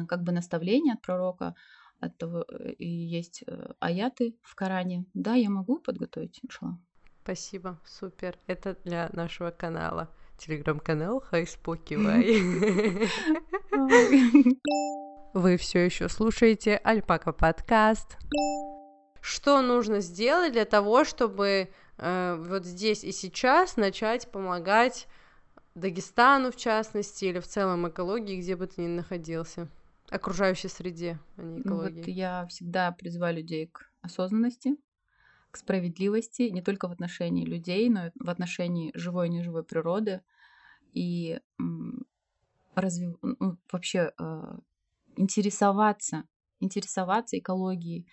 как 0.09 0.23
бы 0.23 0.33
наставлений 0.33 0.93
от 0.93 1.01
пророка, 1.01 1.55
от 2.01 2.17
того, 2.19 2.45
э, 2.49 2.73
и 2.73 2.89
есть 2.89 3.45
э, 3.47 3.73
аяты 3.79 4.37
в 4.43 4.55
Коране. 4.55 5.05
Да, 5.15 5.35
я 5.35 5.51
могу 5.51 5.79
подготовить, 5.79 6.41
иншалла. 6.43 6.79
Спасибо, 7.23 7.79
супер. 7.85 8.39
Это 8.47 8.77
для 8.85 9.11
нашего 9.13 9.51
канала. 9.51 10.09
Телеграм-канал 10.39 11.21
Хайспокивай. 11.21 12.43
Вы 15.35 15.57
все 15.57 15.85
еще 15.85 16.09
слушаете 16.09 16.81
Альпака 16.83 17.33
подкаст 17.33 18.17
что 19.29 19.61
нужно 19.61 20.01
сделать 20.01 20.53
для 20.53 20.65
того, 20.65 21.05
чтобы 21.05 21.69
э, 21.99 22.45
вот 22.49 22.65
здесь 22.65 23.05
и 23.05 23.13
сейчас 23.13 23.77
начать 23.77 24.31
помогать 24.31 25.07
Дагестану, 25.75 26.51
в 26.51 26.57
частности, 26.57 27.27
или 27.27 27.39
в 27.39 27.47
целом 27.47 27.89
экологии, 27.89 28.41
где 28.41 28.57
бы 28.57 28.67
ты 28.67 28.81
ни 28.81 28.87
находился, 28.89 29.69
окружающей 30.09 30.69
среде, 30.69 31.19
а 31.37 31.43
не 31.43 31.61
экологии. 31.61 31.93
Ну, 31.93 31.99
вот 31.99 32.09
я 32.09 32.47
всегда 32.47 32.91
призываю 32.93 33.37
людей 33.37 33.67
к 33.67 33.91
осознанности, 34.01 34.77
справедливости, 35.59 36.43
не 36.43 36.63
только 36.63 36.89
в 36.89 36.93
отношении 36.93 37.45
людей, 37.45 37.89
но 37.89 38.07
и 38.07 38.11
в 38.15 38.31
отношении 38.31 38.93
живой 38.95 39.29
и 39.29 39.31
неживой 39.31 39.65
природы, 39.65 40.23
и 40.93 41.41
развив... 42.75 43.17
ну, 43.23 43.57
вообще 43.71 44.13
э, 44.19 44.59
интересоваться, 45.17 46.25
интересоваться 46.61 47.39
экологией, 47.39 48.07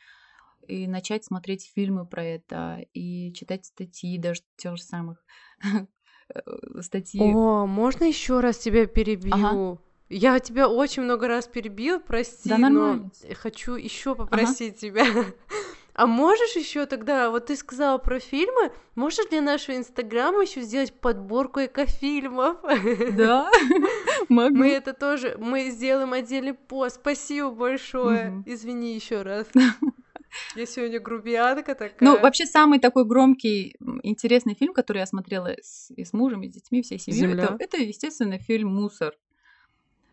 и 0.67 0.87
начать 0.87 1.23
смотреть 1.23 1.71
фильмы 1.73 2.05
про 2.05 2.23
это, 2.23 2.85
и 2.93 3.31
читать 3.33 3.65
статьи 3.65 4.17
даже 4.17 4.41
тех 4.57 4.77
же 4.77 4.83
самых 4.83 5.23
э, 5.63 6.81
статьи. 6.81 7.21
О, 7.21 7.65
можно 7.65 8.05
еще 8.05 8.39
раз 8.39 8.57
тебя 8.57 8.87
перебью? 8.87 9.33
Ага. 9.33 9.81
Я 10.07 10.39
тебя 10.39 10.69
очень 10.69 11.01
много 11.01 11.27
раз 11.27 11.47
перебил, 11.47 11.99
прости, 11.99 12.49
да, 12.49 12.57
но 12.57 13.09
хочу 13.33 13.73
еще 13.73 14.13
попросить 14.15 14.75
ага. 14.75 14.79
тебя. 14.79 15.05
А 15.95 16.07
можешь 16.07 16.57
еще 16.57 16.85
тогда, 16.85 17.29
вот 17.31 17.45
ты 17.45 17.55
сказала 17.55 17.97
про 17.97 18.19
фильмы, 18.19 18.73
можешь 18.95 19.25
для 19.29 19.41
нашего 19.41 19.77
инстаграма 19.77 20.41
еще 20.41 20.59
сделать 20.61 20.93
подборку 20.93 21.61
экофильмов? 21.61 22.57
Да, 23.15 23.49
могу. 24.29 24.57
Мы 24.57 24.71
это 24.71 24.91
тоже, 24.93 25.37
мы 25.39 25.69
сделаем 25.69 26.11
отдельный 26.11 26.53
пост. 26.53 26.97
Спасибо 26.97 27.49
большое. 27.51 28.43
Извини 28.45 28.93
еще 28.93 29.21
раз. 29.21 29.47
Я 30.55 30.65
сегодня 30.65 30.99
грубиянка 30.99 31.75
такая. 31.75 31.95
Ну, 32.01 32.19
вообще, 32.19 32.45
самый 32.45 32.79
такой 32.79 33.05
громкий, 33.05 33.77
интересный 34.03 34.53
фильм, 34.53 34.73
который 34.73 34.97
я 34.97 35.05
смотрела 35.05 35.55
с, 35.61 35.91
и 35.95 36.03
с 36.03 36.11
мужем, 36.11 36.43
и 36.43 36.49
с 36.49 36.51
детьми, 36.51 36.81
всей 36.81 36.99
семьей, 36.99 37.35
это, 37.35 37.55
это, 37.57 37.77
естественно, 37.77 38.37
фильм 38.37 38.67
«Мусор». 38.67 39.13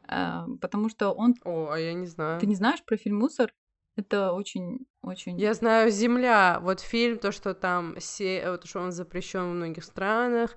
А, 0.07 0.47
потому 0.61 0.89
что 0.91 1.11
он... 1.11 1.35
О, 1.43 1.71
а 1.73 1.79
я 1.79 1.93
не 1.93 2.07
знаю. 2.07 2.39
Ты 2.39 2.47
не 2.47 2.55
знаешь 2.55 2.85
про 2.85 2.97
фильм 2.97 3.19
«Мусор»? 3.19 3.53
Это 3.97 4.33
очень, 4.33 4.87
очень. 5.03 5.39
Я 5.39 5.55
знаю 5.55 5.91
Земля. 5.91 6.59
Вот 6.61 6.81
фильм, 6.81 7.19
то, 7.19 7.33
что 7.33 7.55
там 7.55 7.97
се... 8.01 8.51
вот, 8.51 8.67
что 8.67 8.81
он 8.81 8.93
запрещен 8.93 9.43
в 9.43 9.55
многих 9.55 9.85
странах. 9.85 10.55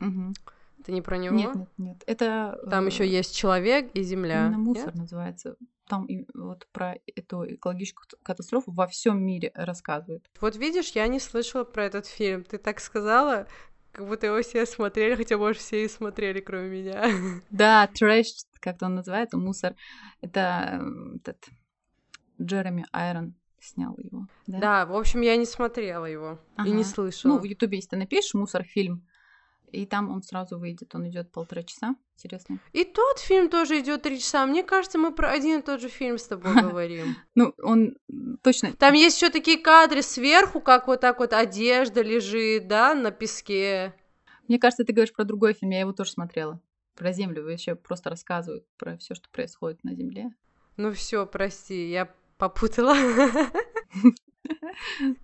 Угу. 0.00 0.32
Это 0.78 0.92
не 0.92 1.02
про 1.02 1.18
него? 1.18 1.36
Нет, 1.36 1.54
нет, 1.54 1.68
нет. 1.76 2.02
Это. 2.06 2.58
Там 2.70 2.84
э... 2.84 2.86
еще 2.88 3.06
есть 3.06 3.36
человек 3.36 3.90
и 3.92 4.02
Земля. 4.02 4.46
Именно 4.46 4.58
мусор 4.58 4.86
нет? 4.86 4.94
называется 4.94 5.56
там 5.90 6.06
вот 6.34 6.68
про 6.72 6.94
эту 7.16 7.54
экологическую 7.54 8.06
катастрофу 8.22 8.70
во 8.70 8.86
всем 8.86 9.20
мире 9.22 9.50
рассказывают. 9.54 10.24
Вот 10.40 10.54
видишь, 10.54 10.92
я 10.92 11.08
не 11.08 11.18
слышала 11.18 11.64
про 11.64 11.84
этот 11.84 12.06
фильм. 12.06 12.44
Ты 12.44 12.58
так 12.58 12.78
сказала, 12.78 13.48
как 13.90 14.06
будто 14.06 14.26
его 14.26 14.40
все 14.42 14.66
смотрели, 14.66 15.16
хотя, 15.16 15.36
может, 15.36 15.60
все 15.60 15.84
и 15.84 15.88
смотрели, 15.88 16.40
кроме 16.40 16.68
меня. 16.68 17.04
Да, 17.50 17.88
трэш, 17.88 18.28
как 18.60 18.80
он 18.82 18.94
называется, 18.94 19.36
мусор. 19.36 19.74
Это 20.20 20.80
этот 21.16 21.44
Джереми 22.40 22.86
Айрон 22.92 23.34
снял 23.60 23.96
его. 23.98 24.26
Да? 24.46 24.58
да, 24.58 24.86
в 24.86 24.96
общем, 24.96 25.20
я 25.20 25.36
не 25.36 25.46
смотрела 25.46 26.06
его 26.06 26.38
ага. 26.56 26.68
и 26.68 26.72
не 26.72 26.84
слышала. 26.84 27.34
Ну, 27.34 27.38
в 27.38 27.44
Ютубе, 27.44 27.76
если 27.78 27.90
ты 27.90 27.96
напишешь 27.96 28.34
мусор 28.34 28.64
фильм, 28.64 29.06
и 29.72 29.86
там 29.86 30.10
он 30.10 30.22
сразу 30.22 30.58
выйдет. 30.58 30.94
Он 30.94 31.08
идет 31.08 31.30
полтора 31.30 31.62
часа. 31.62 31.94
Интересно. 32.16 32.58
И 32.72 32.84
тот 32.84 33.18
фильм 33.18 33.48
тоже 33.48 33.80
идет 33.80 34.02
три 34.02 34.18
часа. 34.18 34.44
Мне 34.46 34.62
кажется, 34.62 34.98
мы 34.98 35.12
про 35.12 35.30
один 35.30 35.60
и 35.60 35.62
тот 35.62 35.80
же 35.80 35.88
фильм 35.88 36.18
с 36.18 36.26
тобой 36.26 36.54
говорим. 36.62 37.16
Ну, 37.34 37.54
он 37.62 37.96
точно. 38.42 38.72
Там 38.72 38.94
есть 38.94 39.20
еще 39.20 39.30
такие 39.30 39.58
кадры 39.58 40.02
сверху, 40.02 40.60
как 40.60 40.86
вот 40.88 41.00
так 41.00 41.20
вот 41.20 41.32
одежда 41.32 42.02
лежит, 42.02 42.66
да, 42.66 42.94
на 42.94 43.10
песке. 43.10 43.94
Мне 44.48 44.58
кажется, 44.58 44.84
ты 44.84 44.92
говоришь 44.92 45.14
про 45.14 45.24
другой 45.24 45.54
фильм. 45.54 45.70
Я 45.70 45.80
его 45.80 45.92
тоже 45.92 46.10
смотрела. 46.10 46.60
Про 46.96 47.12
Землю. 47.12 47.44
Вообще 47.44 47.76
просто 47.76 48.10
рассказывают 48.10 48.64
про 48.76 48.96
все, 48.96 49.14
что 49.14 49.28
происходит 49.30 49.84
на 49.84 49.94
Земле. 49.94 50.32
Ну 50.76 50.92
все, 50.92 51.26
прости, 51.26 51.90
я 51.90 52.12
попутала. 52.40 52.96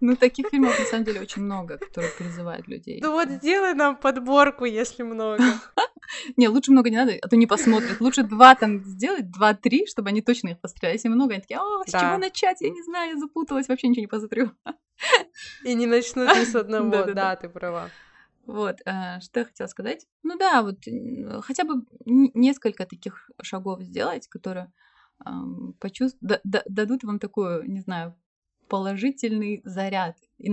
Ну, 0.00 0.14
таких 0.16 0.48
фильмов, 0.50 0.78
на 0.78 0.84
самом 0.84 1.04
деле, 1.04 1.20
очень 1.20 1.42
много, 1.42 1.78
которые 1.78 2.12
призывают 2.12 2.68
людей. 2.68 3.00
Ну 3.02 3.12
вот 3.12 3.28
сделай 3.28 3.74
нам 3.74 3.96
подборку, 3.96 4.66
если 4.66 5.02
много. 5.02 5.42
Не, 6.36 6.48
лучше 6.48 6.70
много 6.70 6.90
не 6.90 6.96
надо, 6.96 7.14
а 7.20 7.28
то 7.28 7.36
не 7.36 7.46
посмотрят. 7.46 8.00
Лучше 8.00 8.22
два 8.22 8.54
там 8.54 8.84
сделать, 8.84 9.30
два-три, 9.30 9.86
чтобы 9.86 10.10
они 10.10 10.22
точно 10.22 10.50
их 10.50 10.60
посмотрели. 10.60 10.92
Если 10.92 11.08
много, 11.08 11.32
они 11.32 11.40
такие, 11.40 11.58
а, 11.58 11.84
с 11.84 11.90
чего 11.90 12.18
начать? 12.18 12.60
Я 12.60 12.70
не 12.70 12.82
знаю, 12.82 13.14
я 13.14 13.16
запуталась, 13.16 13.66
вообще 13.66 13.88
ничего 13.88 14.02
не 14.02 14.06
посмотрю. 14.06 14.52
И 15.64 15.74
не 15.74 15.86
начнут 15.86 16.28
ни 16.28 16.44
с 16.44 16.54
одного, 16.54 17.12
да, 17.12 17.34
ты 17.34 17.48
права. 17.48 17.90
Вот, 18.44 18.76
э, 18.84 19.20
что 19.20 19.40
я 19.40 19.46
хотела 19.46 19.66
сказать. 19.66 20.06
Ну 20.22 20.36
да, 20.38 20.62
вот 20.62 20.78
хотя 21.42 21.64
бы 21.64 21.84
несколько 22.04 22.86
таких 22.86 23.28
шагов 23.42 23.82
сделать, 23.82 24.28
которые 24.28 24.72
почувств... 25.80 26.18
дадут 26.20 27.04
вам 27.04 27.18
такую, 27.18 27.70
не 27.70 27.80
знаю, 27.80 28.14
положительный 28.68 29.62
заряд. 29.64 30.16
И, 30.38 30.52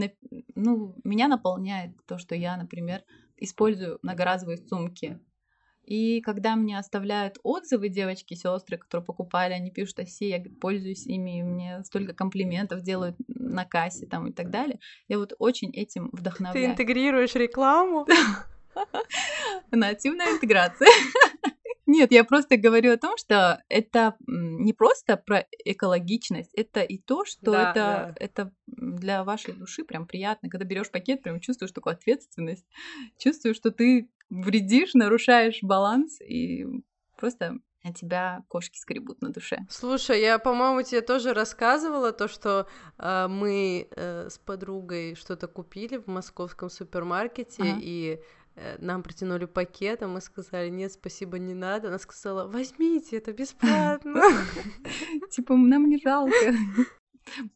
ну, 0.56 0.96
меня 1.04 1.28
наполняет 1.28 1.92
то, 2.06 2.18
что 2.18 2.36
я, 2.36 2.58
например, 2.58 3.04
использую 3.38 4.00
многоразовые 4.02 4.58
сумки. 4.58 5.20
И 5.86 6.22
когда 6.22 6.56
мне 6.56 6.80
оставляют 6.80 7.40
отзывы 7.44 7.90
девочки, 7.90 8.36
сестры, 8.36 8.78
которые 8.78 9.06
покупали, 9.06 9.52
они 9.52 9.70
пишут, 9.70 10.00
Оси, 10.00 10.30
я 10.30 10.42
пользуюсь 10.62 11.06
ими, 11.06 11.40
и 11.40 11.44
мне 11.44 11.84
столько 11.84 12.14
комплиментов 12.14 12.82
делают 12.82 13.18
на 13.28 13.66
кассе 13.66 14.06
там 14.06 14.28
и 14.28 14.32
так 14.32 14.50
далее. 14.50 14.80
Я 15.10 15.18
вот 15.18 15.34
очень 15.40 15.72
этим 15.72 16.10
вдохновляю. 16.14 16.68
Ты 16.68 16.72
интегрируешь 16.72 17.36
рекламу? 17.36 18.08
Нативная 19.72 20.32
интеграция. 20.32 20.88
Нет, 21.94 22.12
я 22.12 22.24
просто 22.24 22.58
говорю 22.58 22.92
о 22.92 22.98
том, 22.98 23.18
что 23.18 23.62
это 23.70 24.16
не 24.26 24.74
просто 24.74 25.16
про 25.16 25.46
экологичность, 25.64 26.50
это 26.56 26.82
и 26.82 26.98
то, 26.98 27.24
что 27.24 27.52
да, 27.52 27.70
это, 27.70 27.74
да. 27.76 28.16
это 28.20 28.52
для 28.66 29.24
вашей 29.24 29.54
души 29.54 29.84
прям 29.84 30.08
приятно. 30.08 30.50
Когда 30.50 30.66
берешь 30.66 30.90
пакет, 30.90 31.22
прям 31.22 31.40
чувствуешь 31.40 31.72
такую 31.72 31.94
ответственность, 31.94 32.66
чувствуешь, 33.20 33.58
что 33.58 33.70
ты 33.70 34.10
вредишь, 34.32 34.96
нарушаешь 34.96 35.60
баланс, 35.62 36.20
и 36.20 36.66
просто 37.16 37.60
от 37.84 37.96
тебя 37.96 38.44
кошки 38.48 38.80
скребут 38.80 39.22
на 39.22 39.30
душе. 39.30 39.60
Слушай, 39.70 40.20
я, 40.22 40.40
по-моему, 40.40 40.82
тебе 40.82 41.02
тоже 41.02 41.32
рассказывала 41.32 42.12
то, 42.12 42.28
что 42.28 42.66
э, 42.98 43.28
мы 43.28 43.88
э, 43.92 44.30
с 44.32 44.40
подругой 44.40 45.14
что-то 45.14 45.48
купили 45.48 45.98
в 45.98 46.08
московском 46.08 46.72
супермаркете, 46.72 47.62
ага. 47.62 47.80
и 47.80 48.20
нам 48.78 49.04
протянули 49.04 49.46
пакет, 49.46 50.04
а 50.04 50.08
мы 50.08 50.22
сказали, 50.22 50.70
нет, 50.70 50.92
спасибо, 50.92 51.40
не 51.40 51.54
надо. 51.54 51.88
Она 51.88 52.00
сказала, 52.00 52.48
возьмите, 52.48 53.18
это 53.18 53.34
бесплатно. 53.34 54.22
Типа, 55.32 55.56
нам 55.56 55.90
не 55.90 56.00
жалко. 56.00 56.54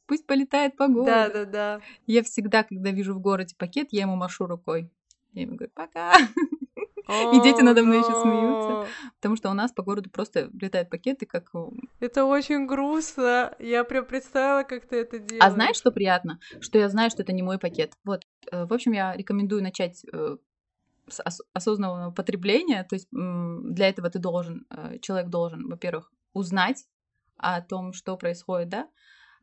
Пусть 0.06 0.26
полетает 0.26 0.76
по 0.78 0.88
городу. 0.88 1.06
Да, 1.06 1.30
да, 1.30 1.45
да. 1.45 1.82
Я 2.06 2.24
всегда, 2.24 2.64
когда 2.64 2.91
вижу 2.91 3.14
в 3.14 3.20
городе 3.20 3.56
пакет, 3.58 3.89
я 3.91 4.02
ему 4.02 4.16
машу 4.16 4.48
рукой. 4.48 4.89
Я 5.34 5.43
ему 5.43 5.56
говорю, 5.56 5.72
пока. 5.76 6.14
И 7.08 7.41
дети 7.41 7.62
надо 7.62 7.84
мной 7.84 8.00
еще 8.00 8.22
смеются. 8.22 8.91
Потому 9.16 9.36
что 9.38 9.50
у 9.50 9.54
нас 9.54 9.72
по 9.72 9.84
городу 9.84 10.10
просто 10.10 10.50
летают 10.60 10.89
пакеты, 10.89 11.26
как... 11.26 11.52
Это 12.00 12.26
очень 12.26 12.66
грустно. 12.66 13.56
Я 13.60 13.84
прям 13.84 14.06
представила, 14.06 14.64
как 14.64 14.86
ты 14.86 14.98
это 14.98 15.20
делаешь. 15.20 15.43
А 15.43 15.52
знаешь, 15.52 15.78
что 15.78 15.91
приятно? 15.91 16.39
Что 16.60 16.80
я 16.80 16.89
знаю, 16.89 17.10
что 17.10 17.24
это 17.24 17.32
не 17.32 17.43
мой 17.43 17.60
пакет. 17.60 17.93
Вот. 18.04 18.24
Э, 18.52 18.66
в 18.66 18.74
общем, 18.74 18.91
я 18.91 19.16
рекомендую 19.16 19.64
начать 19.64 20.04
э, 20.12 20.38
осознанного 21.53 22.12
потребления. 22.12 22.84
То 22.84 22.95
есть 22.95 23.08
для 23.12 23.89
этого 23.89 24.10
ты 24.10 24.20
должен, 24.20 24.66
э, 24.70 24.99
человек 24.99 25.30
должен, 25.30 25.68
во-первых, 25.70 26.12
узнать 26.34 26.86
о 27.38 27.62
том, 27.62 27.93
что 27.93 28.18
происходит, 28.18 28.70
да, 28.70 28.89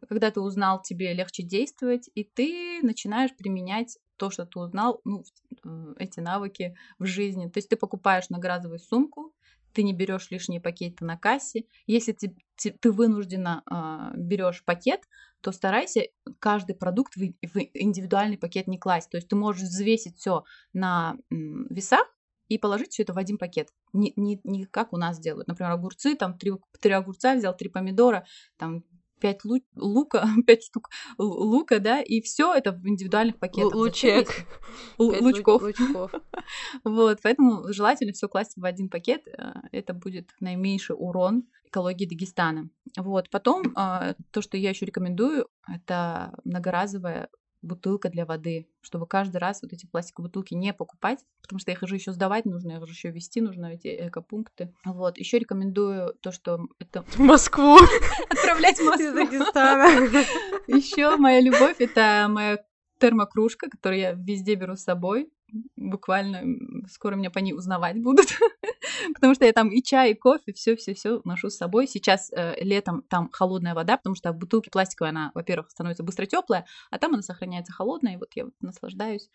когда 0.09 0.31
ты 0.31 0.41
узнал, 0.41 0.83
тебе 0.83 1.15
легче 1.15 1.43
действовать, 1.43 2.11
и 2.15 2.25
ты 2.25 2.81
начинаешь 2.83 3.35
применять 3.37 3.99
то, 4.17 4.31
что 4.31 4.47
ты 4.47 4.59
узнал, 4.59 5.01
ну, 5.05 5.25
э, 5.65 5.95
эти 5.99 6.21
навыки 6.21 6.77
в 6.99 7.07
жизни. 7.07 7.49
То 7.49 7.59
есть 7.59 7.69
ты 7.69 7.77
покупаешь 7.77 8.31
многоразовую 8.31 8.79
сумку, 8.79 9.35
ты 9.75 9.83
не 9.83 9.93
берешь 9.93 10.31
лишние 10.31 10.61
пакеты 10.61 11.05
на 11.05 11.19
кассе. 11.19 11.65
Если 11.87 12.13
ты, 12.13 12.35
ты, 12.57 12.71
ты 12.71 12.91
вынужденно 12.91 13.63
э, 13.71 14.17
берешь 14.17 14.65
пакет, 14.65 15.03
то 15.41 15.53
старайся 15.53 16.03
каждый 16.39 16.75
продукт 16.75 17.17
в, 17.17 17.21
в 17.21 17.59
индивидуальный 17.75 18.39
пакет 18.39 18.67
не 18.67 18.79
класть. 18.79 19.11
То 19.11 19.19
есть 19.19 19.29
ты 19.29 19.37
можешь 19.37 19.63
взвесить 19.63 20.17
все 20.17 20.45
на 20.73 21.17
м, 21.31 21.67
весах 21.69 22.07
и 22.49 22.59
положить 22.59 22.93
все 22.93 23.03
это 23.03 23.13
в 23.13 23.19
один 23.19 23.37
пакет. 23.37 23.69
Не, 23.93 24.13
не, 24.17 24.41
не 24.45 24.65
как 24.65 24.93
у 24.93 24.97
нас 24.97 25.19
делают. 25.19 25.49
Например, 25.49 25.73
огурцы, 25.73 26.15
там 26.15 26.39
три, 26.39 26.53
три 26.81 26.93
огурца 26.93 27.35
взял, 27.35 27.57
три 27.57 27.69
помидора, 27.69 28.27
там 28.57 28.85
пять 29.21 29.41
лука, 29.75 30.29
пять 30.47 30.65
штук 30.65 30.91
лука, 31.19 31.79
да, 31.79 32.01
и 32.01 32.21
все 32.21 32.55
это 32.55 32.73
в 32.73 32.87
индивидуальных 32.87 33.39
пакетах. 33.39 33.75
Лучек. 33.75 34.29
лучков. 34.99 35.63
лучков. 35.63 36.13
вот, 36.85 37.19
поэтому 37.23 37.73
желательно 37.73 38.13
все 38.13 38.29
класть 38.29 38.57
в 38.57 38.65
один 38.65 38.89
пакет. 38.89 39.27
Э, 39.27 39.53
это 39.73 39.95
будет 39.95 40.31
наименьший 40.41 40.97
урон 40.99 41.45
экологии 41.67 42.07
Дагестана. 42.07 42.69
Вот, 42.97 43.31
потом 43.31 43.63
э, 43.77 44.15
то, 44.31 44.43
что 44.43 44.57
я 44.57 44.71
еще 44.71 44.87
рекомендую, 44.87 45.49
это 45.67 46.39
многоразовая 46.45 47.29
бутылка 47.65 48.09
для 48.09 48.27
воды, 48.27 48.69
чтобы 48.81 49.07
каждый 49.07 49.39
раз 49.39 49.63
вот 49.63 49.73
эти 49.73 49.87
пластиковые 49.87 50.29
бутылки 50.29 50.55
не 50.55 50.73
покупать, 50.73 51.25
потому 51.43 51.59
что 51.59 51.71
их 51.73 51.81
же 51.83 51.97
еще 51.97 52.13
сдавать 52.13 52.45
нужно, 52.45 52.73
их 52.73 52.87
же 52.87 52.93
еще 52.93 53.11
вести 53.11 53.41
нужно, 53.41 53.67
эти 53.67 53.89
экопункты. 54.09 54.73
Вот, 54.85 55.19
еще 55.19 55.39
рекомендую 55.39 56.15
то, 56.21 56.33
что 56.33 56.67
это... 56.79 57.03
В 57.09 57.19
Москву! 57.19 57.77
Отправлять 58.31 58.79
в 58.79 58.85
Москву! 58.85 59.15
Дагестана! 59.15 60.25
Еще 60.67 61.17
моя 61.17 61.41
любовь— 61.41 61.77
это 61.79 62.27
моя 62.31 62.59
термокружка, 62.99 63.69
которую 63.69 64.01
я 64.01 64.13
везде 64.13 64.55
беру 64.55 64.77
с 64.77 64.85
собой 64.85 65.31
буквально 65.77 66.43
скоро 66.89 67.15
меня 67.15 67.31
по 67.31 67.39
ней 67.39 67.53
узнавать 67.53 68.01
будут, 68.01 68.27
потому 69.15 69.35
что 69.35 69.45
я 69.45 69.53
там 69.53 69.69
и 69.69 69.83
чай, 69.83 70.13
и 70.13 70.15
кофе, 70.15 70.53
все, 70.53 70.77
все, 70.77 70.95
все 70.95 71.21
ношу 71.25 71.51
с 71.51 71.57
собой. 71.57 71.87
Сейчас 71.87 72.31
э, 72.33 72.57
летом 72.61 73.03
там 73.09 73.29
холодная 73.33 73.75
вода, 73.75 73.97
потому 73.97 74.17
что 74.17 74.33
в 74.33 74.37
бутылке 74.37 74.71
пластиковой 74.71 75.11
она, 75.11 75.31
во-первых, 75.35 75.71
становится 75.71 76.03
быстро 76.03 76.27
теплая, 76.27 76.67
а 76.91 76.99
там 76.99 77.15
она 77.15 77.23
сохраняется 77.23 77.73
холодной. 77.73 78.15
И 78.15 78.17
вот 78.17 78.31
я 78.35 78.47
вот 78.47 78.55
наслаждаюсь 78.61 79.31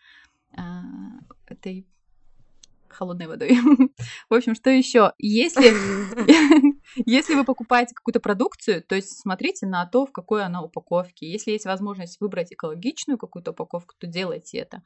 э, 0.56 0.60
этой 1.46 1.86
холодной 2.92 3.26
водой. 3.26 3.56
в 4.28 4.34
общем, 4.34 4.54
что 4.54 4.70
еще? 4.70 5.12
Если, 5.18 5.72
если 7.06 7.34
вы 7.34 7.44
покупаете 7.44 7.94
какую-то 7.94 8.20
продукцию, 8.20 8.82
то 8.82 8.94
есть 8.94 9.20
смотрите 9.20 9.66
на 9.66 9.86
то, 9.86 10.06
в 10.06 10.12
какой 10.12 10.44
она 10.44 10.62
упаковке. 10.62 11.30
Если 11.30 11.52
есть 11.52 11.64
возможность 11.64 12.20
выбрать 12.20 12.52
экологичную 12.52 13.18
какую-то 13.18 13.52
упаковку, 13.52 13.94
то 13.98 14.06
делайте 14.06 14.58
это 14.58 14.82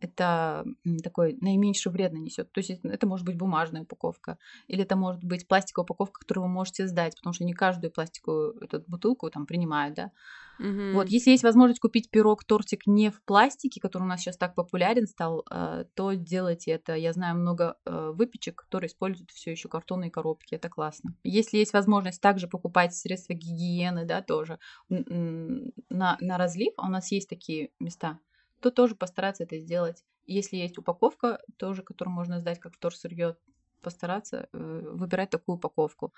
это 0.00 0.64
такой 1.02 1.36
наименьший 1.40 1.92
вред 1.92 2.12
нанесет. 2.12 2.50
То 2.52 2.60
есть 2.60 2.70
это 2.82 3.06
может 3.06 3.26
быть 3.26 3.36
бумажная 3.36 3.82
упаковка, 3.82 4.38
или 4.66 4.82
это 4.82 4.96
может 4.96 5.22
быть 5.24 5.46
пластиковая 5.46 5.84
упаковка, 5.84 6.20
которую 6.20 6.46
вы 6.46 6.52
можете 6.52 6.86
сдать, 6.86 7.16
потому 7.16 7.32
что 7.32 7.44
не 7.44 7.52
каждую 7.52 7.90
пластиковую 7.90 8.58
эту 8.60 8.82
бутылку 8.86 9.30
там 9.30 9.46
принимают, 9.46 9.94
да. 9.94 10.10
Угу. 10.58 10.92
Вот, 10.94 11.08
если 11.08 11.30
есть 11.30 11.42
возможность 11.42 11.80
купить 11.80 12.10
пирог, 12.10 12.44
тортик 12.44 12.86
не 12.86 13.10
в 13.10 13.22
пластике, 13.22 13.80
который 13.80 14.02
у 14.02 14.06
нас 14.06 14.20
сейчас 14.20 14.36
так 14.36 14.54
популярен 14.54 15.06
стал, 15.06 15.44
э, 15.50 15.84
то 15.94 16.12
делайте 16.12 16.72
это. 16.72 16.94
Я 16.94 17.14
знаю 17.14 17.36
много 17.36 17.76
э, 17.86 18.10
выпечек, 18.14 18.56
которые 18.56 18.88
используют 18.88 19.30
все 19.30 19.52
еще 19.52 19.70
картонные 19.70 20.10
коробки. 20.10 20.54
Это 20.54 20.68
классно. 20.68 21.14
Если 21.24 21.56
есть 21.56 21.72
возможность 21.72 22.20
также 22.20 22.46
покупать 22.46 22.94
средства 22.94 23.32
гигиены, 23.32 24.04
да, 24.04 24.20
тоже 24.20 24.58
на, 24.88 26.18
на 26.20 26.38
разлив, 26.38 26.74
а 26.76 26.88
у 26.88 26.90
нас 26.90 27.10
есть 27.10 27.28
такие 27.28 27.70
места 27.78 28.18
то 28.60 28.70
тоже 28.70 28.94
постараться 28.94 29.44
это 29.44 29.58
сделать. 29.58 30.04
Если 30.26 30.56
есть 30.56 30.78
упаковка, 30.78 31.40
тоже, 31.56 31.82
которую 31.82 32.14
можно 32.14 32.38
сдать 32.38 32.60
как 32.60 32.74
вторсырье, 32.74 33.36
постараться 33.82 34.48
э, 34.52 34.82
выбирать 34.92 35.30
такую 35.30 35.56
упаковку. 35.56 36.12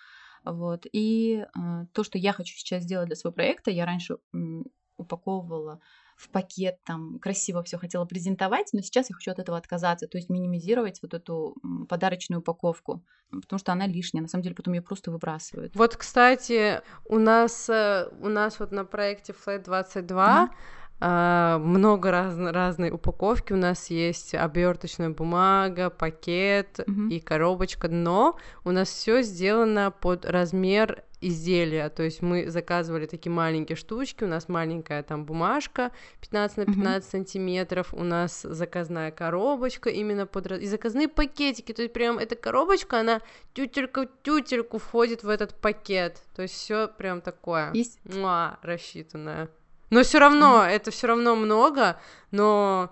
Вот. 0.45 0.87
И 0.93 1.45
э, 1.45 1.87
то, 1.93 2.05
что 2.05 2.19
я 2.19 2.33
хочу 2.33 2.57
сейчас 2.57 2.83
сделать 2.83 3.07
для 3.07 3.17
своего 3.17 3.35
проекта, 3.35 3.71
я 3.71 3.87
раньше 3.87 4.19
упаковывала 4.97 5.81
в 6.17 6.29
пакет, 6.29 6.79
там 6.85 7.19
красиво 7.19 7.63
все 7.63 7.79
хотела 7.79 8.05
презентовать, 8.05 8.69
но 8.73 8.81
сейчас 8.81 9.11
я 9.11 9.15
хочу 9.15 9.31
от 9.33 9.39
этого 9.39 9.59
отказаться, 9.59 10.07
то 10.07 10.19
есть 10.19 10.29
минимизировать 10.29 11.01
вот 11.03 11.15
эту 11.15 11.57
подарочную 11.89 12.41
упаковку, 12.41 13.03
потому 13.31 13.59
что 13.59 13.73
она 13.73 13.87
лишняя, 13.87 14.23
на 14.23 14.29
самом 14.29 14.43
деле 14.43 14.55
потом 14.55 14.75
ее 14.75 14.83
просто 14.83 15.11
выбрасывают. 15.11 15.75
Вот, 15.75 15.97
кстати, 15.97 16.81
у 17.07 17.19
нас 17.19 17.69
э, 17.69 18.09
у 18.21 18.29
нас 18.29 18.61
вот 18.61 18.71
на 18.71 18.85
проекте 18.85 19.33
Flat 19.33 19.65
22 19.65 20.47
mm-hmm 20.47 20.82
много 21.03 22.11
раз, 22.11 22.37
разной 22.39 22.91
упаковки. 22.91 23.53
У 23.53 23.57
нас 23.57 23.91
есть 23.91 24.35
оберточная 24.35 25.11
бумага, 25.11 25.91
пакет 25.91 26.79
mm-hmm. 26.79 27.11
и 27.11 27.21
коробочка, 27.21 27.89
но 27.89 28.39
у 28.65 28.71
нас 28.71 28.89
все 28.89 29.23
сделано 29.23 29.91
под 29.91 30.25
размер 30.25 31.03
изделия, 31.23 31.89
то 31.89 32.03
есть 32.03 32.21
мы 32.21 32.51
заказывали 32.51 33.07
такие 33.07 33.33
маленькие 33.33 33.77
штучки, 33.77 34.25
у 34.25 34.27
нас 34.27 34.49
маленькая 34.49 35.03
там 35.03 35.25
бумажка 35.25 35.93
15 36.21 36.57
на 36.57 36.67
15 36.67 36.85
mm-hmm. 36.85 37.11
сантиметров, 37.11 37.95
у 37.95 38.03
нас 38.03 38.43
заказная 38.43 39.11
коробочка 39.13 39.89
именно 39.89 40.27
под... 40.27 40.51
и 40.53 40.67
заказные 40.67 41.09
пакетики, 41.09 41.73
то 41.73 41.83
есть 41.83 41.95
прям 41.95 42.19
эта 42.19 42.35
коробочка, 42.35 43.01
она 43.01 43.21
тютелька 43.55 44.09
тютельку 44.23 44.79
входит 44.79 45.23
в 45.23 45.29
этот 45.29 45.55
пакет, 45.55 46.21
то 46.35 46.43
есть 46.43 46.55
все 46.55 46.89
прям 46.89 47.21
такое, 47.21 47.71
есть... 47.73 48.01
Муа, 48.05 48.59
рассчитанное. 48.63 49.49
Но 49.93 50.03
все 50.03 50.21
равно, 50.21 50.65
это 50.65 50.91
все 50.91 51.07
равно 51.07 51.37
много, 51.37 51.99
но 52.31 52.89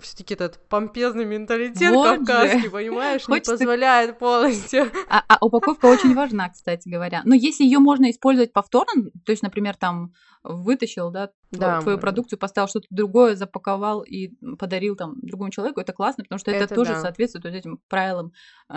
все-таки 0.00 0.34
этот 0.34 0.58
помпезный 0.68 1.24
менталитет 1.24 1.94
вот 1.94 2.18
кавказский, 2.18 2.64
же. 2.64 2.70
понимаешь, 2.70 3.24
Хочется... 3.24 3.52
не 3.52 3.58
позволяет 3.58 4.18
полностью. 4.18 4.90
А, 5.08 5.24
а 5.26 5.38
упаковка 5.44 5.86
очень 5.86 6.14
важна, 6.14 6.48
кстати 6.50 6.88
говоря. 6.88 7.22
Но 7.24 7.34
если 7.34 7.64
ее 7.64 7.78
можно 7.78 8.10
использовать 8.10 8.52
повторно, 8.52 9.10
то 9.24 9.32
есть, 9.32 9.42
например, 9.42 9.76
там 9.76 10.12
вытащил, 10.42 11.10
да, 11.10 11.30
да 11.50 11.80
твою 11.80 11.98
продукцию, 11.98 12.38
поставил 12.38 12.68
что-то 12.68 12.86
другое, 12.90 13.34
запаковал 13.34 14.02
и 14.02 14.28
подарил 14.56 14.96
там 14.96 15.16
другому 15.20 15.50
человеку, 15.50 15.80
это 15.80 15.92
классно, 15.92 16.24
потому 16.24 16.38
что 16.38 16.50
это, 16.50 16.64
это 16.64 16.74
тоже 16.74 16.92
да. 16.92 17.00
соответствует 17.00 17.44
вот 17.44 17.54
этим 17.54 17.80
правилам 17.88 18.32
э, 18.70 18.74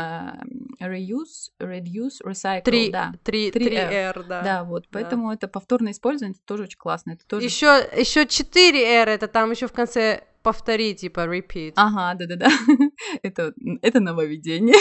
reuse, 0.82 1.52
reduce, 1.60 2.22
recycle, 2.26 2.64
3, 2.64 2.92
да. 2.92 3.14
3, 3.24 3.52
3 3.52 3.76
R, 3.76 4.26
да. 4.28 4.42
Да, 4.42 4.64
вот, 4.64 4.88
поэтому 4.92 5.30
да. 5.30 5.36
это 5.36 5.48
повторное 5.48 5.92
использование, 5.92 6.34
это 6.34 6.46
тоже 6.46 6.64
очень 6.64 6.80
классно. 6.80 7.12
Это 7.12 7.26
тоже... 7.28 7.46
Еще, 7.46 7.88
еще 7.96 8.26
4 8.26 9.02
R, 9.02 9.10
это 9.10 9.28
там 9.28 9.52
еще 9.52 9.68
в 9.68 9.74
конце 9.74 10.24
повтори, 10.42 10.96
типа 10.96 11.22
repeat. 11.22 11.74
Ага, 11.76 12.16
да-да-да. 12.20 12.50
это, 13.24 13.54
это 13.82 14.00
нововведение. 14.00 14.76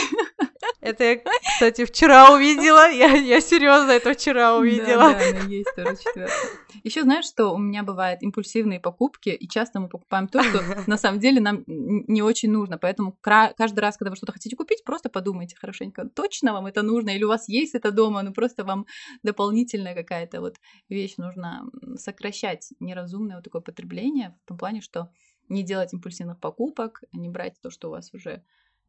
Это 0.81 1.03
я, 1.03 1.17
кстати, 1.17 1.85
вчера 1.85 2.33
увидела. 2.33 2.89
Я, 2.91 3.13
я 3.13 3.39
серьезно 3.39 3.91
это 3.91 4.13
вчера 4.13 4.57
увидела. 4.57 5.13
Да, 5.13 5.19
да, 5.31 5.39
есть 5.47 5.75
тоже 5.75 5.95
четвертая. 5.95 6.37
Еще 6.83 7.03
знаешь, 7.03 7.25
что 7.25 7.53
у 7.53 7.57
меня 7.59 7.83
бывают 7.83 8.23
импульсивные 8.23 8.79
покупки, 8.79 9.29
и 9.29 9.47
часто 9.47 9.79
мы 9.79 9.89
покупаем 9.89 10.27
то, 10.27 10.41
что 10.43 10.61
на 10.87 10.97
самом 10.97 11.19
деле 11.19 11.39
нам 11.39 11.63
не 11.67 12.23
очень 12.23 12.51
нужно. 12.51 12.79
Поэтому 12.79 13.15
каждый 13.21 13.79
раз, 13.79 13.97
когда 13.97 14.09
вы 14.09 14.15
что-то 14.15 14.33
хотите 14.33 14.55
купить, 14.55 14.83
просто 14.83 15.09
подумайте 15.09 15.55
хорошенько, 15.55 16.05
точно 16.09 16.53
вам 16.53 16.65
это 16.65 16.81
нужно, 16.81 17.11
или 17.11 17.23
у 17.23 17.27
вас 17.27 17.47
есть 17.47 17.75
это 17.75 17.91
дома, 17.91 18.23
ну 18.23 18.33
просто 18.33 18.63
вам 18.63 18.87
дополнительная 19.23 19.93
какая-то 19.93 20.41
вот 20.41 20.55
вещь 20.89 21.17
нужно 21.17 21.69
сокращать 21.95 22.73
неразумное 22.79 23.35
вот 23.35 23.43
такое 23.43 23.61
потребление 23.61 24.35
в 24.45 24.47
том 24.47 24.57
плане, 24.57 24.81
что 24.81 25.09
не 25.51 25.63
делать 25.63 25.93
импульсивных 25.93 26.39
покупок, 26.39 27.03
не 27.11 27.29
брать 27.29 27.59
то, 27.61 27.69
что 27.69 27.89
у 27.89 27.91
вас 27.91 28.13
уже 28.13 28.43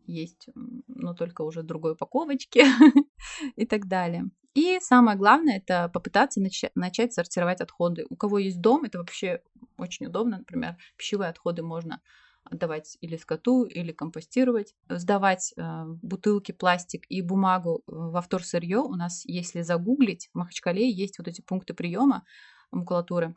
есть, 0.07 0.49
но 0.87 1.15
только 1.15 1.43
уже 1.43 1.63
другой 1.63 1.93
упаковочке 1.93 2.65
и 3.57 3.67
так 3.67 3.87
далее. 3.87 4.25
И 4.55 4.79
самое 4.81 5.17
главное, 5.17 5.57
это 5.57 5.89
попытаться 5.89 6.41
начать, 6.41 6.73
начать 6.75 7.15
сортировать 7.15 7.61
отходы. 7.61 8.05
У 8.11 8.17
кого 8.17 8.39
есть 8.39 8.61
дом, 8.61 8.85
это 8.85 8.99
вообще 8.99 9.41
очень 9.79 10.07
удобно. 10.07 10.39
Например, 10.39 10.77
пищевые 10.97 11.31
отходы 11.31 11.63
можно 11.63 12.01
отдавать 12.45 12.99
или 13.01 13.17
скоту, 13.17 13.65
или 13.65 13.93
компостировать, 13.93 14.75
сдавать 14.89 15.55
э, 15.57 15.85
бутылки, 16.03 16.53
пластик 16.53 17.07
и 17.09 17.23
бумагу 17.23 17.79
э, 17.79 17.81
во 17.87 18.21
вторсырье. 18.21 18.79
У 18.79 18.95
нас, 18.95 19.25
если 19.25 19.63
загуглить, 19.63 20.29
в 20.35 20.39
Махачкале 20.39 20.91
есть 20.91 21.19
вот 21.19 21.29
эти 21.29 21.41
пункты 21.41 21.73
приема 21.73 22.25
макулатуры. 22.73 23.35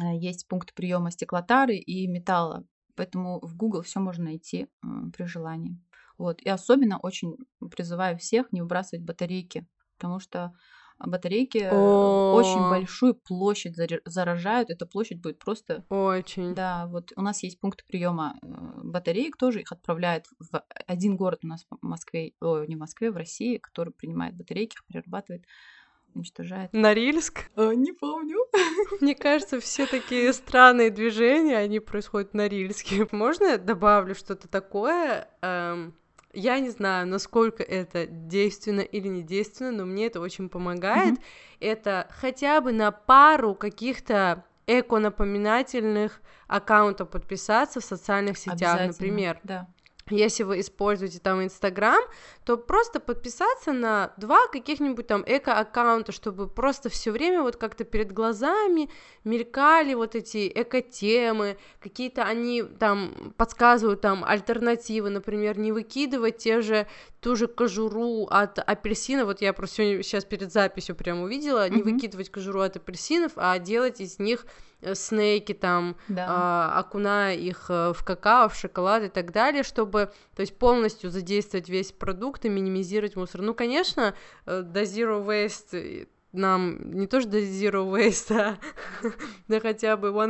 Э, 0.00 0.16
есть 0.16 0.48
пункты 0.48 0.72
приема 0.74 1.10
стеклотары 1.10 1.76
и 1.76 2.06
металла. 2.06 2.64
Поэтому 2.94 3.40
в 3.40 3.56
Google 3.56 3.82
все 3.82 4.00
можно 4.00 4.24
найти 4.24 4.68
при 5.14 5.24
желании. 5.24 5.78
Вот. 6.18 6.40
И 6.40 6.48
особенно 6.48 6.98
очень 6.98 7.36
призываю 7.70 8.18
всех 8.18 8.52
не 8.52 8.62
выбрасывать 8.62 9.04
батарейки, 9.04 9.66
потому 9.98 10.18
что 10.18 10.54
батарейки 10.98 11.68
О. 11.70 12.34
очень 12.34 12.70
большую 12.70 13.14
площадь 13.14 13.76
заражают. 14.06 14.70
Эта 14.70 14.86
площадь 14.86 15.20
будет 15.20 15.38
просто... 15.38 15.84
Очень. 15.90 16.54
Да, 16.54 16.86
вот 16.86 17.12
у 17.16 17.20
нас 17.20 17.42
есть 17.42 17.60
пункт 17.60 17.84
приема 17.86 18.38
батареек, 18.42 19.36
тоже 19.36 19.60
их 19.60 19.72
отправляют 19.72 20.24
в 20.38 20.64
один 20.86 21.16
город 21.16 21.40
у 21.42 21.48
нас 21.48 21.66
в 21.68 21.76
Москве, 21.82 22.32
о, 22.40 22.64
не 22.64 22.76
в 22.76 22.78
Москве, 22.78 23.10
в 23.10 23.16
России, 23.16 23.58
который 23.58 23.92
принимает 23.92 24.34
батарейки, 24.36 24.74
их 24.74 24.86
перерабатывает, 24.86 25.44
уничтожает. 26.16 26.72
Норильск? 26.72 27.50
А, 27.54 27.72
не 27.72 27.92
помню. 27.92 28.38
Мне 29.00 29.14
кажется, 29.14 29.60
все 29.60 29.86
такие 29.86 30.32
странные 30.32 30.90
движения, 30.90 31.56
они 31.56 31.80
происходят 31.80 32.32
в 32.32 32.34
Норильске. 32.34 33.06
Можно 33.12 33.44
я 33.44 33.58
добавлю 33.58 34.14
что-то 34.14 34.48
такое? 34.48 35.28
Эм, 35.42 35.94
я 36.32 36.58
не 36.58 36.70
знаю, 36.70 37.06
насколько 37.06 37.62
это 37.62 38.06
действенно 38.06 38.80
или 38.80 39.08
не 39.08 39.22
действенно, 39.22 39.72
но 39.72 39.86
мне 39.86 40.06
это 40.06 40.20
очень 40.20 40.48
помогает. 40.48 41.14
Мгм. 41.14 41.22
Это 41.60 42.08
хотя 42.10 42.60
бы 42.60 42.72
на 42.72 42.90
пару 42.90 43.54
каких-то 43.54 44.44
эко-напоминательных 44.66 46.20
аккаунтов 46.48 47.10
подписаться 47.10 47.80
в 47.80 47.84
социальных 47.84 48.36
сетях, 48.36 48.86
например. 48.86 49.40
Да. 49.44 49.68
Если 50.08 50.44
вы 50.44 50.60
используете 50.60 51.18
там 51.18 51.42
Инстаграм, 51.42 52.00
то 52.44 52.56
просто 52.56 53.00
подписаться 53.00 53.72
на 53.72 54.12
два 54.16 54.46
каких-нибудь 54.46 55.08
там 55.08 55.24
эко-аккаунта, 55.26 56.12
чтобы 56.12 56.46
просто 56.46 56.88
все 56.88 57.10
время 57.10 57.42
вот 57.42 57.56
как-то 57.56 57.82
перед 57.82 58.12
глазами 58.12 58.88
мелькали 59.24 59.94
вот 59.94 60.14
эти 60.14 60.48
эко-темы, 60.54 61.56
какие-то 61.80 62.22
они 62.22 62.62
там 62.62 63.34
подсказывают 63.36 64.00
там 64.00 64.24
альтернативы, 64.24 65.10
например, 65.10 65.58
не 65.58 65.72
выкидывать 65.72 66.36
те 66.38 66.60
же 66.60 66.86
ту 67.20 67.34
же 67.34 67.48
кожуру 67.48 68.26
от 68.30 68.60
апельсина, 68.60 69.24
вот 69.24 69.40
я 69.40 69.52
просто 69.52 69.76
сегодня 69.76 70.02
сейчас 70.04 70.24
перед 70.24 70.52
записью 70.52 70.94
прям 70.94 71.22
увидела, 71.22 71.68
не 71.68 71.82
Мгм. 71.82 71.94
выкидывать 71.94 72.30
кожуру 72.30 72.60
от 72.60 72.76
апельсинов, 72.76 73.32
а 73.34 73.58
делать 73.58 74.00
из 74.00 74.20
них 74.20 74.46
э, 74.86 74.94
снейки 74.94 75.52
там, 75.52 75.96
Да. 76.08 76.26
а, 76.28 76.80
окуная 76.80 77.34
их 77.34 77.66
э, 77.68 77.92
в 77.92 78.04
какао, 78.04 78.48
в 78.48 78.54
шоколад 78.54 79.02
и 79.02 79.08
так 79.08 79.32
далее, 79.32 79.62
чтобы, 79.62 80.10
то 80.34 80.40
есть 80.40 80.56
полностью 80.58 81.10
задействовать 81.10 81.68
весь 81.68 81.92
продукт 81.92 82.44
и 82.44 82.48
минимизировать 82.48 83.16
мусор. 83.16 83.42
Ну, 83.42 83.54
конечно, 83.54 84.14
э, 84.46 84.62
до 84.62 84.82
zero 84.82 85.24
waste 85.26 86.08
нам 86.36 86.78
не 86.92 87.06
то 87.06 87.20
что 87.20 87.30
до 87.30 87.38
zero 87.38 87.90
waste, 87.90 88.34
а 88.36 88.58
до 89.48 89.60
хотя 89.60 89.96
бы 89.96 90.10
100 90.10 90.26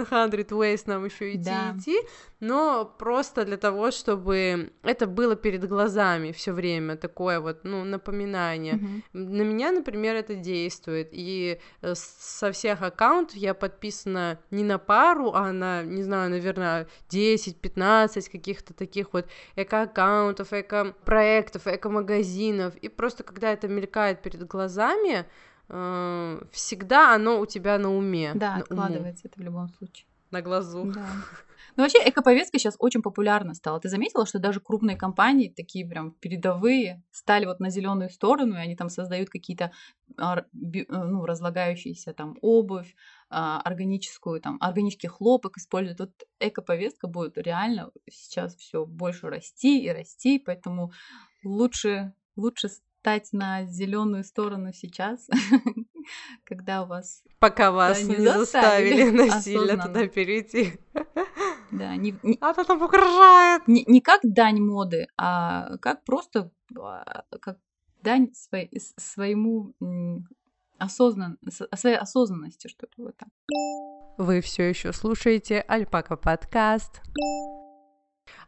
waste 0.56 0.84
нам 0.86 1.04
еще 1.04 1.34
идти 1.34 1.44
Да. 1.44 1.74
идти, 1.76 1.98
но 2.40 2.84
просто 2.98 3.44
для 3.44 3.56
того, 3.56 3.90
чтобы 3.90 4.72
это 4.82 5.06
было 5.06 5.36
перед 5.36 5.66
глазами 5.68 6.32
все 6.32 6.52
время 6.52 6.96
такое 6.96 7.40
вот, 7.40 7.64
ну, 7.64 7.84
напоминание. 7.84 8.74
Мгм. 8.74 9.02
На 9.12 9.42
меня, 9.42 9.72
например, 9.72 10.16
это 10.16 10.34
действует. 10.34 11.08
И 11.12 11.58
э, 11.82 11.94
со 11.94 12.52
всех 12.52 12.82
аккаунтов 12.82 13.36
я 13.36 13.54
подписана 13.54 14.38
не 14.50 14.64
на 14.64 14.78
пару, 14.78 15.32
а 15.32 15.52
на, 15.52 15.82
не 15.82 16.02
знаю, 16.02 16.30
наверное, 16.30 16.86
10-15 17.08 18.30
каких-то 18.30 18.74
таких 18.74 19.12
вот 19.12 19.26
эко-аккаунтов, 19.56 20.52
эко-проектов, 20.52 21.66
эко-магазинов. 21.66 22.76
И 22.76 22.88
просто 22.88 23.22
когда 23.22 23.52
это 23.52 23.68
мелькает 23.68 24.22
перед 24.22 24.46
глазами, 24.46 25.26
э, 25.68 26.40
всегда 26.52 27.14
оно 27.14 27.40
у 27.40 27.46
тебя 27.46 27.78
на 27.78 27.94
уме. 27.94 28.32
Да, 28.34 28.50
на 28.50 28.54
уму, 28.54 28.62
откладывается 28.62 29.28
это 29.28 29.40
в 29.40 29.42
любом 29.42 29.68
случае. 29.68 30.06
на 30.30 30.42
глазу. 30.42 30.92
Да. 30.92 31.06
Ну, 31.76 31.82
вообще, 31.82 31.98
эко-повестка 31.98 32.58
сейчас 32.58 32.74
очень 32.78 33.02
популярна 33.02 33.52
стала. 33.52 33.78
Ты 33.78 33.90
заметила, 33.90 34.24
что 34.24 34.38
даже 34.38 34.60
крупные 34.60 34.96
компании, 34.96 35.52
такие 35.54 35.86
прям 35.86 36.12
передовые, 36.12 37.02
стали 37.10 37.44
вот 37.44 37.60
на 37.60 37.68
зеленую 37.68 38.08
сторону, 38.08 38.54
и 38.54 38.58
они 38.58 38.76
там 38.76 38.88
создают 38.88 39.28
какие-то 39.28 39.72
а, 40.16 40.38
э, 40.38 40.84
ну, 40.88 41.26
разлагающиеся 41.26 42.14
там 42.14 42.38
обувь, 42.40 42.94
а, 43.28 43.60
органическую, 43.60 44.40
там, 44.40 44.56
органический 44.60 45.10
хлопок 45.10 45.58
используют. 45.58 46.00
Вот 46.00 46.12
эко-повестка 46.40 47.08
будет 47.08 47.36
реально 47.36 47.90
сейчас 48.10 48.56
все 48.56 48.86
больше 48.86 49.28
расти 49.28 49.84
и 49.84 49.90
расти, 49.90 50.38
поэтому 50.38 50.92
лучше, 51.44 52.14
лучше 52.36 52.70
стать 53.06 53.28
на 53.32 53.64
зеленую 53.66 54.24
сторону 54.24 54.72
сейчас, 54.72 55.28
когда 56.44 56.82
у 56.82 56.86
вас 56.86 57.22
Пока 57.38 57.70
вас 57.70 58.02
не 58.02 58.16
заставили 58.16 59.10
насильно 59.28 59.80
туда 59.80 60.08
перейти. 60.08 60.72
да, 61.70 61.94
не, 61.94 62.18
не- 62.24 62.36
А 62.40 62.52
то 62.52 62.64
там 62.64 62.82
угрожает. 62.82 63.68
не, 63.68 63.84
не 63.86 64.00
как 64.00 64.22
дань 64.24 64.60
моды, 64.60 65.06
а 65.16 65.76
как 65.78 66.02
просто 66.02 66.50
а, 66.76 67.22
как 67.40 67.58
дань 68.02 68.32
своей, 68.34 68.70
своему 68.96 69.72
осознан, 70.78 71.38
своей 71.76 71.96
осознанности, 71.98 72.66
что 72.66 72.86
ли, 72.86 73.04
вот 73.04 73.16
так. 73.16 73.28
Вы 74.18 74.40
все 74.40 74.68
еще 74.68 74.92
слушаете 74.92 75.60
Альпака 75.60 76.16
подкаст. 76.16 77.02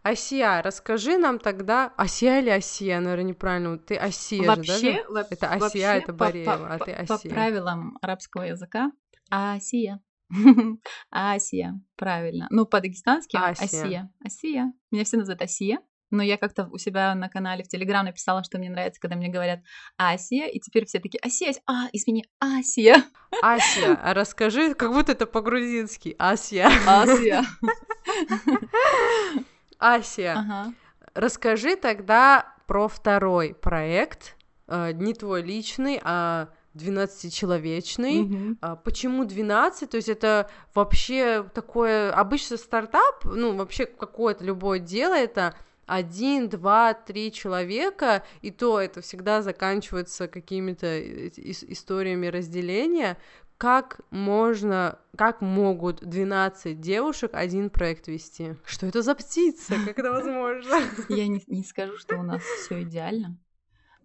Асия, 0.02 0.62
расскажи 0.62 1.18
нам 1.18 1.38
тогда, 1.38 1.92
Асия 1.96 2.40
или 2.40 2.50
Асия, 2.50 3.00
наверное, 3.00 3.24
неправильно. 3.30 3.78
Ты 3.78 3.96
Асия 3.96 4.42
же, 4.42 4.46
да? 4.46 4.54
вообще, 4.56 5.04
Это 5.30 5.46
Асия, 5.48 5.58
вообще 5.58 5.80
это 5.80 6.12
Бореева, 6.12 6.56
по- 6.56 6.74
а 6.74 6.78
ты 6.78 6.92
по- 6.94 7.06
По 7.06 7.14
Асия. 7.14 7.30
правилам 7.30 7.98
арабского 8.02 8.42
языка 8.44 8.90
Асия. 9.30 10.00
Асия, 11.10 11.80
правильно. 11.96 12.46
Ну, 12.50 12.66
по-дагестански 12.66 13.36
Асия. 13.36 13.64
Асия. 13.64 14.12
Асия. 14.24 14.72
Меня 14.90 15.04
все 15.04 15.16
называют 15.16 15.42
Асия. 15.42 15.78
Но 16.10 16.22
я 16.22 16.38
как-то 16.38 16.68
у 16.72 16.78
себя 16.78 17.14
на 17.14 17.28
канале 17.28 17.62
в 17.64 17.68
Телеграм 17.68 18.06
написала, 18.06 18.42
что 18.42 18.56
мне 18.56 18.70
нравится, 18.70 18.98
когда 18.98 19.14
мне 19.14 19.28
говорят 19.28 19.60
Асия, 19.98 20.46
и 20.46 20.58
теперь 20.58 20.86
все 20.86 21.00
такие 21.00 21.18
Асия, 21.22 21.50
Асия». 21.50 21.62
а, 21.66 21.88
извини, 21.92 22.24
Асия. 22.40 23.04
Асия, 23.42 23.98
а 24.02 24.14
расскажи, 24.14 24.72
как 24.74 24.90
будто 24.94 25.12
это 25.12 25.26
по-грузински. 25.26 26.16
Асия. 26.18 26.70
Асия. 26.86 27.44
Асия, 29.78 30.38
Ага. 30.38 30.72
расскажи 31.14 31.76
тогда 31.76 32.54
про 32.66 32.88
второй 32.88 33.54
проект, 33.54 34.36
э, 34.66 34.92
не 34.92 35.14
твой 35.14 35.42
личный, 35.42 36.00
а 36.04 36.48
12-человечный. 36.74 38.20
Мгм. 38.22 38.58
А 38.60 38.76
Почему 38.76 39.24
12? 39.24 39.90
То 39.90 39.96
есть 39.96 40.08
это 40.08 40.48
вообще 40.74 41.44
такое... 41.54 42.12
Обычно 42.12 42.56
стартап, 42.56 43.24
ну, 43.24 43.56
вообще 43.56 43.86
какое-то 43.86 44.44
любое 44.44 44.78
дело, 44.78 45.14
это 45.14 45.54
один, 45.86 46.48
два, 46.48 46.92
три 46.92 47.32
человека, 47.32 48.22
и 48.42 48.50
то 48.50 48.78
это 48.78 49.00
всегда 49.00 49.40
заканчивается 49.42 50.28
какими-то 50.28 50.86
ис- 50.86 51.64
историями 51.66 52.26
разделения. 52.26 53.16
Как 53.58 54.00
можно, 54.12 55.00
как 55.16 55.40
могут 55.40 56.08
12 56.08 56.80
девушек 56.80 57.32
один 57.34 57.70
проект 57.70 58.06
вести? 58.06 58.54
Что 58.64 58.86
это 58.86 59.02
за 59.02 59.16
птица? 59.16 59.74
Как 59.84 59.98
это 59.98 60.12
возможно? 60.12 60.76
Я 61.08 61.26
не, 61.26 61.42
не 61.48 61.64
скажу, 61.64 61.98
что 61.98 62.16
у 62.18 62.22
нас 62.22 62.40
все 62.40 62.82
идеально, 62.82 63.36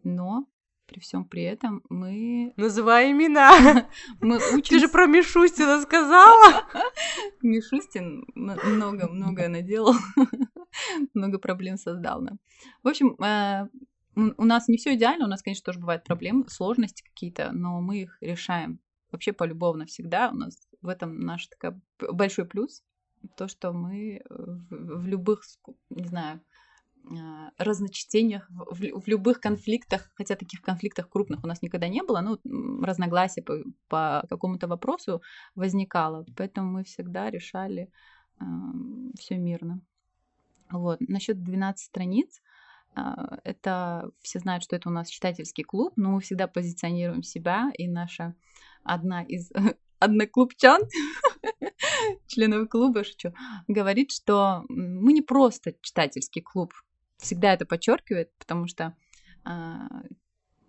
но 0.03 0.47
при 0.87 0.99
всем 0.99 1.25
при 1.25 1.43
этом 1.43 1.83
мы, 1.87 2.53
Называй 2.57 3.11
имена. 3.11 3.87
мы 4.21 4.39
Ты 4.39 4.55
учимся. 4.55 4.79
же 4.79 4.89
про 4.91 5.05
Мишустина 5.05 5.79
сказала. 5.81 6.63
Мишустин 7.43 8.25
много-много 8.33 9.49
наделал, 9.49 9.93
много 11.13 11.37
проблем 11.37 11.77
создал 11.77 12.21
нам. 12.21 12.39
В 12.81 12.87
общем, 12.87 13.15
э, 13.21 13.67
у 14.15 14.45
нас 14.45 14.67
не 14.67 14.77
все 14.77 14.95
идеально, 14.95 15.25
у 15.25 15.29
нас, 15.29 15.43
конечно, 15.43 15.63
тоже 15.63 15.79
бывают 15.79 16.03
проблемы, 16.03 16.49
сложности 16.49 17.03
какие-то, 17.03 17.51
но 17.51 17.81
мы 17.81 18.01
их 18.01 18.17
решаем 18.19 18.79
вообще 19.14 19.34
полюбовно 19.34 19.86
всегда. 19.86 20.30
У 20.30 20.36
нас 20.36 20.68
в 20.82 20.89
этом 20.89 21.20
наш 21.20 21.47
такой 21.47 21.80
большой 22.11 22.45
плюс, 22.45 22.84
то, 23.38 23.47
что 23.47 23.72
мы 23.72 24.18
э, 24.18 24.22
в, 24.30 25.01
в 25.01 25.07
любых, 25.07 25.43
не 25.89 26.05
знаю, 26.05 26.41
э, 27.05 27.49
разночтениях, 27.57 28.49
в, 28.49 28.76
в 28.76 28.82
лю- 28.82 28.99
в 28.99 29.07
любых 29.07 29.39
конфликтах, 29.39 30.11
хотя 30.16 30.36
таких 30.36 30.61
конфликтов 30.61 31.07
крупных 31.09 31.43
у 31.43 31.47
нас 31.47 31.61
никогда 31.61 31.88
не 31.88 32.03
было, 32.03 32.22
ну, 32.22 32.84
разногласия 32.84 33.41
по, 33.41 33.64
по 33.88 34.26
какому-то 34.30 34.68
вопросу 34.68 35.22
возникало, 35.55 36.26
поэтому 36.36 36.72
мы 36.72 36.84
всегда 36.84 37.30
решали 37.30 37.89
все 39.18 39.38
мирно. 39.38 39.80
Вот. 40.70 40.99
Насчет 41.01 41.43
12 41.43 41.86
страниц, 41.86 42.41
а, 42.95 43.39
это 43.43 44.11
все 44.22 44.39
знают, 44.39 44.64
что 44.64 44.76
это 44.76 44.89
у 44.89 44.91
нас 44.91 45.09
читательский 45.09 45.64
клуб, 45.64 45.93
но 45.95 46.11
мы 46.11 46.22
всегда 46.22 46.47
позиционируем 46.47 47.24
себя, 47.24 47.72
и 47.78 47.88
наша 47.88 48.36
одна 48.84 49.23
из 49.23 49.51
одноклубчан, 49.99 50.81
членов 52.27 52.69
клуба, 52.69 53.03
шучу, 53.03 53.34
говорит, 53.67 54.11
что 54.11 54.63
мы 54.69 55.13
не 55.13 55.21
просто 55.21 55.75
читательский 55.81 56.41
клуб. 56.41 56.73
Всегда 57.17 57.53
это 57.53 57.65
подчеркивает, 57.65 58.31
потому 58.38 58.67
что 58.67 58.95
а, 59.45 59.88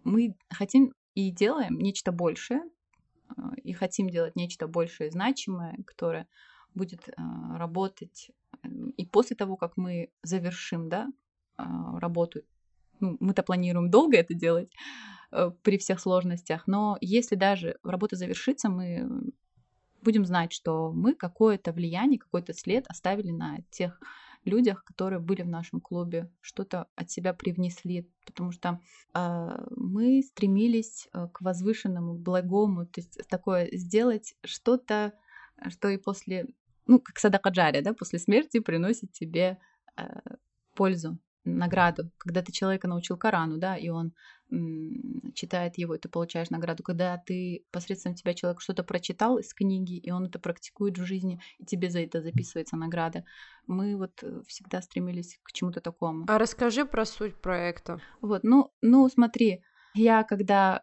мы 0.05 0.37
хотим 0.51 0.93
и 1.15 1.31
делаем 1.31 1.79
нечто 1.79 2.13
большее, 2.13 2.63
а, 3.29 3.55
и 3.63 3.73
хотим 3.73 4.09
делать 4.09 4.37
нечто 4.37 4.69
большее, 4.69 5.11
значимое, 5.11 5.77
которое 5.87 6.29
будет 6.75 7.09
а, 7.17 7.59
работать 7.59 8.31
м, 8.63 8.91
и 8.91 9.07
после 9.07 9.37
того, 9.37 9.57
как 9.57 9.77
мы 9.77 10.11
завершим 10.23 10.89
да, 10.89 11.09
а, 11.57 11.99
работу 11.99 12.41
ну, 13.01 13.17
мы-то 13.21 13.43
планируем 13.43 13.91
долго 13.91 14.17
это 14.17 14.35
делать 14.35 14.71
э, 15.33 15.51
при 15.63 15.79
всех 15.79 16.01
сложностях, 16.01 16.67
но 16.67 16.97
если 17.01 17.37
даже 17.37 17.77
работа 17.83 18.17
завершится, 18.17 18.69
мы 18.69 19.33
будем 20.03 20.25
знать, 20.25 20.53
что 20.53 20.93
мы 20.93 21.15
какое-то 21.15 21.73
влияние, 21.73 22.19
какой-то 22.19 22.53
след 22.53 22.85
оставили 22.89 23.31
на 23.31 23.59
тех 23.71 23.99
людях, 24.45 24.85
которые 24.85 25.21
были 25.21 25.43
в 25.43 25.49
нашем 25.49 25.81
клубе, 25.81 26.31
что-то 26.41 26.87
от 26.95 27.11
себя 27.11 27.33
привнесли, 27.33 28.09
потому 28.27 28.53
что 28.53 28.81
э, 29.15 29.49
мы 29.75 30.23
стремились 30.23 31.09
э, 31.13 31.29
к 31.33 31.41
возвышенному, 31.41 32.15
благому, 32.15 32.87
то 32.87 33.01
есть 33.01 33.19
такое 33.29 33.69
сделать 33.73 34.35
что-то, 34.45 35.15
что 35.69 35.89
и 35.89 35.97
после, 35.97 36.47
ну, 36.87 37.01
как 37.01 37.19
садакаджари, 37.19 37.81
да, 37.81 37.95
после 37.95 38.19
смерти 38.19 38.59
приносит 38.59 39.13
тебе 39.13 39.59
э, 39.97 40.05
пользу 40.75 41.19
награду. 41.45 42.11
Когда 42.19 42.43
ты 42.43 42.53
человека 42.53 42.89
научил 42.89 43.17
Корану, 43.17 43.59
да, 43.59 43.77
и 43.77 43.89
он 43.89 44.13
читает 45.35 45.79
его, 45.79 45.95
и 45.95 45.99
ты 45.99 46.09
получаешь 46.09 46.51
награду. 46.51 46.83
Когда 46.83 47.17
ты 47.19 47.65
посредством 47.71 48.15
тебя 48.15 48.35
человек 48.35 48.61
что-то 48.61 48.85
прочитал 48.85 49.39
из 49.39 49.53
книги, 49.53 49.97
и 49.97 50.11
он 50.11 50.27
это 50.27 50.39
практикует 50.39 50.99
в 50.99 51.05
жизни, 51.05 51.41
и 51.59 51.65
тебе 51.65 51.91
за 51.91 52.01
это 52.01 52.21
записывается 52.21 52.77
награда. 52.77 53.25
Мы 53.67 53.97
вот 53.97 54.23
э, 54.23 54.43
всегда 54.47 54.81
стремились 54.83 55.39
к 55.43 55.53
чему-то 55.53 55.81
такому. 55.81 56.27
А 56.29 56.39
расскажи 56.39 56.85
про 56.85 57.05
суть 57.05 57.41
проекта. 57.41 58.01
Вот, 58.21 58.45
ну, 58.45 58.73
ну 58.81 59.09
смотри, 59.09 59.63
я 59.95 60.25
когда 60.25 60.83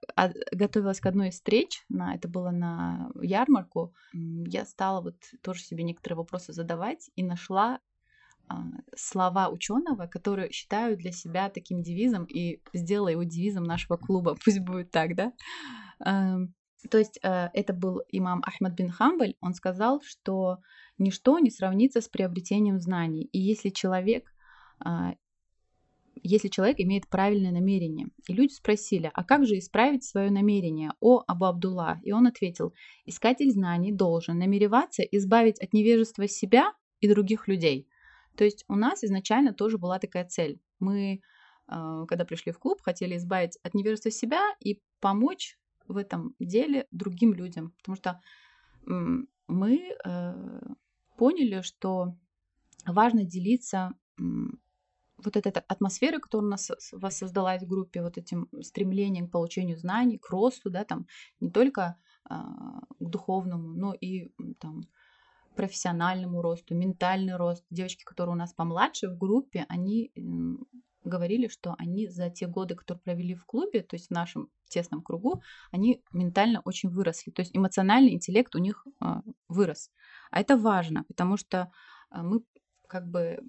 готовилась 0.51 0.99
к 0.99 1.05
одной 1.05 1.29
из 1.29 1.35
встреч, 1.35 1.83
на, 1.89 2.15
это 2.15 2.27
было 2.27 2.51
на 2.51 3.11
ярмарку, 3.21 3.93
я 4.13 4.65
стала 4.65 5.01
вот 5.01 5.15
тоже 5.41 5.61
себе 5.61 5.83
некоторые 5.83 6.17
вопросы 6.17 6.53
задавать 6.53 7.09
и 7.15 7.23
нашла 7.23 7.79
слова 8.95 9.49
ученого, 9.49 10.07
которые 10.07 10.51
считаю 10.51 10.97
для 10.97 11.11
себя 11.11 11.49
таким 11.49 11.81
девизом 11.81 12.25
и 12.25 12.61
сделала 12.73 13.09
его 13.09 13.23
девизом 13.23 13.63
нашего 13.63 13.97
клуба. 13.97 14.35
Пусть 14.45 14.59
будет 14.59 14.91
так, 14.91 15.15
да? 15.15 15.33
Эм, 16.05 16.53
то 16.89 16.97
есть 16.97 17.19
э, 17.23 17.49
это 17.53 17.73
был 17.73 18.01
имам 18.09 18.41
Ахмад 18.45 18.73
бин 18.73 18.89
Хамбаль. 18.89 19.35
Он 19.41 19.53
сказал, 19.53 20.01
что 20.01 20.57
ничто 20.97 21.39
не 21.39 21.51
сравнится 21.51 22.01
с 22.01 22.07
приобретением 22.07 22.79
знаний. 22.79 23.29
И 23.31 23.39
если 23.39 23.69
человек 23.69 24.31
а, 24.79 25.13
если 26.23 26.49
человек 26.49 26.79
имеет 26.79 27.07
правильное 27.07 27.51
намерение. 27.51 28.07
И 28.27 28.33
люди 28.33 28.53
спросили, 28.53 29.09
а 29.13 29.23
как 29.23 29.45
же 29.45 29.57
исправить 29.57 30.03
свое 30.03 30.29
намерение, 30.29 30.91
о 30.99 31.23
Абу 31.27 31.45
Абдулла? 31.45 31.99
И 32.03 32.11
он 32.11 32.27
ответил, 32.27 32.73
искатель 33.05 33.51
знаний 33.51 33.91
должен 33.91 34.37
намереваться 34.37 35.03
избавить 35.03 35.59
от 35.59 35.73
невежества 35.73 36.27
себя 36.27 36.73
и 36.99 37.07
других 37.07 37.47
людей. 37.47 37.87
То 38.35 38.43
есть 38.43 38.65
у 38.67 38.75
нас 38.75 39.03
изначально 39.03 39.53
тоже 39.53 39.77
была 39.77 39.99
такая 39.99 40.25
цель. 40.25 40.59
Мы, 40.79 41.21
а, 41.67 42.05
когда 42.05 42.25
пришли 42.25 42.51
в 42.51 42.59
клуб, 42.59 42.81
хотели 42.81 43.17
избавить 43.17 43.57
от 43.63 43.73
невежества 43.73 44.11
себя 44.11 44.41
и 44.59 44.81
помочь 44.99 45.59
в 45.87 45.97
этом 45.97 46.35
деле 46.39 46.87
другим 46.91 47.33
людям. 47.33 47.73
Потому 47.77 47.95
что 47.95 48.21
мы 49.47 49.95
э, 50.03 50.61
поняли, 51.17 51.61
что 51.61 52.15
важно 52.85 53.25
делиться 53.25 53.93
вот 55.17 55.37
этой 55.37 55.51
атмосферой, 55.67 56.19
которая 56.19 56.47
у 56.47 56.49
нас 56.49 56.71
воссоздалась 56.91 57.61
в 57.61 57.67
группе, 57.67 58.01
вот 58.01 58.17
этим 58.17 58.49
стремлением 58.61 59.27
к 59.27 59.31
получению 59.31 59.77
знаний, 59.77 60.17
к 60.17 60.29
росту, 60.29 60.69
да, 60.69 60.83
там 60.83 61.05
не 61.39 61.51
только 61.51 61.97
а, 62.23 62.81
к 62.99 63.09
духовному, 63.09 63.73
но 63.73 63.93
и 63.93 64.31
там 64.59 64.81
профессиональному 65.55 66.41
росту, 66.41 66.75
ментальный 66.75 67.35
рост. 67.35 67.65
Девочки, 67.69 68.03
которые 68.03 68.35
у 68.35 68.37
нас 68.37 68.53
помладше 68.53 69.09
в 69.09 69.17
группе, 69.17 69.65
они 69.69 70.11
говорили, 71.03 71.47
что 71.47 71.75
они 71.77 72.07
за 72.07 72.29
те 72.29 72.47
годы, 72.47 72.75
которые 72.75 73.01
провели 73.01 73.35
в 73.35 73.45
клубе, 73.45 73.81
то 73.81 73.95
есть 73.95 74.07
в 74.07 74.11
нашем 74.11 74.49
тесном 74.67 75.01
кругу, 75.01 75.41
они 75.71 76.03
ментально 76.11 76.61
очень 76.63 76.89
выросли. 76.89 77.31
То 77.31 77.41
есть 77.41 77.55
эмоциональный 77.55 78.13
интеллект 78.13 78.55
у 78.55 78.59
них 78.59 78.85
э, 79.01 79.05
вырос. 79.47 79.91
А 80.29 80.39
это 80.39 80.57
важно, 80.57 81.03
потому 81.07 81.37
что 81.37 81.71
э, 82.11 82.21
мы 82.21 82.43
как 82.87 83.07
бы 83.07 83.39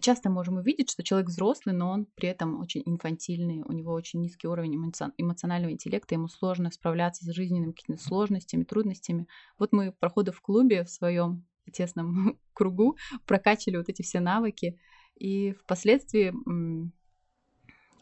часто 0.00 0.30
можем 0.30 0.56
увидеть, 0.56 0.90
что 0.90 1.02
человек 1.02 1.28
взрослый, 1.28 1.74
но 1.74 1.90
он 1.90 2.06
при 2.14 2.28
этом 2.28 2.60
очень 2.60 2.82
инфантильный, 2.84 3.62
у 3.62 3.72
него 3.72 3.92
очень 3.92 4.20
низкий 4.20 4.48
уровень 4.48 4.74
эмоционального 5.18 5.72
интеллекта, 5.72 6.14
ему 6.14 6.28
сложно 6.28 6.70
справляться 6.70 7.24
с 7.24 7.34
жизненными 7.34 7.72
какими-то 7.72 8.02
сложностями, 8.02 8.64
трудностями. 8.64 9.28
Вот 9.58 9.72
мы, 9.72 9.92
проходы 9.92 10.32
в 10.32 10.40
клубе 10.40 10.84
в 10.84 10.90
своем 10.90 11.46
тесном 11.72 12.38
кругу, 12.52 12.96
прокачивали 13.26 13.76
вот 13.76 13.88
эти 13.88 14.02
все 14.02 14.20
навыки. 14.20 14.78
И 15.16 15.52
впоследствии, 15.52 16.34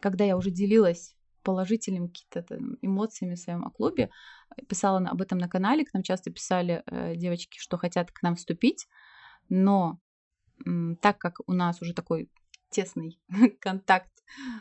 когда 0.01 0.25
я 0.25 0.37
уже 0.37 0.51
делилась 0.51 1.15
положительными 1.43 2.09
какими-то 2.09 2.59
эмоциями 2.81 3.35
в 3.35 3.41
своем 3.41 3.65
клубе, 3.71 4.11
писала 4.69 4.99
об 4.99 5.21
этом 5.21 5.39
на 5.39 5.49
канале, 5.49 5.85
к 5.85 5.93
нам 5.93 6.03
часто 6.03 6.31
писали 6.31 6.83
э, 6.87 7.17
девочки, 7.17 7.59
что 7.59 7.77
хотят 7.77 8.13
к 8.13 8.23
нам 8.23 8.37
вступить, 8.37 8.87
но 9.49 9.99
так 11.01 11.19
как 11.19 11.41
у 11.47 11.53
нас 11.53 11.83
уже 11.83 11.95
такой 11.95 12.29
тесный 12.71 13.21
контакт 13.61 14.11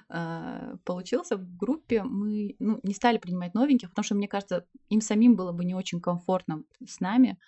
э, 0.09 0.75
получился 0.83 1.37
в 1.37 1.57
группе, 1.57 2.03
мы 2.03 2.55
ну, 2.59 2.79
не 2.83 2.93
стали 2.93 3.17
принимать 3.17 3.53
новеньких, 3.53 3.89
потому 3.89 4.03
что, 4.03 4.15
мне 4.15 4.27
кажется, 4.27 4.65
им 4.89 5.01
самим 5.01 5.35
было 5.35 5.51
бы 5.51 5.65
не 5.65 5.75
очень 5.75 6.01
комфортно 6.01 6.63
с 6.85 6.99
нами. 6.99 7.39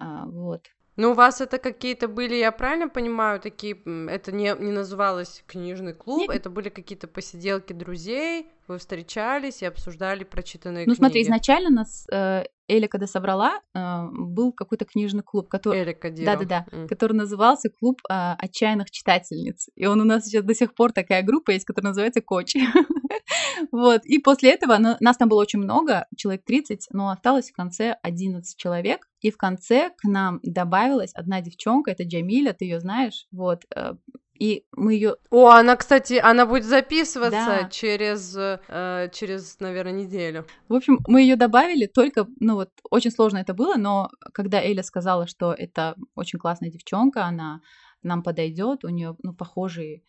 Э, 0.00 0.24
вот. 0.26 0.66
Ну, 0.96 1.10
у 1.10 1.14
вас 1.14 1.40
это 1.40 1.58
какие-то 1.58 2.08
были, 2.08 2.36
я 2.36 2.52
правильно 2.52 2.88
понимаю, 2.88 3.38
такие, 3.40 3.74
это 4.08 4.32
не, 4.32 4.54
не 4.58 4.72
называлось 4.72 5.44
книжный 5.46 5.92
клуб, 5.92 6.22
Нет. 6.22 6.36
это 6.36 6.48
были 6.50 6.70
какие-то 6.70 7.06
посиделки 7.06 7.74
друзей, 7.74 8.48
вы 8.68 8.78
встречались 8.78 9.62
и 9.62 9.66
обсуждали 9.66 10.24
прочитанные 10.24 10.86
ну, 10.86 10.94
книги. 10.94 11.00
Ну, 11.00 11.06
смотри, 11.06 11.22
изначально 11.22 11.70
нас 11.70 12.06
э, 12.10 12.44
Эля, 12.68 12.88
когда 12.88 13.06
собрала, 13.06 13.60
э, 13.74 14.06
был 14.12 14.52
какой-то 14.52 14.84
книжный 14.84 15.22
клуб, 15.22 15.48
который... 15.48 15.80
Эля 15.80 15.94
Кадирова. 15.94 16.36
Да-да-да, 16.36 16.66
mm. 16.76 16.88
который 16.88 17.12
назывался 17.12 17.70
«Клуб 17.70 18.00
э, 18.08 18.32
отчаянных 18.38 18.90
читательниц». 18.90 19.68
И 19.76 19.86
он 19.86 20.00
у 20.00 20.04
нас 20.04 20.24
сейчас 20.24 20.44
до 20.44 20.54
сих 20.54 20.74
пор 20.74 20.92
такая 20.92 21.22
группа 21.22 21.52
есть, 21.52 21.64
которая 21.64 21.90
называется 21.90 22.20
«Коч». 22.20 22.54
вот, 23.72 24.04
и 24.04 24.18
после 24.18 24.52
этого 24.52 24.76
ну, 24.78 24.96
нас 25.00 25.16
там 25.16 25.28
было 25.28 25.40
очень 25.40 25.60
много, 25.60 26.06
человек 26.16 26.44
30, 26.44 26.88
но 26.90 27.10
осталось 27.10 27.50
в 27.50 27.54
конце 27.54 27.96
11 28.02 28.56
человек. 28.56 29.08
И 29.20 29.30
в 29.30 29.36
конце 29.36 29.90
к 29.96 30.04
нам 30.04 30.40
добавилась 30.42 31.12
одна 31.14 31.40
девчонка, 31.40 31.92
это 31.92 32.04
Джамиля, 32.04 32.52
ты 32.52 32.64
ее 32.64 32.80
знаешь, 32.80 33.26
вот, 33.30 33.64
э, 33.74 33.94
и 34.38 34.64
мы 34.72 34.94
ее. 34.94 35.16
О, 35.30 35.48
она, 35.48 35.76
кстати, 35.76 36.14
она 36.14 36.46
будет 36.46 36.64
записываться 36.64 37.60
да. 37.62 37.68
через, 37.70 38.36
э, 38.36 39.10
через, 39.12 39.58
наверное, 39.60 39.92
неделю. 39.92 40.46
В 40.68 40.74
общем, 40.74 40.98
мы 41.06 41.22
ее 41.22 41.36
добавили 41.36 41.86
только, 41.86 42.26
ну 42.40 42.54
вот, 42.54 42.70
очень 42.90 43.10
сложно 43.10 43.38
это 43.38 43.54
было, 43.54 43.76
но 43.76 44.10
когда 44.32 44.62
Эля 44.62 44.82
сказала, 44.82 45.26
что 45.26 45.52
это 45.52 45.96
очень 46.14 46.38
классная 46.38 46.70
девчонка, 46.70 47.24
она 47.24 47.60
нам 48.02 48.22
подойдет, 48.22 48.84
у 48.84 48.88
нее, 48.88 49.16
ну, 49.22 49.34
похожие 49.34 50.02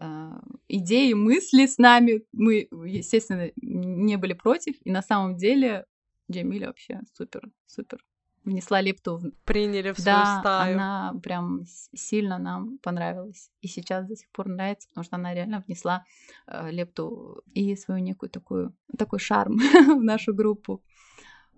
э, 0.00 0.30
идеи, 0.68 1.12
мысли 1.12 1.66
с 1.66 1.78
нами, 1.78 2.22
мы, 2.32 2.68
естественно, 2.86 3.50
не 3.56 4.16
были 4.16 4.32
против, 4.32 4.74
и 4.82 4.90
на 4.90 5.02
самом 5.02 5.36
деле 5.36 5.86
Джамиля 6.30 6.68
вообще 6.68 7.00
супер, 7.12 7.42
супер 7.66 7.98
внесла 8.44 8.80
лепту. 8.80 9.20
Приняли 9.44 9.92
в 9.92 10.02
да, 10.02 10.24
свою 10.24 10.40
стаю. 10.40 10.74
она 10.74 11.14
прям 11.22 11.62
сильно 11.94 12.38
нам 12.38 12.78
понравилась. 12.78 13.50
И 13.60 13.68
сейчас 13.68 14.06
до 14.06 14.16
сих 14.16 14.30
пор 14.30 14.48
нравится, 14.48 14.88
потому 14.88 15.04
что 15.04 15.16
она 15.16 15.34
реально 15.34 15.62
внесла 15.66 16.04
э, 16.46 16.70
лепту 16.70 17.42
и 17.52 17.74
свою 17.76 18.02
некую 18.02 18.30
такую, 18.30 18.74
такой 18.98 19.18
шарм 19.18 19.56
в 19.98 20.02
нашу 20.02 20.34
группу. 20.34 20.82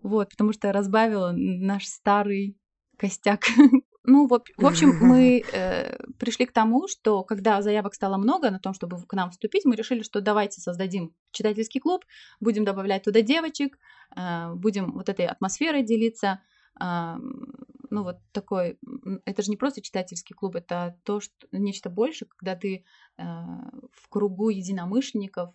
Вот, 0.02 0.30
потому 0.30 0.52
что 0.52 0.72
разбавила 0.72 1.32
наш 1.34 1.86
старый 1.86 2.56
костяк. 2.96 3.44
ну, 4.04 4.26
в, 4.26 4.40
в 4.56 4.66
общем, 4.66 4.96
мы 5.00 5.42
э, 5.52 5.96
пришли 6.18 6.46
к 6.46 6.52
тому, 6.52 6.88
что 6.88 7.24
когда 7.24 7.60
заявок 7.62 7.94
стало 7.94 8.16
много 8.16 8.50
на 8.50 8.58
том, 8.58 8.72
чтобы 8.72 9.02
к 9.04 9.12
нам 9.12 9.30
вступить, 9.30 9.64
мы 9.64 9.76
решили, 9.76 10.02
что 10.02 10.20
давайте 10.20 10.60
создадим 10.60 11.12
читательский 11.32 11.80
клуб, 11.80 12.04
будем 12.40 12.64
добавлять 12.64 13.02
туда 13.02 13.20
девочек, 13.22 13.78
э, 14.16 14.52
будем 14.54 14.92
вот 14.92 15.08
этой 15.08 15.26
атмосферой 15.26 15.82
делиться, 15.82 16.40
ну 16.78 18.02
вот 18.02 18.18
такой, 18.32 18.78
это 19.24 19.42
же 19.42 19.50
не 19.50 19.56
просто 19.56 19.80
читательский 19.80 20.34
клуб, 20.34 20.56
это 20.56 20.98
то, 21.04 21.20
что 21.20 21.32
нечто 21.52 21.90
больше, 21.90 22.26
когда 22.26 22.54
ты 22.56 22.84
а, 23.16 23.70
в 23.92 24.08
кругу 24.08 24.50
единомышленников, 24.50 25.54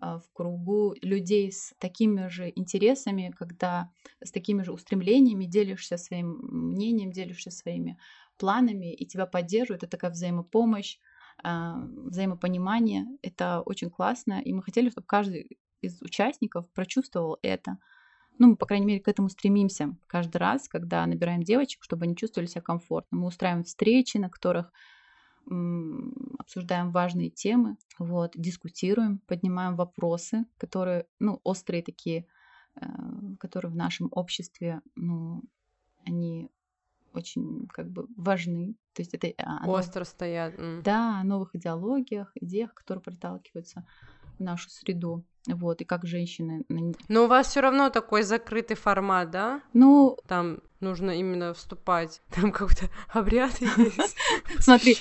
а, 0.00 0.18
в 0.18 0.30
кругу 0.32 0.94
людей 1.02 1.52
с 1.52 1.74
такими 1.78 2.28
же 2.28 2.52
интересами, 2.54 3.32
когда 3.36 3.90
с 4.22 4.30
такими 4.30 4.62
же 4.62 4.72
устремлениями 4.72 5.44
делишься 5.44 5.96
своим 5.96 6.38
мнением, 6.42 7.12
делишься 7.12 7.50
своими 7.50 7.98
планами, 8.36 8.92
и 8.94 9.06
тебя 9.06 9.26
поддерживают. 9.26 9.82
Это 9.82 9.90
такая 9.90 10.10
взаимопомощь, 10.10 10.98
а, 11.42 11.78
взаимопонимание. 11.80 13.06
Это 13.22 13.62
очень 13.62 13.90
классно, 13.90 14.40
и 14.40 14.52
мы 14.52 14.62
хотели, 14.62 14.90
чтобы 14.90 15.06
каждый 15.06 15.58
из 15.80 16.02
участников 16.02 16.68
прочувствовал 16.72 17.38
это– 17.42 17.78
ну, 18.38 18.48
мы, 18.48 18.56
по 18.56 18.66
крайней 18.66 18.86
мере, 18.86 19.00
к 19.00 19.08
этому 19.08 19.28
стремимся 19.28 19.96
каждый 20.06 20.38
раз, 20.38 20.68
когда 20.68 21.04
набираем 21.06 21.42
девочек, 21.42 21.82
чтобы 21.82 22.04
они 22.04 22.16
чувствовали 22.16 22.48
себя 22.48 22.62
комфортно. 22.62 23.18
Мы 23.18 23.26
устраиваем 23.26 23.64
встречи, 23.64 24.16
на 24.16 24.28
которых 24.28 24.72
обсуждаем 26.38 26.90
важные 26.90 27.30
темы, 27.30 27.78
вот, 27.98 28.32
дискутируем, 28.34 29.18
поднимаем 29.26 29.76
вопросы, 29.76 30.44
которые, 30.58 31.06
ну, 31.18 31.40
острые 31.42 31.82
такие, 31.82 32.26
э, 32.76 32.86
которые 33.40 33.72
в 33.72 33.76
нашем 33.76 34.08
обществе, 34.10 34.82
ну, 34.94 35.42
они 36.04 36.50
очень 37.14 37.66
как 37.68 37.90
бы 37.90 38.06
важны. 38.16 38.74
То 38.92 39.02
есть 39.02 39.14
это 39.14 39.32
а, 39.38 39.66
остро 39.66 40.04
стоят. 40.04 40.54
Да, 40.82 41.20
о 41.20 41.24
новых 41.24 41.54
идеологиях, 41.54 42.30
идеях, 42.34 42.74
которые 42.74 43.02
проталкиваются 43.02 43.86
в 44.38 44.42
нашу 44.42 44.68
среду. 44.70 45.24
Вот, 45.54 45.80
и 45.80 45.84
как 45.84 46.06
женщины... 46.06 46.64
Но 47.08 47.24
у 47.24 47.26
вас 47.26 47.48
все 47.48 47.60
равно 47.60 47.90
такой 47.90 48.22
закрытый 48.22 48.76
формат, 48.76 49.30
да? 49.30 49.62
Ну... 49.72 50.16
Там 50.26 50.60
нужно 50.80 51.10
именно 51.10 51.54
вступать, 51.54 52.20
там 52.34 52.52
какой-то 52.52 52.88
обряд 53.08 53.60
есть. 53.60 54.16
Смотри, 54.60 54.96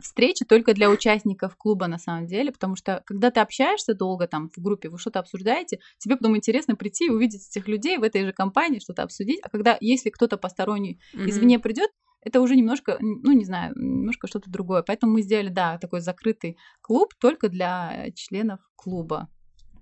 встреча 0.00 0.44
только 0.44 0.74
для 0.74 0.90
участников 0.90 1.56
клуба 1.56 1.86
на 1.86 1.98
самом 1.98 2.26
деле, 2.26 2.52
потому 2.52 2.76
что 2.76 3.02
когда 3.06 3.30
ты 3.30 3.40
общаешься 3.40 3.94
долго 3.94 4.26
там 4.26 4.50
в 4.50 4.60
группе, 4.60 4.88
вы 4.88 4.98
что-то 4.98 5.20
обсуждаете, 5.20 5.80
тебе 5.98 6.16
потом 6.16 6.36
интересно 6.36 6.76
прийти 6.76 7.06
и 7.06 7.10
увидеть 7.10 7.48
этих 7.48 7.68
людей 7.68 7.98
в 7.98 8.02
этой 8.02 8.24
же 8.24 8.32
компании, 8.32 8.80
что-то 8.80 9.02
обсудить, 9.02 9.40
а 9.42 9.48
когда, 9.48 9.76
если 9.80 10.10
кто-то 10.10 10.36
посторонний 10.36 11.00
извне 11.12 11.58
придет, 11.58 11.90
это 12.24 12.40
уже 12.40 12.56
немножко, 12.56 12.96
ну, 13.00 13.32
не 13.32 13.44
знаю, 13.44 13.74
немножко 13.76 14.26
что-то 14.26 14.50
другое. 14.50 14.82
Поэтому 14.82 15.12
мы 15.12 15.22
сделали, 15.22 15.50
да, 15.50 15.76
такой 15.76 16.00
закрытый 16.00 16.56
клуб 16.80 17.12
только 17.20 17.50
для 17.50 18.10
членов 18.14 18.60
клуба. 18.76 19.28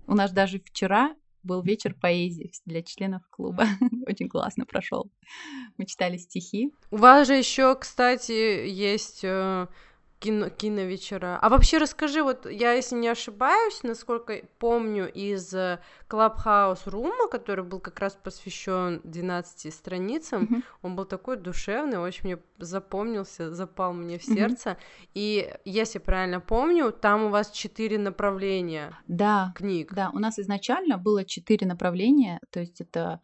У 0.07 0.15
нас 0.15 0.31
даже 0.31 0.59
вчера 0.59 1.15
был 1.43 1.61
вечер 1.61 1.93
поэзии 1.93 2.51
для 2.65 2.81
членов 2.81 3.21
клуба. 3.29 3.65
Очень 4.07 4.29
классно 4.29 4.65
прошел. 4.65 5.11
Мы 5.77 5.85
читали 5.85 6.17
стихи. 6.17 6.71
У 6.91 6.97
вас 6.97 7.27
же 7.27 7.35
еще, 7.35 7.75
кстати, 7.75 8.67
есть 8.67 9.21
э, 9.23 9.67
кино, 10.23 10.49
киновечера. 10.49 11.37
А 11.41 11.49
вообще 11.49 11.77
расскажи, 11.77 12.23
вот 12.23 12.49
я, 12.49 12.73
если 12.73 12.95
не 12.95 13.09
ошибаюсь, 13.09 13.83
насколько 13.83 14.41
помню 14.57 15.11
из 15.11 15.53
Clubhouse 16.09 16.89
Рума, 16.89 17.27
который 17.29 17.65
был 17.65 17.79
как 17.79 17.99
раз 17.99 18.17
посвящен 18.23 19.01
12 19.03 19.73
страницам, 19.73 20.43
mm-hmm. 20.43 20.63
он 20.81 20.95
был 20.95 21.05
такой 21.05 21.37
душевный, 21.37 21.99
очень 21.99 22.23
мне 22.23 22.37
запомнился, 22.57 23.53
запал 23.53 23.93
мне 23.93 24.17
в 24.17 24.23
сердце. 24.23 24.69
Mm-hmm. 24.69 25.09
И 25.15 25.53
если 25.65 25.99
правильно 25.99 26.39
помню, 26.39 26.91
там 26.91 27.25
у 27.25 27.29
вас 27.29 27.51
четыре 27.51 27.97
направления 27.97 28.97
да, 29.07 29.51
книг. 29.55 29.93
Да, 29.93 30.09
у 30.13 30.19
нас 30.19 30.39
изначально 30.39 30.97
было 30.97 31.25
четыре 31.25 31.67
направления, 31.67 32.39
то 32.49 32.59
есть 32.61 32.79
это 32.79 33.19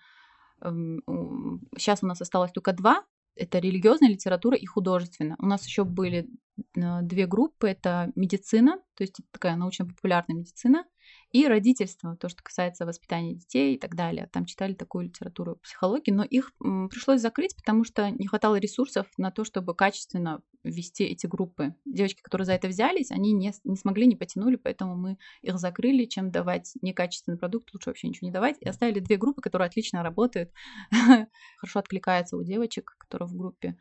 сейчас 1.78 2.04
эм, 2.04 2.08
у 2.08 2.10
нас 2.10 2.22
осталось 2.22 2.52
только 2.52 2.74
два, 2.74 3.06
это 3.40 3.60
религиозная 3.60 4.10
литература 4.10 4.58
и 4.58 4.66
художественная. 4.66 5.38
У 5.40 5.46
нас 5.46 5.66
еще 5.66 5.84
были 5.86 6.20
э, 6.20 6.28
две 6.76 7.28
группы. 7.28 7.70
Это 7.70 8.12
медицина, 8.16 8.78
то 8.96 9.04
есть 9.04 9.18
такая 9.32 9.56
научно-популярная 9.56 10.38
медицина, 10.38 10.86
и 11.32 11.48
родительство, 11.48 12.16
то, 12.16 12.28
что 12.28 12.44
касается 12.44 12.86
воспитания 12.86 13.36
детей 13.36 13.76
и 13.76 13.80
так 13.80 13.96
далее. 13.96 14.28
Там 14.32 14.46
читали 14.46 14.74
такую 14.74 15.06
литературу 15.06 15.58
психологии, 15.58 16.12
но 16.12 16.24
их 16.24 16.54
пришлось 16.90 17.22
закрыть, 17.22 17.56
потому 17.56 17.84
что 17.84 18.10
не 18.10 18.28
хватало 18.28 18.56
ресурсов 18.56 19.08
на 19.18 19.32
то, 19.32 19.44
чтобы 19.44 19.76
качественно 19.76 20.42
вести 20.64 21.04
эти 21.06 21.28
группы. 21.28 21.76
Девочки, 21.86 22.22
которые 22.22 22.46
за 22.46 22.54
это 22.54 22.68
взялись, 22.68 23.12
они 23.12 23.32
не, 23.32 23.54
не 23.64 23.76
смогли, 23.76 24.08
не 24.08 24.16
потянули, 24.16 24.56
поэтому 24.56 24.96
мы 24.96 25.18
их 25.42 25.58
закрыли, 25.60 26.06
чем 26.06 26.32
давать 26.32 26.74
некачественный 26.82 27.38
продукт, 27.38 27.74
лучше 27.74 27.92
вообще 27.92 28.08
ничего 28.08 28.28
не 28.28 28.34
давать. 28.34 28.58
И 28.60 28.68
оставили 28.68 29.00
две 29.00 29.18
группы, 29.18 29.42
которые 29.42 29.68
отлично 29.68 30.04
работают, 30.04 30.52
хорошо 31.58 31.80
откликаются 31.80 32.38
у 32.38 32.44
девочек, 32.44 32.96
которые 32.98 33.28
в 33.28 33.36
группе 33.36 33.78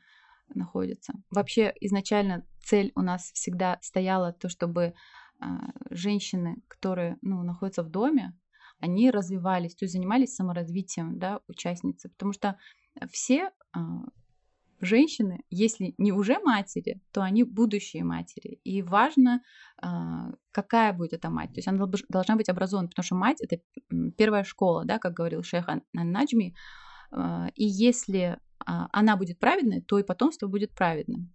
находятся. 0.55 1.15
Вообще 1.31 1.73
изначально 1.81 2.45
цель 2.61 2.93
у 2.95 3.03
нас 3.03 3.31
всегда 3.33 3.79
стояла 3.81 4.33
то, 4.33 4.49
чтобы 4.49 4.95
а, 5.41 5.71
женщины, 5.91 6.63
которые 6.69 7.17
ну, 7.23 7.43
находятся 7.43 7.83
в 7.83 7.91
доме, 7.91 8.37
они 8.81 9.11
развивались, 9.11 9.75
то 9.75 9.85
есть 9.85 9.93
занимались 9.93 10.35
саморазвитием, 10.35 11.19
да, 11.19 11.41
участницы, 11.49 12.09
потому 12.11 12.33
что 12.33 12.57
все 13.11 13.51
а, 13.73 14.03
женщины, 14.81 15.45
если 15.51 15.95
не 15.99 16.13
уже 16.13 16.39
матери, 16.41 17.01
то 17.13 17.23
они 17.23 17.45
будущие 17.45 18.05
матери. 18.05 18.61
И 18.65 18.83
важно, 18.83 19.43
а, 19.81 20.33
какая 20.51 20.93
будет 20.93 21.13
эта 21.13 21.31
мать. 21.31 21.51
То 21.51 21.59
есть 21.59 21.69
она 21.69 21.87
должна 22.09 22.37
быть 22.37 22.49
образована, 22.49 22.89
потому 22.89 23.05
что 23.05 23.15
мать 23.15 23.41
это 23.41 23.61
первая 24.17 24.45
школа, 24.45 24.85
да, 24.85 24.99
как 24.99 25.15
говорил 25.15 25.43
шейх 25.43 25.69
Наджми. 25.93 26.55
И 27.55 27.65
если 27.65 28.39
она 28.65 29.17
будет 29.17 29.39
праведной, 29.39 29.81
то 29.81 29.99
и 29.99 30.03
потомство 30.03 30.47
будет 30.47 30.73
праведным. 30.73 31.33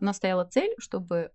У 0.00 0.04
нас 0.04 0.16
стояла 0.16 0.44
цель, 0.44 0.74
чтобы 0.78 1.30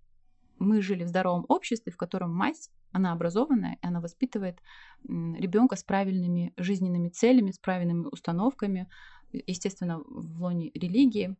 мы 0.59 0.81
жили 0.81 1.03
в 1.03 1.07
здоровом 1.07 1.45
обществе, 1.47 1.91
в 1.91 1.97
котором 1.97 2.33
мать, 2.33 2.69
она 2.91 3.13
образованная, 3.13 3.77
и 3.81 3.87
она 3.87 4.01
воспитывает 4.01 4.61
ребенка 5.03 5.75
с 5.75 5.83
правильными 5.83 6.53
жизненными 6.57 7.09
целями, 7.09 7.51
с 7.51 7.57
правильными 7.57 8.07
установками, 8.11 8.89
естественно, 9.31 9.99
в 9.99 10.41
лоне 10.41 10.71
религии. 10.73 11.35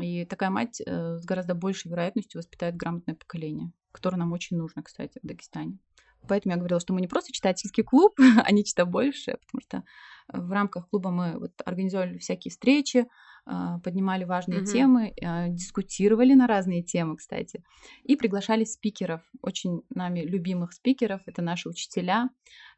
И 0.00 0.24
такая 0.24 0.50
мать 0.50 0.82
э, 0.84 1.16
с 1.16 1.24
гораздо 1.24 1.54
большей 1.54 1.90
вероятностью 1.90 2.38
воспитает 2.38 2.76
грамотное 2.76 3.14
поколение, 3.14 3.72
которое 3.92 4.16
нам 4.16 4.32
очень 4.32 4.56
нужно, 4.56 4.82
кстати, 4.82 5.18
в 5.22 5.26
Дагестане. 5.26 5.78
Поэтому 6.26 6.52
я 6.52 6.58
говорила, 6.58 6.80
что 6.80 6.92
мы 6.92 7.00
не 7.00 7.08
просто 7.08 7.32
читательский 7.32 7.82
клуб, 7.82 8.18
а 8.44 8.52
нечто 8.52 8.84
большее, 8.84 9.38
потому 9.38 9.60
что 9.62 9.84
в 10.32 10.52
рамках 10.52 10.88
клуба 10.88 11.10
мы 11.10 11.38
вот 11.38 11.52
организовали 11.64 12.18
всякие 12.18 12.50
встречи, 12.50 13.06
а, 13.50 13.78
поднимали 13.78 14.24
важные 14.24 14.60
mm-hmm. 14.60 14.72
темы, 14.72 15.14
а, 15.22 15.48
дискутировали 15.48 16.34
на 16.34 16.46
разные 16.46 16.82
темы, 16.82 17.16
кстати, 17.16 17.64
и 18.02 18.14
приглашали 18.14 18.64
спикеров, 18.64 19.22
очень 19.40 19.80
нами 19.88 20.20
любимых 20.20 20.74
спикеров. 20.74 21.22
Это 21.24 21.40
наши 21.40 21.70
учителя, 21.70 22.28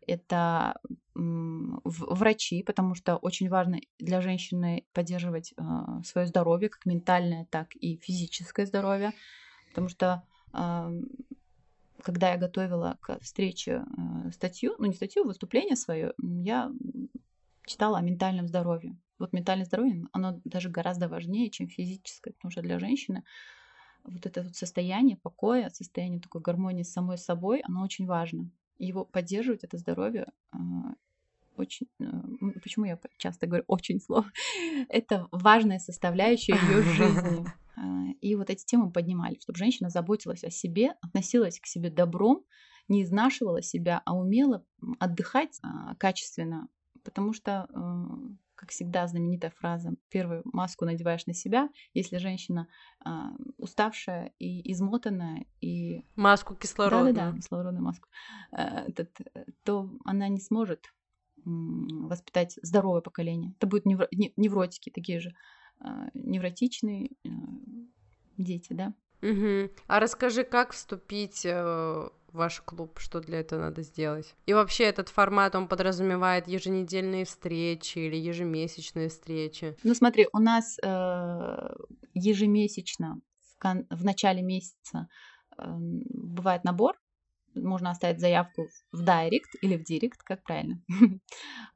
это 0.06 0.78
врачи, 1.14 2.62
потому 2.62 2.94
что 2.94 3.16
очень 3.16 3.48
важно 3.48 3.80
для 3.98 4.20
женщины 4.20 4.86
поддерживать 4.92 5.52
а, 5.56 6.04
свое 6.04 6.28
здоровье, 6.28 6.68
как 6.68 6.86
ментальное, 6.86 7.48
так 7.50 7.74
и 7.74 7.96
физическое 7.96 8.64
здоровье, 8.64 9.12
потому 9.68 9.88
что 9.88 10.22
когда 12.02 12.32
я 12.32 12.38
готовила 12.38 12.96
к 13.00 13.20
встрече 13.20 13.84
статью, 14.32 14.74
ну 14.78 14.86
не 14.86 14.94
статью, 14.94 15.24
выступление 15.24 15.76
свое, 15.76 16.12
я 16.18 16.72
читала 17.70 17.98
о 17.98 18.02
ментальном 18.02 18.48
здоровье. 18.48 18.98
Вот 19.18 19.32
ментальное 19.32 19.64
здоровье, 19.64 20.06
оно 20.12 20.40
даже 20.44 20.70
гораздо 20.70 21.08
важнее, 21.08 21.50
чем 21.50 21.68
физическое, 21.68 22.32
потому 22.32 22.50
что 22.50 22.62
для 22.62 22.78
женщины 22.78 23.22
вот 24.04 24.26
это 24.26 24.42
вот 24.42 24.56
состояние 24.56 25.16
покоя, 25.16 25.68
состояние 25.68 26.20
такой 26.20 26.40
гармонии 26.40 26.82
с 26.82 26.92
самой 26.92 27.18
собой, 27.18 27.60
оно 27.60 27.82
очень 27.82 28.06
важно. 28.06 28.50
его 28.78 29.04
поддерживать, 29.04 29.62
это 29.62 29.76
здоровье, 29.76 30.26
а, 30.52 30.58
очень... 31.56 31.86
Э, 32.00 32.04
почему 32.62 32.86
я 32.86 32.98
часто 33.18 33.46
говорю 33.46 33.64
очень 33.66 34.00
слово? 34.00 34.24
Это 34.88 35.28
важная 35.30 35.78
составляющая 35.78 36.54
ее 36.54 36.82
жизни. 36.82 37.46
А, 37.76 38.06
и 38.22 38.34
вот 38.36 38.48
эти 38.48 38.64
темы 38.64 38.90
поднимали, 38.90 39.38
чтобы 39.42 39.58
женщина 39.58 39.90
заботилась 39.90 40.44
о 40.44 40.50
себе, 40.50 40.94
относилась 41.02 41.60
к 41.60 41.66
себе 41.66 41.90
добром, 41.90 42.42
не 42.88 43.02
изнашивала 43.02 43.60
себя, 43.60 44.00
а 44.06 44.16
умела 44.16 44.64
отдыхать 44.98 45.60
качественно, 45.98 46.68
потому 47.04 47.32
что 47.32 47.66
э, 47.68 48.34
как 48.60 48.70
всегда, 48.70 49.06
знаменитая 49.06 49.50
фраза 49.50 49.94
«первую 50.10 50.42
маску 50.44 50.84
надеваешь 50.84 51.26
на 51.26 51.32
себя», 51.32 51.70
если 51.94 52.18
женщина 52.18 52.68
э, 53.04 53.08
уставшая 53.56 54.34
и 54.38 54.70
измотанная, 54.72 55.46
и... 55.62 56.04
Маску 56.14 56.54
кислородную. 56.54 57.14
Да-да-да, 57.14 57.36
кислородную 57.38 57.82
маску. 57.82 58.08
Э, 58.52 58.88
этот, 58.88 59.18
то 59.64 59.90
она 60.04 60.28
не 60.28 60.40
сможет 60.40 60.86
э, 60.86 61.40
воспитать 61.44 62.58
здоровое 62.62 63.00
поколение. 63.00 63.54
Это 63.56 63.66
будут 63.66 63.86
невро- 63.86 64.08
невротики, 64.36 64.90
такие 64.90 65.20
же 65.20 65.34
э, 65.80 66.10
невротичные 66.12 67.12
э, 67.24 67.28
дети, 68.36 68.74
да. 68.74 68.92
Угу. 69.22 69.70
А 69.86 70.00
расскажи, 70.00 70.44
как 70.44 70.72
вступить 70.72 71.44
э, 71.44 72.08
ваш 72.32 72.60
клуб, 72.60 72.98
что 72.98 73.20
для 73.20 73.40
этого 73.40 73.60
надо 73.60 73.82
сделать. 73.82 74.34
И 74.46 74.54
вообще 74.54 74.84
этот 74.84 75.08
формат, 75.08 75.54
он 75.54 75.68
подразумевает 75.68 76.48
еженедельные 76.48 77.24
встречи 77.24 77.98
или 77.98 78.16
ежемесячные 78.16 79.08
встречи? 79.08 79.76
Ну 79.82 79.94
смотри, 79.94 80.28
у 80.32 80.38
нас 80.38 80.78
э, 80.82 81.74
ежемесячно 82.14 83.20
в, 83.40 83.58
кон- 83.58 83.86
в 83.90 84.04
начале 84.04 84.42
месяца 84.42 85.08
э, 85.58 85.64
бывает 85.66 86.64
набор, 86.64 86.96
можно 87.54 87.90
оставить 87.90 88.20
заявку 88.20 88.68
в 88.92 89.04
директ 89.04 89.50
или 89.60 89.76
в 89.76 89.82
директ, 89.82 90.22
как 90.22 90.42
правильно. 90.44 90.80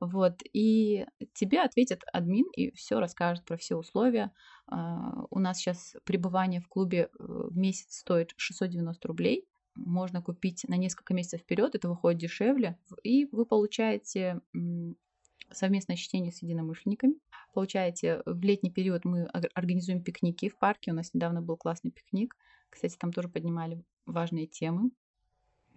вот. 0.01 0.41
И 0.53 1.05
тебе 1.35 1.63
ответит 1.63 2.03
админ 2.13 2.47
и 2.57 2.71
все 2.75 3.01
расскажет 3.01 3.45
про 3.45 3.57
все 3.57 3.77
условия. 3.77 4.33
Uh, 4.71 5.27
у 5.29 5.41
нас 5.41 5.59
сейчас 5.59 5.95
пребывание 6.05 6.59
в 6.59 6.69
клубе 6.69 7.11
э, 7.19 7.23
в 7.51 7.55
месяц 7.55 7.99
стоит 7.99 8.33
690 8.39 9.07
рублей 9.07 9.47
можно 9.75 10.23
купить 10.23 10.65
на 10.69 10.77
несколько 10.77 11.15
месяцев 11.15 11.41
вперед, 11.41 11.75
это 11.75 11.89
выходит 11.89 12.21
дешевле, 12.21 12.79
и 13.03 13.27
вы 13.33 13.45
получаете 13.45 14.41
совместное 15.51 15.97
чтение 15.97 16.33
с 16.33 16.43
единомышленниками. 16.43 17.15
Получаете, 17.53 18.23
в 18.25 18.43
летний 18.43 18.71
период 18.71 19.05
мы 19.05 19.25
организуем 19.27 20.03
пикники 20.03 20.49
в 20.49 20.59
парке, 20.59 20.91
у 20.91 20.95
нас 20.95 21.13
недавно 21.15 21.43
был 21.43 21.57
классный 21.57 21.91
пикник, 21.91 22.37
Кстати, 22.71 22.97
там 22.97 23.13
тоже 23.13 23.29
поднимали 23.29 23.83
важные 24.07 24.47
темы. 24.47 24.91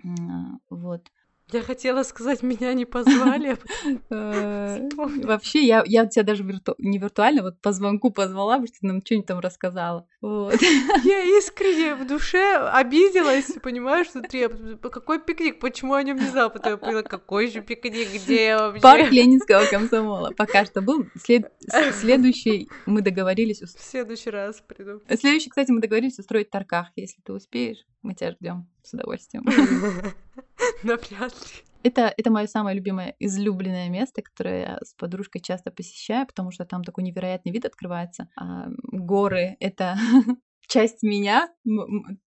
А, 0.03 0.57
вот. 0.69 1.11
Я 1.53 1.61
хотела 1.61 2.03
сказать, 2.03 2.43
меня 2.43 2.73
не 2.73 2.83
позвали. 2.83 3.57
А 4.09 4.77
э, 4.79 4.89
вообще, 5.23 5.63
я, 5.65 5.81
я 5.85 6.05
тебя 6.05 6.23
даже 6.23 6.43
вирту... 6.43 6.75
не 6.77 6.97
виртуально, 6.99 7.41
вот 7.41 7.61
по 7.61 7.71
звонку 7.71 8.11
позвала, 8.11 8.55
потому 8.55 8.67
что 8.67 8.79
ты 8.81 8.87
нам 8.87 9.01
что-нибудь 9.05 9.27
там 9.27 9.39
рассказала. 9.39 10.05
Вот. 10.19 10.61
Я 11.03 11.37
искренне 11.37 11.95
в 11.95 12.05
душе 12.05 12.57
обиделась, 12.57 13.49
понимаешь, 13.63 14.07
внутри. 14.13 14.49
Какой 14.81 15.21
пикник? 15.21 15.61
Почему 15.61 15.93
они 15.93 16.11
внезапно? 16.11 16.67
Я 16.67 16.75
поняла, 16.75 17.03
какой 17.03 17.49
же 17.49 17.61
пикник? 17.61 18.09
Где 18.13 18.57
вообще? 18.57 18.81
Парк 18.81 19.11
Ленинского 19.11 19.63
комсомола. 19.69 20.33
Пока 20.35 20.65
что 20.65 20.81
был. 20.81 21.05
След... 21.23 21.49
Следующий 21.93 22.69
мы 22.85 23.01
договорились... 23.01 23.61
В 23.61 23.67
следующий 23.67 24.31
раз 24.31 24.61
приду. 24.67 25.01
Следующий, 25.17 25.49
кстати, 25.49 25.71
мы 25.71 25.79
договорились 25.79 26.19
устроить 26.19 26.49
Тарках, 26.49 26.87
если 26.97 27.21
ты 27.21 27.31
успеешь. 27.31 27.85
Мы 28.01 28.15
тебя 28.15 28.31
ждем 28.31 28.67
с 28.83 28.93
удовольствием. 28.93 29.45
Навряд 30.83 31.33
ли. 31.33 31.63
Это, 31.83 32.13
это 32.17 32.31
мое 32.31 32.47
самое 32.47 32.75
любимое, 32.75 33.15
излюбленное 33.19 33.89
место, 33.89 34.21
которое 34.21 34.61
я 34.61 34.79
с 34.83 34.93
подружкой 34.93 35.41
часто 35.41 35.71
посещаю, 35.71 36.27
потому 36.27 36.51
что 36.51 36.65
там 36.65 36.83
такой 36.83 37.03
невероятный 37.03 37.51
вид 37.51 37.65
открывается. 37.65 38.29
А, 38.35 38.67
горы— 38.91 39.55
это 39.59 39.97
часть 40.67 41.01
меня, 41.01 41.49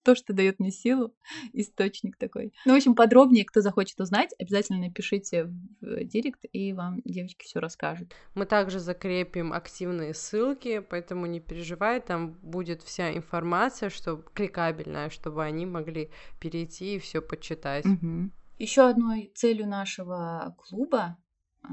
то, 0.04 0.16
что 0.16 0.34
дает 0.34 0.60
мне 0.60 0.72
силу, 0.72 1.14
источник 1.54 2.18
такой. 2.18 2.54
Ну, 2.66 2.74
в 2.74 2.78
общем, 2.78 2.96
подробнее, 2.96 3.46
кто 3.46 3.62
захочет 3.62 4.00
узнать, 4.00 4.34
обязательно 4.40 4.80
напишите 4.80 5.46
в 5.46 6.04
директ, 6.06 6.46
и 6.52 6.74
вам 6.74 7.02
девочки 7.04 7.46
все 7.46 7.60
расскажут. 7.60 8.14
Мы 8.36 8.46
также 8.46 8.80
закрепим 8.80 9.54
активные 9.54 10.14
ссылки, 10.14 10.80
поэтому 10.80 11.26
не 11.26 11.40
переживай, 11.40 12.02
там 12.02 12.34
будет 12.42 12.82
вся 12.82 13.16
информация, 13.16 13.90
что 13.90 14.18
кликабельная, 14.18 15.10
чтобы 15.10 15.44
они 15.44 15.66
могли 15.66 16.10
перейти 16.40 16.96
и 16.96 17.00
все 17.00 17.22
почитать. 17.22 17.86
Угу. 17.86 18.32
Еще 18.58 18.90
одной 18.90 19.32
целью 19.36 19.68
нашего 19.68 20.56
клуба, 20.58 21.18
э, 21.64 21.68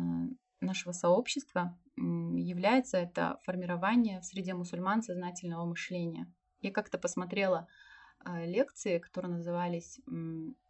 нашего 0.61 0.93
сообщества 0.93 1.77
является 1.97 2.99
это 2.99 3.39
формирование 3.45 4.21
в 4.21 4.25
среде 4.25 4.55
мусульман 4.55 5.03
сознательного 5.03 5.65
мышления. 5.65 6.31
Я 6.61 6.71
как-то 6.73 6.99
посмотрела 6.99 7.69
э, 8.25 8.47
лекции, 8.47 8.99
которые 8.99 9.33
назывались 9.33 10.01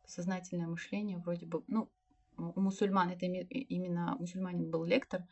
«Сознательное 0.06 0.66
мышление», 0.66 1.18
вроде 1.18 1.46
бы, 1.46 1.62
ну, 1.66 1.88
у 2.36 2.60
мусульман, 2.60 3.10
это 3.10 3.26
именно 3.26 4.16
мусульманин 4.18 4.70
был 4.70 4.84
лектор, 4.84 5.24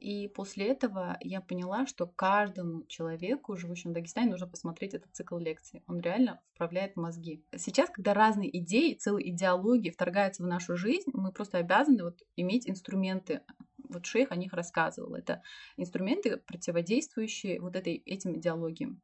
и 0.00 0.28
после 0.28 0.68
этого 0.68 1.18
я 1.20 1.42
поняла, 1.42 1.86
что 1.86 2.06
каждому 2.06 2.84
человеку, 2.86 3.56
живущему 3.56 3.92
в 3.92 3.94
Дагестане, 3.94 4.30
нужно 4.30 4.46
посмотреть 4.46 4.94
этот 4.94 5.14
цикл 5.14 5.36
лекций. 5.36 5.82
Он 5.86 6.00
реально 6.00 6.40
вправляет 6.54 6.96
мозги. 6.96 7.44
Сейчас, 7.54 7.90
когда 7.90 8.14
разные 8.14 8.56
идеи, 8.60 8.94
целые 8.94 9.30
идеологии 9.30 9.90
вторгаются 9.90 10.42
в 10.42 10.46
нашу 10.46 10.76
жизнь, 10.76 11.10
мы 11.12 11.32
просто 11.32 11.58
обязаны 11.58 12.02
вот 12.02 12.22
иметь 12.36 12.68
инструменты. 12.68 13.42
Вот 13.90 14.06
шейх 14.06 14.32
о 14.32 14.36
них 14.36 14.54
рассказывал. 14.54 15.14
Это 15.14 15.42
инструменты, 15.76 16.38
противодействующие 16.38 17.60
вот 17.60 17.76
этой, 17.76 17.96
этим 18.06 18.36
идеологиям. 18.36 19.02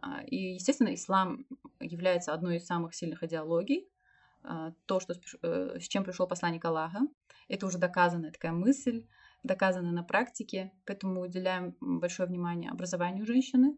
А, 0.00 0.22
и, 0.22 0.54
естественно, 0.54 0.94
ислам 0.94 1.46
является 1.80 2.32
одной 2.32 2.56
из 2.56 2.66
самых 2.66 2.94
сильных 2.94 3.22
идеологий. 3.22 3.88
А, 4.42 4.72
то, 4.86 5.00
что, 5.00 5.14
э, 5.42 5.78
с 5.80 5.88
чем 5.88 6.04
пришел 6.04 6.26
посланник 6.26 6.64
Аллаха, 6.64 7.00
это 7.48 7.66
уже 7.66 7.78
доказанная 7.78 8.30
такая 8.30 8.52
мысль, 8.52 9.04
доказано 9.42 9.92
на 9.92 10.02
практике, 10.02 10.72
поэтому 10.84 11.14
мы 11.14 11.22
уделяем 11.22 11.74
большое 11.80 12.28
внимание 12.28 12.70
образованию 12.70 13.26
женщины. 13.26 13.76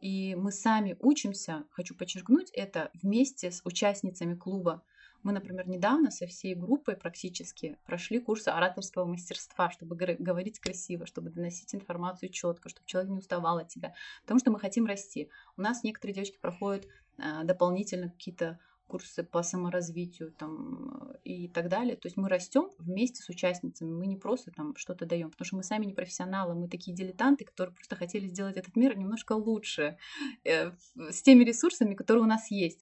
И 0.00 0.36
мы 0.36 0.52
сами 0.52 0.96
учимся, 1.00 1.64
хочу 1.70 1.94
подчеркнуть 1.94 2.50
это, 2.52 2.90
вместе 2.94 3.50
с 3.50 3.62
участницами 3.64 4.34
клуба. 4.34 4.84
Мы, 5.28 5.34
например, 5.34 5.68
недавно 5.68 6.10
со 6.10 6.26
всей 6.26 6.54
группой 6.54 6.96
практически 6.96 7.76
прошли 7.84 8.18
курсы 8.18 8.48
ораторского 8.48 9.04
мастерства, 9.04 9.70
чтобы 9.70 9.94
говорить 9.94 10.58
красиво, 10.58 11.04
чтобы 11.04 11.28
доносить 11.28 11.74
информацию 11.74 12.30
четко, 12.30 12.70
чтобы 12.70 12.86
человек 12.86 13.10
не 13.10 13.18
уставал 13.18 13.58
от 13.58 13.68
тебя. 13.68 13.92
Потому 14.22 14.40
что 14.40 14.50
мы 14.50 14.58
хотим 14.58 14.86
расти. 14.86 15.28
У 15.58 15.60
нас 15.60 15.84
некоторые 15.84 16.14
девочки 16.14 16.38
проходят 16.40 16.86
э, 17.18 17.44
дополнительно 17.44 18.08
какие-то 18.08 18.58
курсы 18.86 19.22
по 19.22 19.42
саморазвитию 19.42 20.32
там, 20.32 21.12
и 21.24 21.46
так 21.48 21.68
далее. 21.68 21.96
То 21.96 22.06
есть 22.06 22.16
мы 22.16 22.30
растем 22.30 22.70
вместе 22.78 23.22
с 23.22 23.28
участницами, 23.28 23.90
мы 23.90 24.06
не 24.06 24.16
просто 24.16 24.50
там 24.50 24.74
что-то 24.76 25.04
даем, 25.04 25.30
потому 25.30 25.44
что 25.44 25.56
мы 25.56 25.62
сами 25.62 25.84
не 25.84 25.92
профессионалы, 25.92 26.54
мы 26.54 26.68
такие 26.68 26.96
дилетанты, 26.96 27.44
которые 27.44 27.74
просто 27.74 27.96
хотели 27.96 28.26
сделать 28.28 28.56
этот 28.56 28.76
мир 28.76 28.96
немножко 28.96 29.34
лучше, 29.34 29.98
э, 30.44 30.72
с 30.96 31.20
теми 31.20 31.44
ресурсами, 31.44 31.94
которые 31.94 32.24
у 32.24 32.26
нас 32.26 32.50
есть. 32.50 32.80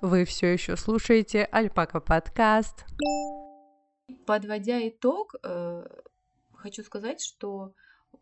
Вы 0.00 0.24
все 0.24 0.52
еще 0.52 0.76
слушаете 0.76 1.44
Альпака 1.50 2.00
подкаст. 2.00 2.84
Подводя 4.26 4.86
итог, 4.88 5.34
э, 5.42 5.86
хочу 6.52 6.82
сказать, 6.82 7.22
что 7.22 7.72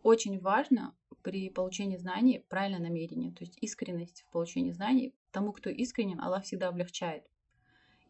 очень 0.02 0.38
важно 0.38 0.94
при 1.22 1.48
получении 1.50 1.96
знаний 1.96 2.44
правильное 2.48 2.80
намерение, 2.80 3.32
то 3.32 3.44
есть 3.44 3.58
искренность 3.60 4.22
в 4.22 4.32
получении 4.32 4.72
знаний. 4.72 5.14
Тому, 5.30 5.52
кто 5.52 5.70
искренен, 5.70 6.20
Аллах 6.20 6.44
всегда 6.44 6.68
облегчает. 6.68 7.24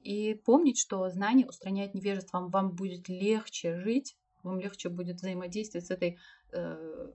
И 0.03 0.35
помнить, 0.35 0.79
что 0.79 1.09
знание 1.09 1.47
устраняет 1.47 1.95
невежество, 1.95 2.39
вам, 2.39 2.51
вам 2.51 2.71
будет 2.73 3.09
легче 3.09 3.79
жить, 3.81 4.17
вам 4.43 4.59
легче 4.59 4.89
будет 4.89 5.17
взаимодействовать 5.17 5.87
с 5.87 5.91
этой 5.91 6.19
э, 6.51 7.13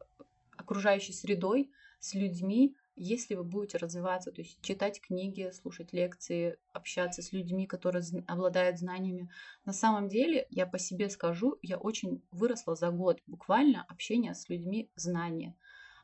окружающей 0.55 1.13
средой, 1.13 1.71
с 1.99 2.13
людьми, 2.13 2.75
если 2.97 3.35
вы 3.35 3.43
будете 3.43 3.77
развиваться, 3.77 4.31
то 4.31 4.41
есть 4.41 4.59
читать 4.61 4.99
книги, 4.99 5.51
слушать 5.53 5.93
лекции, 5.93 6.57
общаться 6.73 7.21
с 7.21 7.31
людьми, 7.31 7.67
которые 7.67 8.03
обладают 8.25 8.79
знаниями. 8.79 9.29
На 9.65 9.73
самом 9.73 10.09
деле, 10.09 10.47
я 10.49 10.65
по 10.65 10.79
себе 10.79 11.09
скажу, 11.09 11.57
я 11.61 11.77
очень 11.77 12.23
выросла 12.31 12.75
за 12.75 12.89
год 12.89 13.21
буквально 13.27 13.85
общения 13.87 14.33
с 14.33 14.49
людьми 14.49 14.89
знания. 14.95 15.55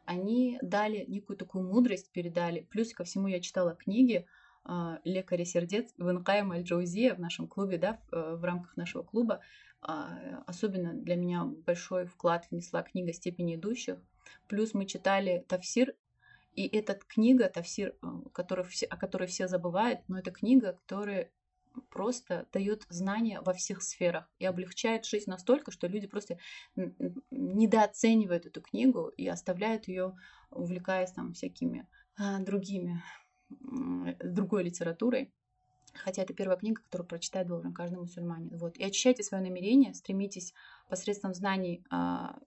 Они 0.05 0.59
дали 0.61 1.03
некую 1.07 1.35
такую 1.35 1.67
мудрость, 1.67 2.11
передали. 2.11 2.67
Плюс 2.69 2.93
ко 2.93 3.03
всему 3.03 3.27
я 3.27 3.39
читала 3.39 3.73
книги 3.73 4.27
э, 4.65 4.97
лекаря 5.03 5.45
сердец 5.45 5.93
Венкаем 5.97 6.51
Аль-Джаузия 6.51 7.15
в 7.15 7.19
нашем 7.19 7.47
клубе, 7.47 7.77
да, 7.77 7.99
в, 8.11 8.43
рамках 8.43 8.77
нашего 8.77 9.01
клуба. 9.01 9.39
Э, 9.81 10.41
особенно 10.45 10.93
для 10.93 11.15
меня 11.15 11.45
большой 11.45 12.05
вклад 12.05 12.45
внесла 12.51 12.83
книга 12.83 13.13
«Степени 13.13 13.55
идущих». 13.55 13.97
Плюс 14.47 14.73
мы 14.73 14.85
читали 14.85 15.43
Тавсир 15.47 15.95
и 16.55 16.67
эта 16.67 16.95
книга, 16.95 17.49
Тавсир, 17.49 17.95
э, 18.01 18.07
который 18.33 18.65
о 18.89 18.97
которой 18.97 19.27
все 19.27 19.47
забывают, 19.47 20.01
но 20.07 20.19
это 20.19 20.31
книга, 20.31 20.73
которая 20.73 21.31
просто 21.89 22.47
дает 22.53 22.85
знания 22.89 23.41
во 23.41 23.53
всех 23.53 23.81
сферах 23.81 24.29
и 24.39 24.45
облегчает 24.45 25.05
жизнь 25.05 25.29
настолько, 25.29 25.71
что 25.71 25.87
люди 25.87 26.07
просто 26.07 26.37
недооценивают 27.31 28.45
эту 28.45 28.61
книгу 28.61 29.07
и 29.07 29.27
оставляют 29.27 29.87
ее, 29.87 30.15
увлекаясь 30.51 31.11
там 31.11 31.33
всякими 31.33 31.87
а, 32.15 32.39
другими, 32.39 33.01
другой 33.49 34.63
литературой. 34.63 35.33
Хотя 35.95 36.23
это 36.23 36.33
первая 36.33 36.57
книга, 36.57 36.81
которую 36.81 37.07
прочитать 37.07 37.47
должен 37.47 37.73
каждый 37.73 37.99
мусульманин. 37.99 38.57
Вот. 38.57 38.77
И 38.77 38.83
очищайте 38.83 39.23
свое 39.23 39.43
намерение, 39.43 39.93
стремитесь 39.93 40.53
посредством 40.89 41.33
знаний 41.33 41.83
а, 41.89 42.39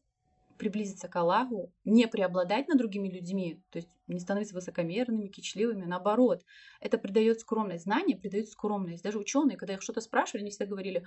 приблизиться 0.58 1.08
к 1.08 1.16
Аллаху, 1.16 1.72
не 1.84 2.06
преобладать 2.08 2.68
над 2.68 2.78
другими 2.78 3.08
людьми, 3.08 3.62
то 3.70 3.78
есть 3.78 3.88
не 4.06 4.20
становиться 4.20 4.54
высокомерными, 4.54 5.28
кичливыми, 5.28 5.84
наоборот. 5.84 6.44
Это 6.80 6.98
придает 6.98 7.40
скромность. 7.40 7.84
Знание 7.84 8.16
придает 8.16 8.48
скромность. 8.48 9.02
Даже 9.02 9.18
ученые, 9.18 9.56
когда 9.56 9.74
их 9.74 9.82
что-то 9.82 10.00
спрашивали, 10.00 10.42
они 10.42 10.50
всегда 10.50 10.66
говорили, 10.66 11.04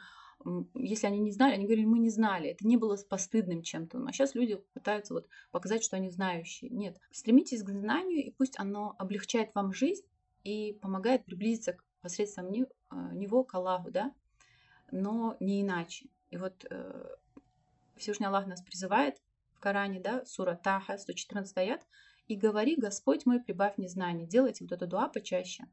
если 0.74 1.08
они 1.08 1.20
не 1.20 1.32
знали, 1.32 1.54
они 1.54 1.66
говорили, 1.66 1.86
мы 1.86 2.00
не 2.00 2.10
знали. 2.10 2.50
Это 2.50 2.68
не 2.68 2.78
было 2.78 2.98
постыдным 3.10 3.62
чем-то. 3.62 4.04
А 4.06 4.12
сейчас 4.12 4.36
люди 4.36 4.62
пытаются 4.74 5.14
вот 5.14 5.28
показать, 5.52 5.84
что 5.84 5.96
они 5.96 6.10
знающие. 6.10 6.70
Нет. 6.70 6.98
Стремитесь 7.12 7.64
к 7.64 7.70
знанию, 7.70 8.26
и 8.26 8.32
пусть 8.32 8.60
оно 8.60 8.96
облегчает 8.98 9.56
вам 9.56 9.74
жизнь 9.74 10.06
и 10.44 10.78
помогает 10.82 11.26
приблизиться 11.26 11.74
к, 11.74 11.84
посредством 12.02 12.48
а, 12.90 13.14
него 13.14 13.44
к 13.44 13.54
Аллаху, 13.56 13.92
да, 13.92 14.14
но 14.92 15.36
не 15.40 15.62
иначе. 15.62 16.08
И 16.30 16.38
вот 16.38 16.66
э, 16.70 17.16
Всевышний 17.98 18.28
Аллах 18.28 18.48
нас 18.48 18.62
призывает 18.62 19.22
Коране, 19.60 20.00
да, 20.00 20.26
сура 20.26 20.56
Таха, 20.56 20.98
114 20.98 21.58
аят, 21.58 21.86
«И 22.28 22.36
говори, 22.36 22.76
Господь 22.76 23.26
мой, 23.26 23.42
прибавь 23.42 23.78
мне 23.78 23.88
знания». 23.88 24.26
Делайте 24.26 24.64
вот 24.64 24.72
эту 24.72 24.88
дуа 24.88 25.08
почаще 25.08 25.66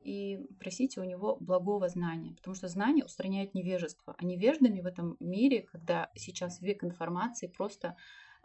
и 0.00 0.46
просите 0.58 1.00
у 1.00 1.04
него 1.04 1.36
благого 1.40 1.88
знания, 1.88 2.34
потому 2.34 2.54
что 2.54 2.68
знание 2.68 3.04
устраняет 3.04 3.54
невежество. 3.54 4.14
А 4.18 4.24
невеждами 4.24 4.80
в 4.80 4.86
этом 4.86 5.16
мире, 5.20 5.62
когда 5.62 6.10
сейчас 6.14 6.60
век 6.60 6.82
информации, 6.84 7.46
просто 7.46 7.96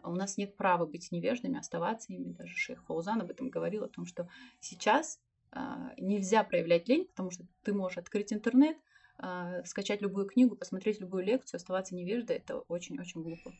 у 0.02 0.14
нас 0.14 0.36
нет 0.36 0.56
права 0.56 0.86
быть 0.86 1.10
невеждами, 1.12 1.58
оставаться 1.58 2.12
ими. 2.12 2.32
Даже 2.32 2.54
шейх 2.54 2.84
Фаузан 2.84 3.22
об 3.22 3.30
этом 3.30 3.48
говорил, 3.48 3.84
о 3.84 3.88
том, 3.88 4.04
что 4.06 4.28
сейчас 4.60 5.18
э, 5.52 5.58
нельзя 5.96 6.44
проявлять 6.44 6.88
лень, 6.88 7.06
потому 7.06 7.30
что 7.30 7.44
ты 7.62 7.72
можешь 7.72 7.98
открыть 7.98 8.32
интернет, 8.32 8.76
э, 9.18 9.62
скачать 9.64 10.02
любую 10.02 10.26
книгу, 10.26 10.56
посмотреть 10.56 11.00
любую 11.00 11.24
лекцию, 11.24 11.58
оставаться 11.58 11.94
невеждой, 11.94 12.36
это 12.36 12.58
очень-очень 12.58 13.22
глупо. 13.22 13.52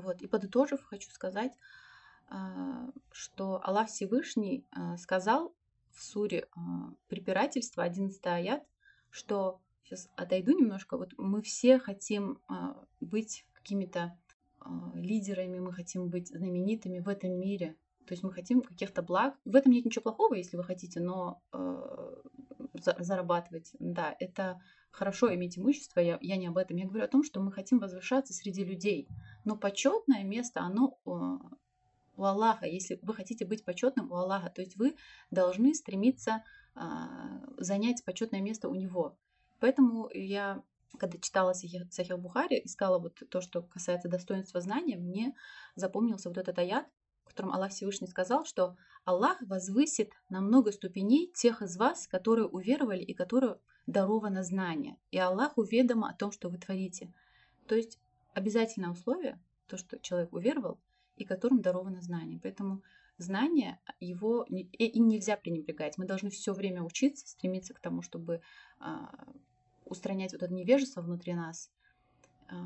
Вот. 0.00 0.22
И 0.22 0.26
подытожив, 0.26 0.82
хочу 0.84 1.10
сказать, 1.10 1.52
а, 2.28 2.90
что 3.10 3.60
Аллах 3.62 3.88
Всевышний 3.88 4.66
а, 4.70 4.96
сказал 4.96 5.54
в 5.92 6.02
суре 6.02 6.38
э, 6.38 6.60
препирательства, 7.08 7.82
11 7.82 8.24
аят, 8.26 8.62
что 9.10 9.60
сейчас 9.82 10.08
отойду 10.16 10.52
немножко, 10.52 10.96
вот 10.96 11.12
мы 11.16 11.42
все 11.42 11.78
хотим 11.78 12.38
быть 13.00 13.46
какими-то 13.52 14.16
лидерами, 14.94 15.58
мы 15.58 15.72
хотим 15.72 16.08
быть 16.08 16.28
знаменитыми 16.28 17.00
в 17.00 17.08
этом 17.08 17.32
мире, 17.40 17.76
то 18.08 18.14
есть 18.14 18.22
мы 18.22 18.32
хотим 18.32 18.62
каких-то 18.62 19.02
благ. 19.02 19.34
В 19.44 19.54
этом 19.54 19.70
нет 19.70 19.84
ничего 19.84 20.02
плохого, 20.02 20.32
если 20.34 20.56
вы 20.56 20.64
хотите, 20.64 20.98
но 20.98 21.42
э, 21.52 22.16
за, 22.72 22.96
зарабатывать, 22.98 23.72
да, 23.78 24.16
это 24.18 24.62
хорошо 24.90 25.34
иметь 25.34 25.58
имущество, 25.58 26.00
я, 26.00 26.18
я 26.20 26.36
не 26.36 26.46
об 26.46 26.56
этом. 26.56 26.76
Я 26.76 26.86
говорю 26.86 27.04
о 27.04 27.08
том, 27.08 27.22
что 27.22 27.40
мы 27.40 27.52
хотим 27.52 27.78
возвышаться 27.78 28.32
среди 28.32 28.64
людей. 28.64 29.08
Но 29.44 29.56
почетное 29.56 30.24
место, 30.24 30.60
оно 30.60 30.98
у 31.04 32.24
Аллаха. 32.24 32.66
Если 32.66 32.98
вы 33.02 33.14
хотите 33.14 33.44
быть 33.44 33.64
почетным 33.64 34.10
у 34.10 34.16
Аллаха, 34.16 34.50
то 34.50 34.60
есть 34.60 34.76
вы 34.76 34.96
должны 35.30 35.74
стремиться 35.74 36.42
а, 36.74 37.40
занять 37.58 38.04
почетное 38.04 38.40
место 38.40 38.68
у 38.68 38.74
Него. 38.74 39.16
Поэтому 39.60 40.10
я, 40.12 40.62
когда 40.98 41.18
читала 41.18 41.52
Сахих 41.52 42.18
Бухари, 42.18 42.62
искала 42.64 42.98
вот 42.98 43.22
то, 43.30 43.40
что 43.40 43.62
касается 43.62 44.08
достоинства 44.08 44.60
знания, 44.60 44.96
мне 44.96 45.34
запомнился 45.74 46.28
вот 46.28 46.38
этот 46.38 46.58
аят, 46.58 46.86
котором 47.38 47.54
Аллах 47.54 47.70
Всевышний 47.70 48.08
сказал, 48.08 48.44
что 48.44 48.76
Аллах 49.04 49.40
возвысит 49.42 50.10
на 50.28 50.40
много 50.40 50.72
ступеней 50.72 51.30
тех 51.32 51.62
из 51.62 51.76
вас, 51.76 52.08
которые 52.08 52.48
уверовали 52.48 53.00
и 53.00 53.14
которые 53.14 53.58
даровано 53.86 54.42
знание. 54.42 54.96
И 55.12 55.18
Аллах 55.18 55.56
уведомо 55.56 56.10
о 56.10 56.14
том, 56.14 56.32
что 56.32 56.48
вы 56.48 56.58
творите. 56.58 57.12
То 57.68 57.76
есть 57.76 58.00
обязательное 58.34 58.90
условие, 58.90 59.40
то, 59.68 59.76
что 59.76 60.00
человек 60.00 60.32
уверовал, 60.32 60.80
и 61.16 61.24
которым 61.24 61.62
даровано 61.62 62.02
знание. 62.02 62.40
Поэтому 62.42 62.82
знание, 63.18 63.78
его 64.00 64.42
и 64.42 64.98
нельзя 64.98 65.36
пренебрегать. 65.36 65.96
Мы 65.96 66.06
должны 66.06 66.30
все 66.30 66.52
время 66.52 66.82
учиться, 66.82 67.28
стремиться 67.28 67.72
к 67.72 67.78
тому, 67.78 68.02
чтобы 68.02 68.40
а, 68.80 69.14
устранять 69.84 70.32
вот 70.32 70.42
это 70.42 70.52
невежество 70.52 71.02
внутри 71.02 71.34
нас, 71.34 71.70
а, 72.48 72.56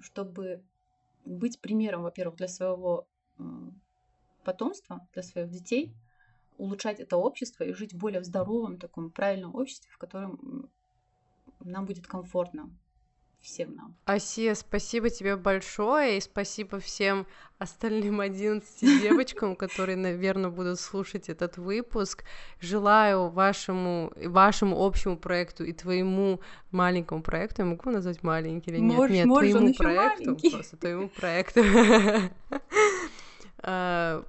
чтобы 0.00 0.60
быть 1.24 1.60
примером, 1.60 2.02
во-первых, 2.02 2.34
для 2.34 2.48
своего 2.48 3.06
потомства, 4.48 5.06
для 5.12 5.22
своих 5.22 5.50
детей, 5.50 5.94
улучшать 6.56 7.00
это 7.00 7.18
общество 7.18 7.64
и 7.64 7.74
жить 7.74 7.92
в 7.92 7.98
более 7.98 8.24
здоровом, 8.24 8.78
таком 8.78 9.10
правильном 9.10 9.54
обществе, 9.54 9.90
в 9.92 9.98
котором 9.98 10.70
нам 11.60 11.84
будет 11.84 12.06
комфортно 12.06 12.70
всем 13.42 13.74
нам. 13.74 13.94
Асия, 14.06 14.54
спасибо 14.54 15.10
тебе 15.10 15.36
большое, 15.36 16.16
и 16.16 16.20
спасибо 16.20 16.80
всем 16.80 17.26
остальным 17.58 18.20
11 18.20 19.02
девочкам, 19.02 19.54
которые, 19.54 19.96
наверное, 19.96 20.50
будут 20.50 20.80
слушать 20.80 21.28
этот 21.28 21.58
выпуск. 21.58 22.24
Желаю 22.60 23.28
вашему, 23.28 24.12
вашему 24.16 24.82
общему 24.84 25.18
проекту 25.18 25.64
и 25.64 25.72
твоему 25.72 26.40
маленькому 26.70 27.22
проекту, 27.22 27.62
я 27.62 27.68
могу 27.68 27.90
назвать 27.90 28.22
маленький 28.22 28.70
или 28.70 28.80
нет? 28.80 28.96
Можешь, 28.96 29.16
нет, 29.16 29.26
можешь, 29.26 29.50
твоему 29.52 29.74
проекту, 29.74 30.50
просто 30.50 30.76
твоему 30.78 31.08
проекту 31.08 31.60
а, 33.58 34.24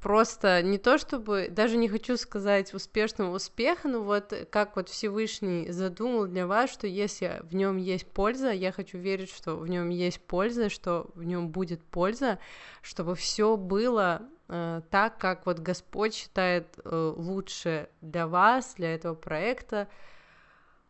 просто 0.00 0.62
не 0.62 0.78
то 0.78 0.98
чтобы, 0.98 1.48
даже 1.50 1.76
не 1.76 1.88
хочу 1.88 2.16
сказать 2.16 2.72
успешного 2.74 3.34
успеха, 3.34 3.88
но 3.88 4.02
вот 4.02 4.32
как 4.50 4.76
вот 4.76 4.88
Всевышний 4.88 5.70
задумал 5.70 6.26
для 6.26 6.46
вас, 6.46 6.70
что 6.70 6.86
если 6.86 7.40
в 7.42 7.54
нем 7.54 7.76
есть 7.76 8.06
польза, 8.06 8.50
я 8.50 8.72
хочу 8.72 8.98
верить, 8.98 9.30
что 9.30 9.56
в 9.56 9.68
нем 9.68 9.88
есть 9.88 10.20
польза, 10.20 10.68
что 10.68 11.10
в 11.14 11.24
нем 11.24 11.48
будет 11.48 11.82
польза, 11.82 12.38
чтобы 12.82 13.14
все 13.14 13.56
было 13.56 14.22
э, 14.48 14.82
так, 14.90 15.18
как 15.18 15.46
вот 15.46 15.58
Господь 15.58 16.14
считает 16.14 16.78
э, 16.84 17.12
лучше 17.16 17.88
для 18.00 18.26
вас, 18.26 18.74
для 18.76 18.94
этого 18.94 19.14
проекта. 19.14 19.88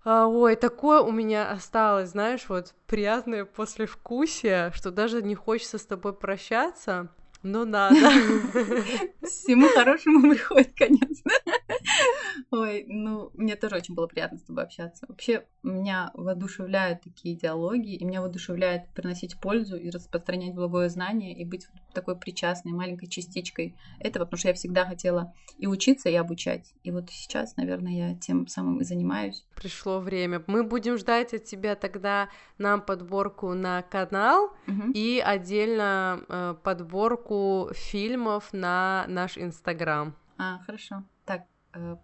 А, 0.04 0.26
ой, 0.26 0.56
такое 0.56 1.00
у 1.00 1.10
меня 1.10 1.50
осталось, 1.50 2.10
знаешь, 2.10 2.48
вот 2.48 2.74
приятное 2.86 3.44
послевкусие, 3.44 4.70
что 4.74 4.90
даже 4.90 5.22
не 5.22 5.34
хочется 5.34 5.78
с 5.78 5.86
тобой 5.86 6.12
прощаться. 6.12 7.08
Ну 7.42 7.64
надо. 7.64 7.94
Всему 9.22 9.68
хорошему 9.68 10.30
приходит 10.30 10.74
конец. 10.74 11.22
Ой, 12.50 12.84
ну, 12.86 13.30
мне 13.34 13.56
тоже 13.56 13.76
очень 13.76 13.94
было 13.94 14.06
приятно 14.06 14.38
с 14.38 14.42
тобой 14.42 14.64
общаться. 14.64 15.06
Вообще, 15.08 15.46
меня 15.62 16.10
воодушевляют 16.14 17.02
такие 17.02 17.36
диалоги, 17.36 17.94
и 17.94 18.04
меня 18.04 18.20
воодушевляет 18.20 18.88
приносить 18.94 19.38
пользу 19.40 19.76
и 19.76 19.90
распространять 19.90 20.54
благое 20.54 20.88
знание, 20.88 21.34
и 21.36 21.44
быть 21.44 21.66
такой 21.92 22.16
причастной 22.16 22.72
маленькой 22.72 23.08
частичкой 23.08 23.76
этого, 23.98 24.24
потому 24.24 24.38
что 24.38 24.48
я 24.48 24.54
всегда 24.54 24.84
хотела 24.86 25.34
и 25.58 25.66
учиться, 25.66 26.08
и 26.08 26.14
обучать. 26.14 26.72
И 26.82 26.90
вот 26.90 27.10
сейчас, 27.10 27.56
наверное, 27.56 27.92
я 27.92 28.14
тем 28.14 28.46
самым 28.46 28.80
и 28.80 28.84
занимаюсь. 28.84 29.44
Пришло 29.54 29.98
время. 29.98 30.42
Мы 30.46 30.62
будем 30.62 30.96
ждать 30.96 31.34
от 31.34 31.44
тебя 31.44 31.74
тогда 31.74 32.28
нам 32.58 32.80
подборку 32.80 33.54
на 33.54 33.82
канал 33.82 34.52
Мгм. 34.66 34.92
и 34.92 35.22
отдельно 35.24 36.24
э, 36.28 36.54
подборку 36.62 37.70
фильмов 37.74 38.52
на 38.52 39.04
наш 39.08 39.36
Инстаграм. 39.36 40.14
А, 40.38 40.58
хорошо. 40.64 41.02
Так, 41.24 41.42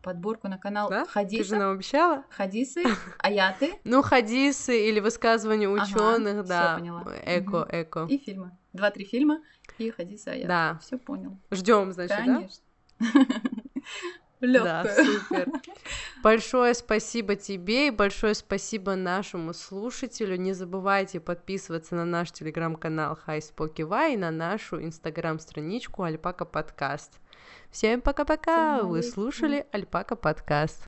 подборку 0.03 0.49
на 0.49 0.59
канал 0.59 0.89
Да? 0.89 1.05
Ты 1.05 1.09
же 1.09 1.13
Хадиса. 1.13 1.57
нам 1.57 1.73
обещала? 1.73 2.25
Хадисы, 2.31 2.83
аяты 3.19 3.75
Ну, 3.85 4.03
хадисы 4.03 4.89
или 4.89 5.01
высказывания 5.01 5.69
ученых, 5.69 6.45
да. 6.47 6.77
поняла. 6.79 7.05
Эко, 7.25 7.67
эко. 7.71 8.07
и 8.09 8.19
фильмы. 8.19 8.57
Два-три 8.73 9.05
фильма 9.05 9.41
и 9.79 9.91
хадисы, 9.91 10.29
аяты. 10.29 10.49
Да. 10.49 10.79
Все 10.83 10.99
понял. 10.99 11.39
Ждем, 11.51 11.93
значит, 11.93 12.17
да? 12.17 12.25
Конечно. 12.25 12.65
Да, 14.41 14.83
Легкую. 14.83 15.21
супер. 15.21 15.49
Большое 16.23 16.75
спасибо 16.75 17.37
тебе 17.37 17.89
и 17.89 17.91
большое 17.91 18.35
спасибо 18.35 18.95
нашему 18.95 19.55
слушателю. 19.55 20.37
Не 20.37 20.53
забывайте 20.53 21.21
подписываться 21.21 21.95
на 21.95 22.05
наш 22.05 22.31
телеграм-канал 22.33 23.19
Hi 23.27 23.39
Spoky 23.41 24.13
и 24.13 24.17
на 24.17 24.31
нашу 24.31 24.83
инстаграм-страничку 24.83 26.03
Альпака 26.03 26.45
Подкаст. 26.45 27.21
Всем 27.75 28.01
пока-пока! 28.03 28.85
Вы 28.85 29.03
слушали 29.03 29.67
Альпака 29.73 30.15
Подкаст. 30.15 30.87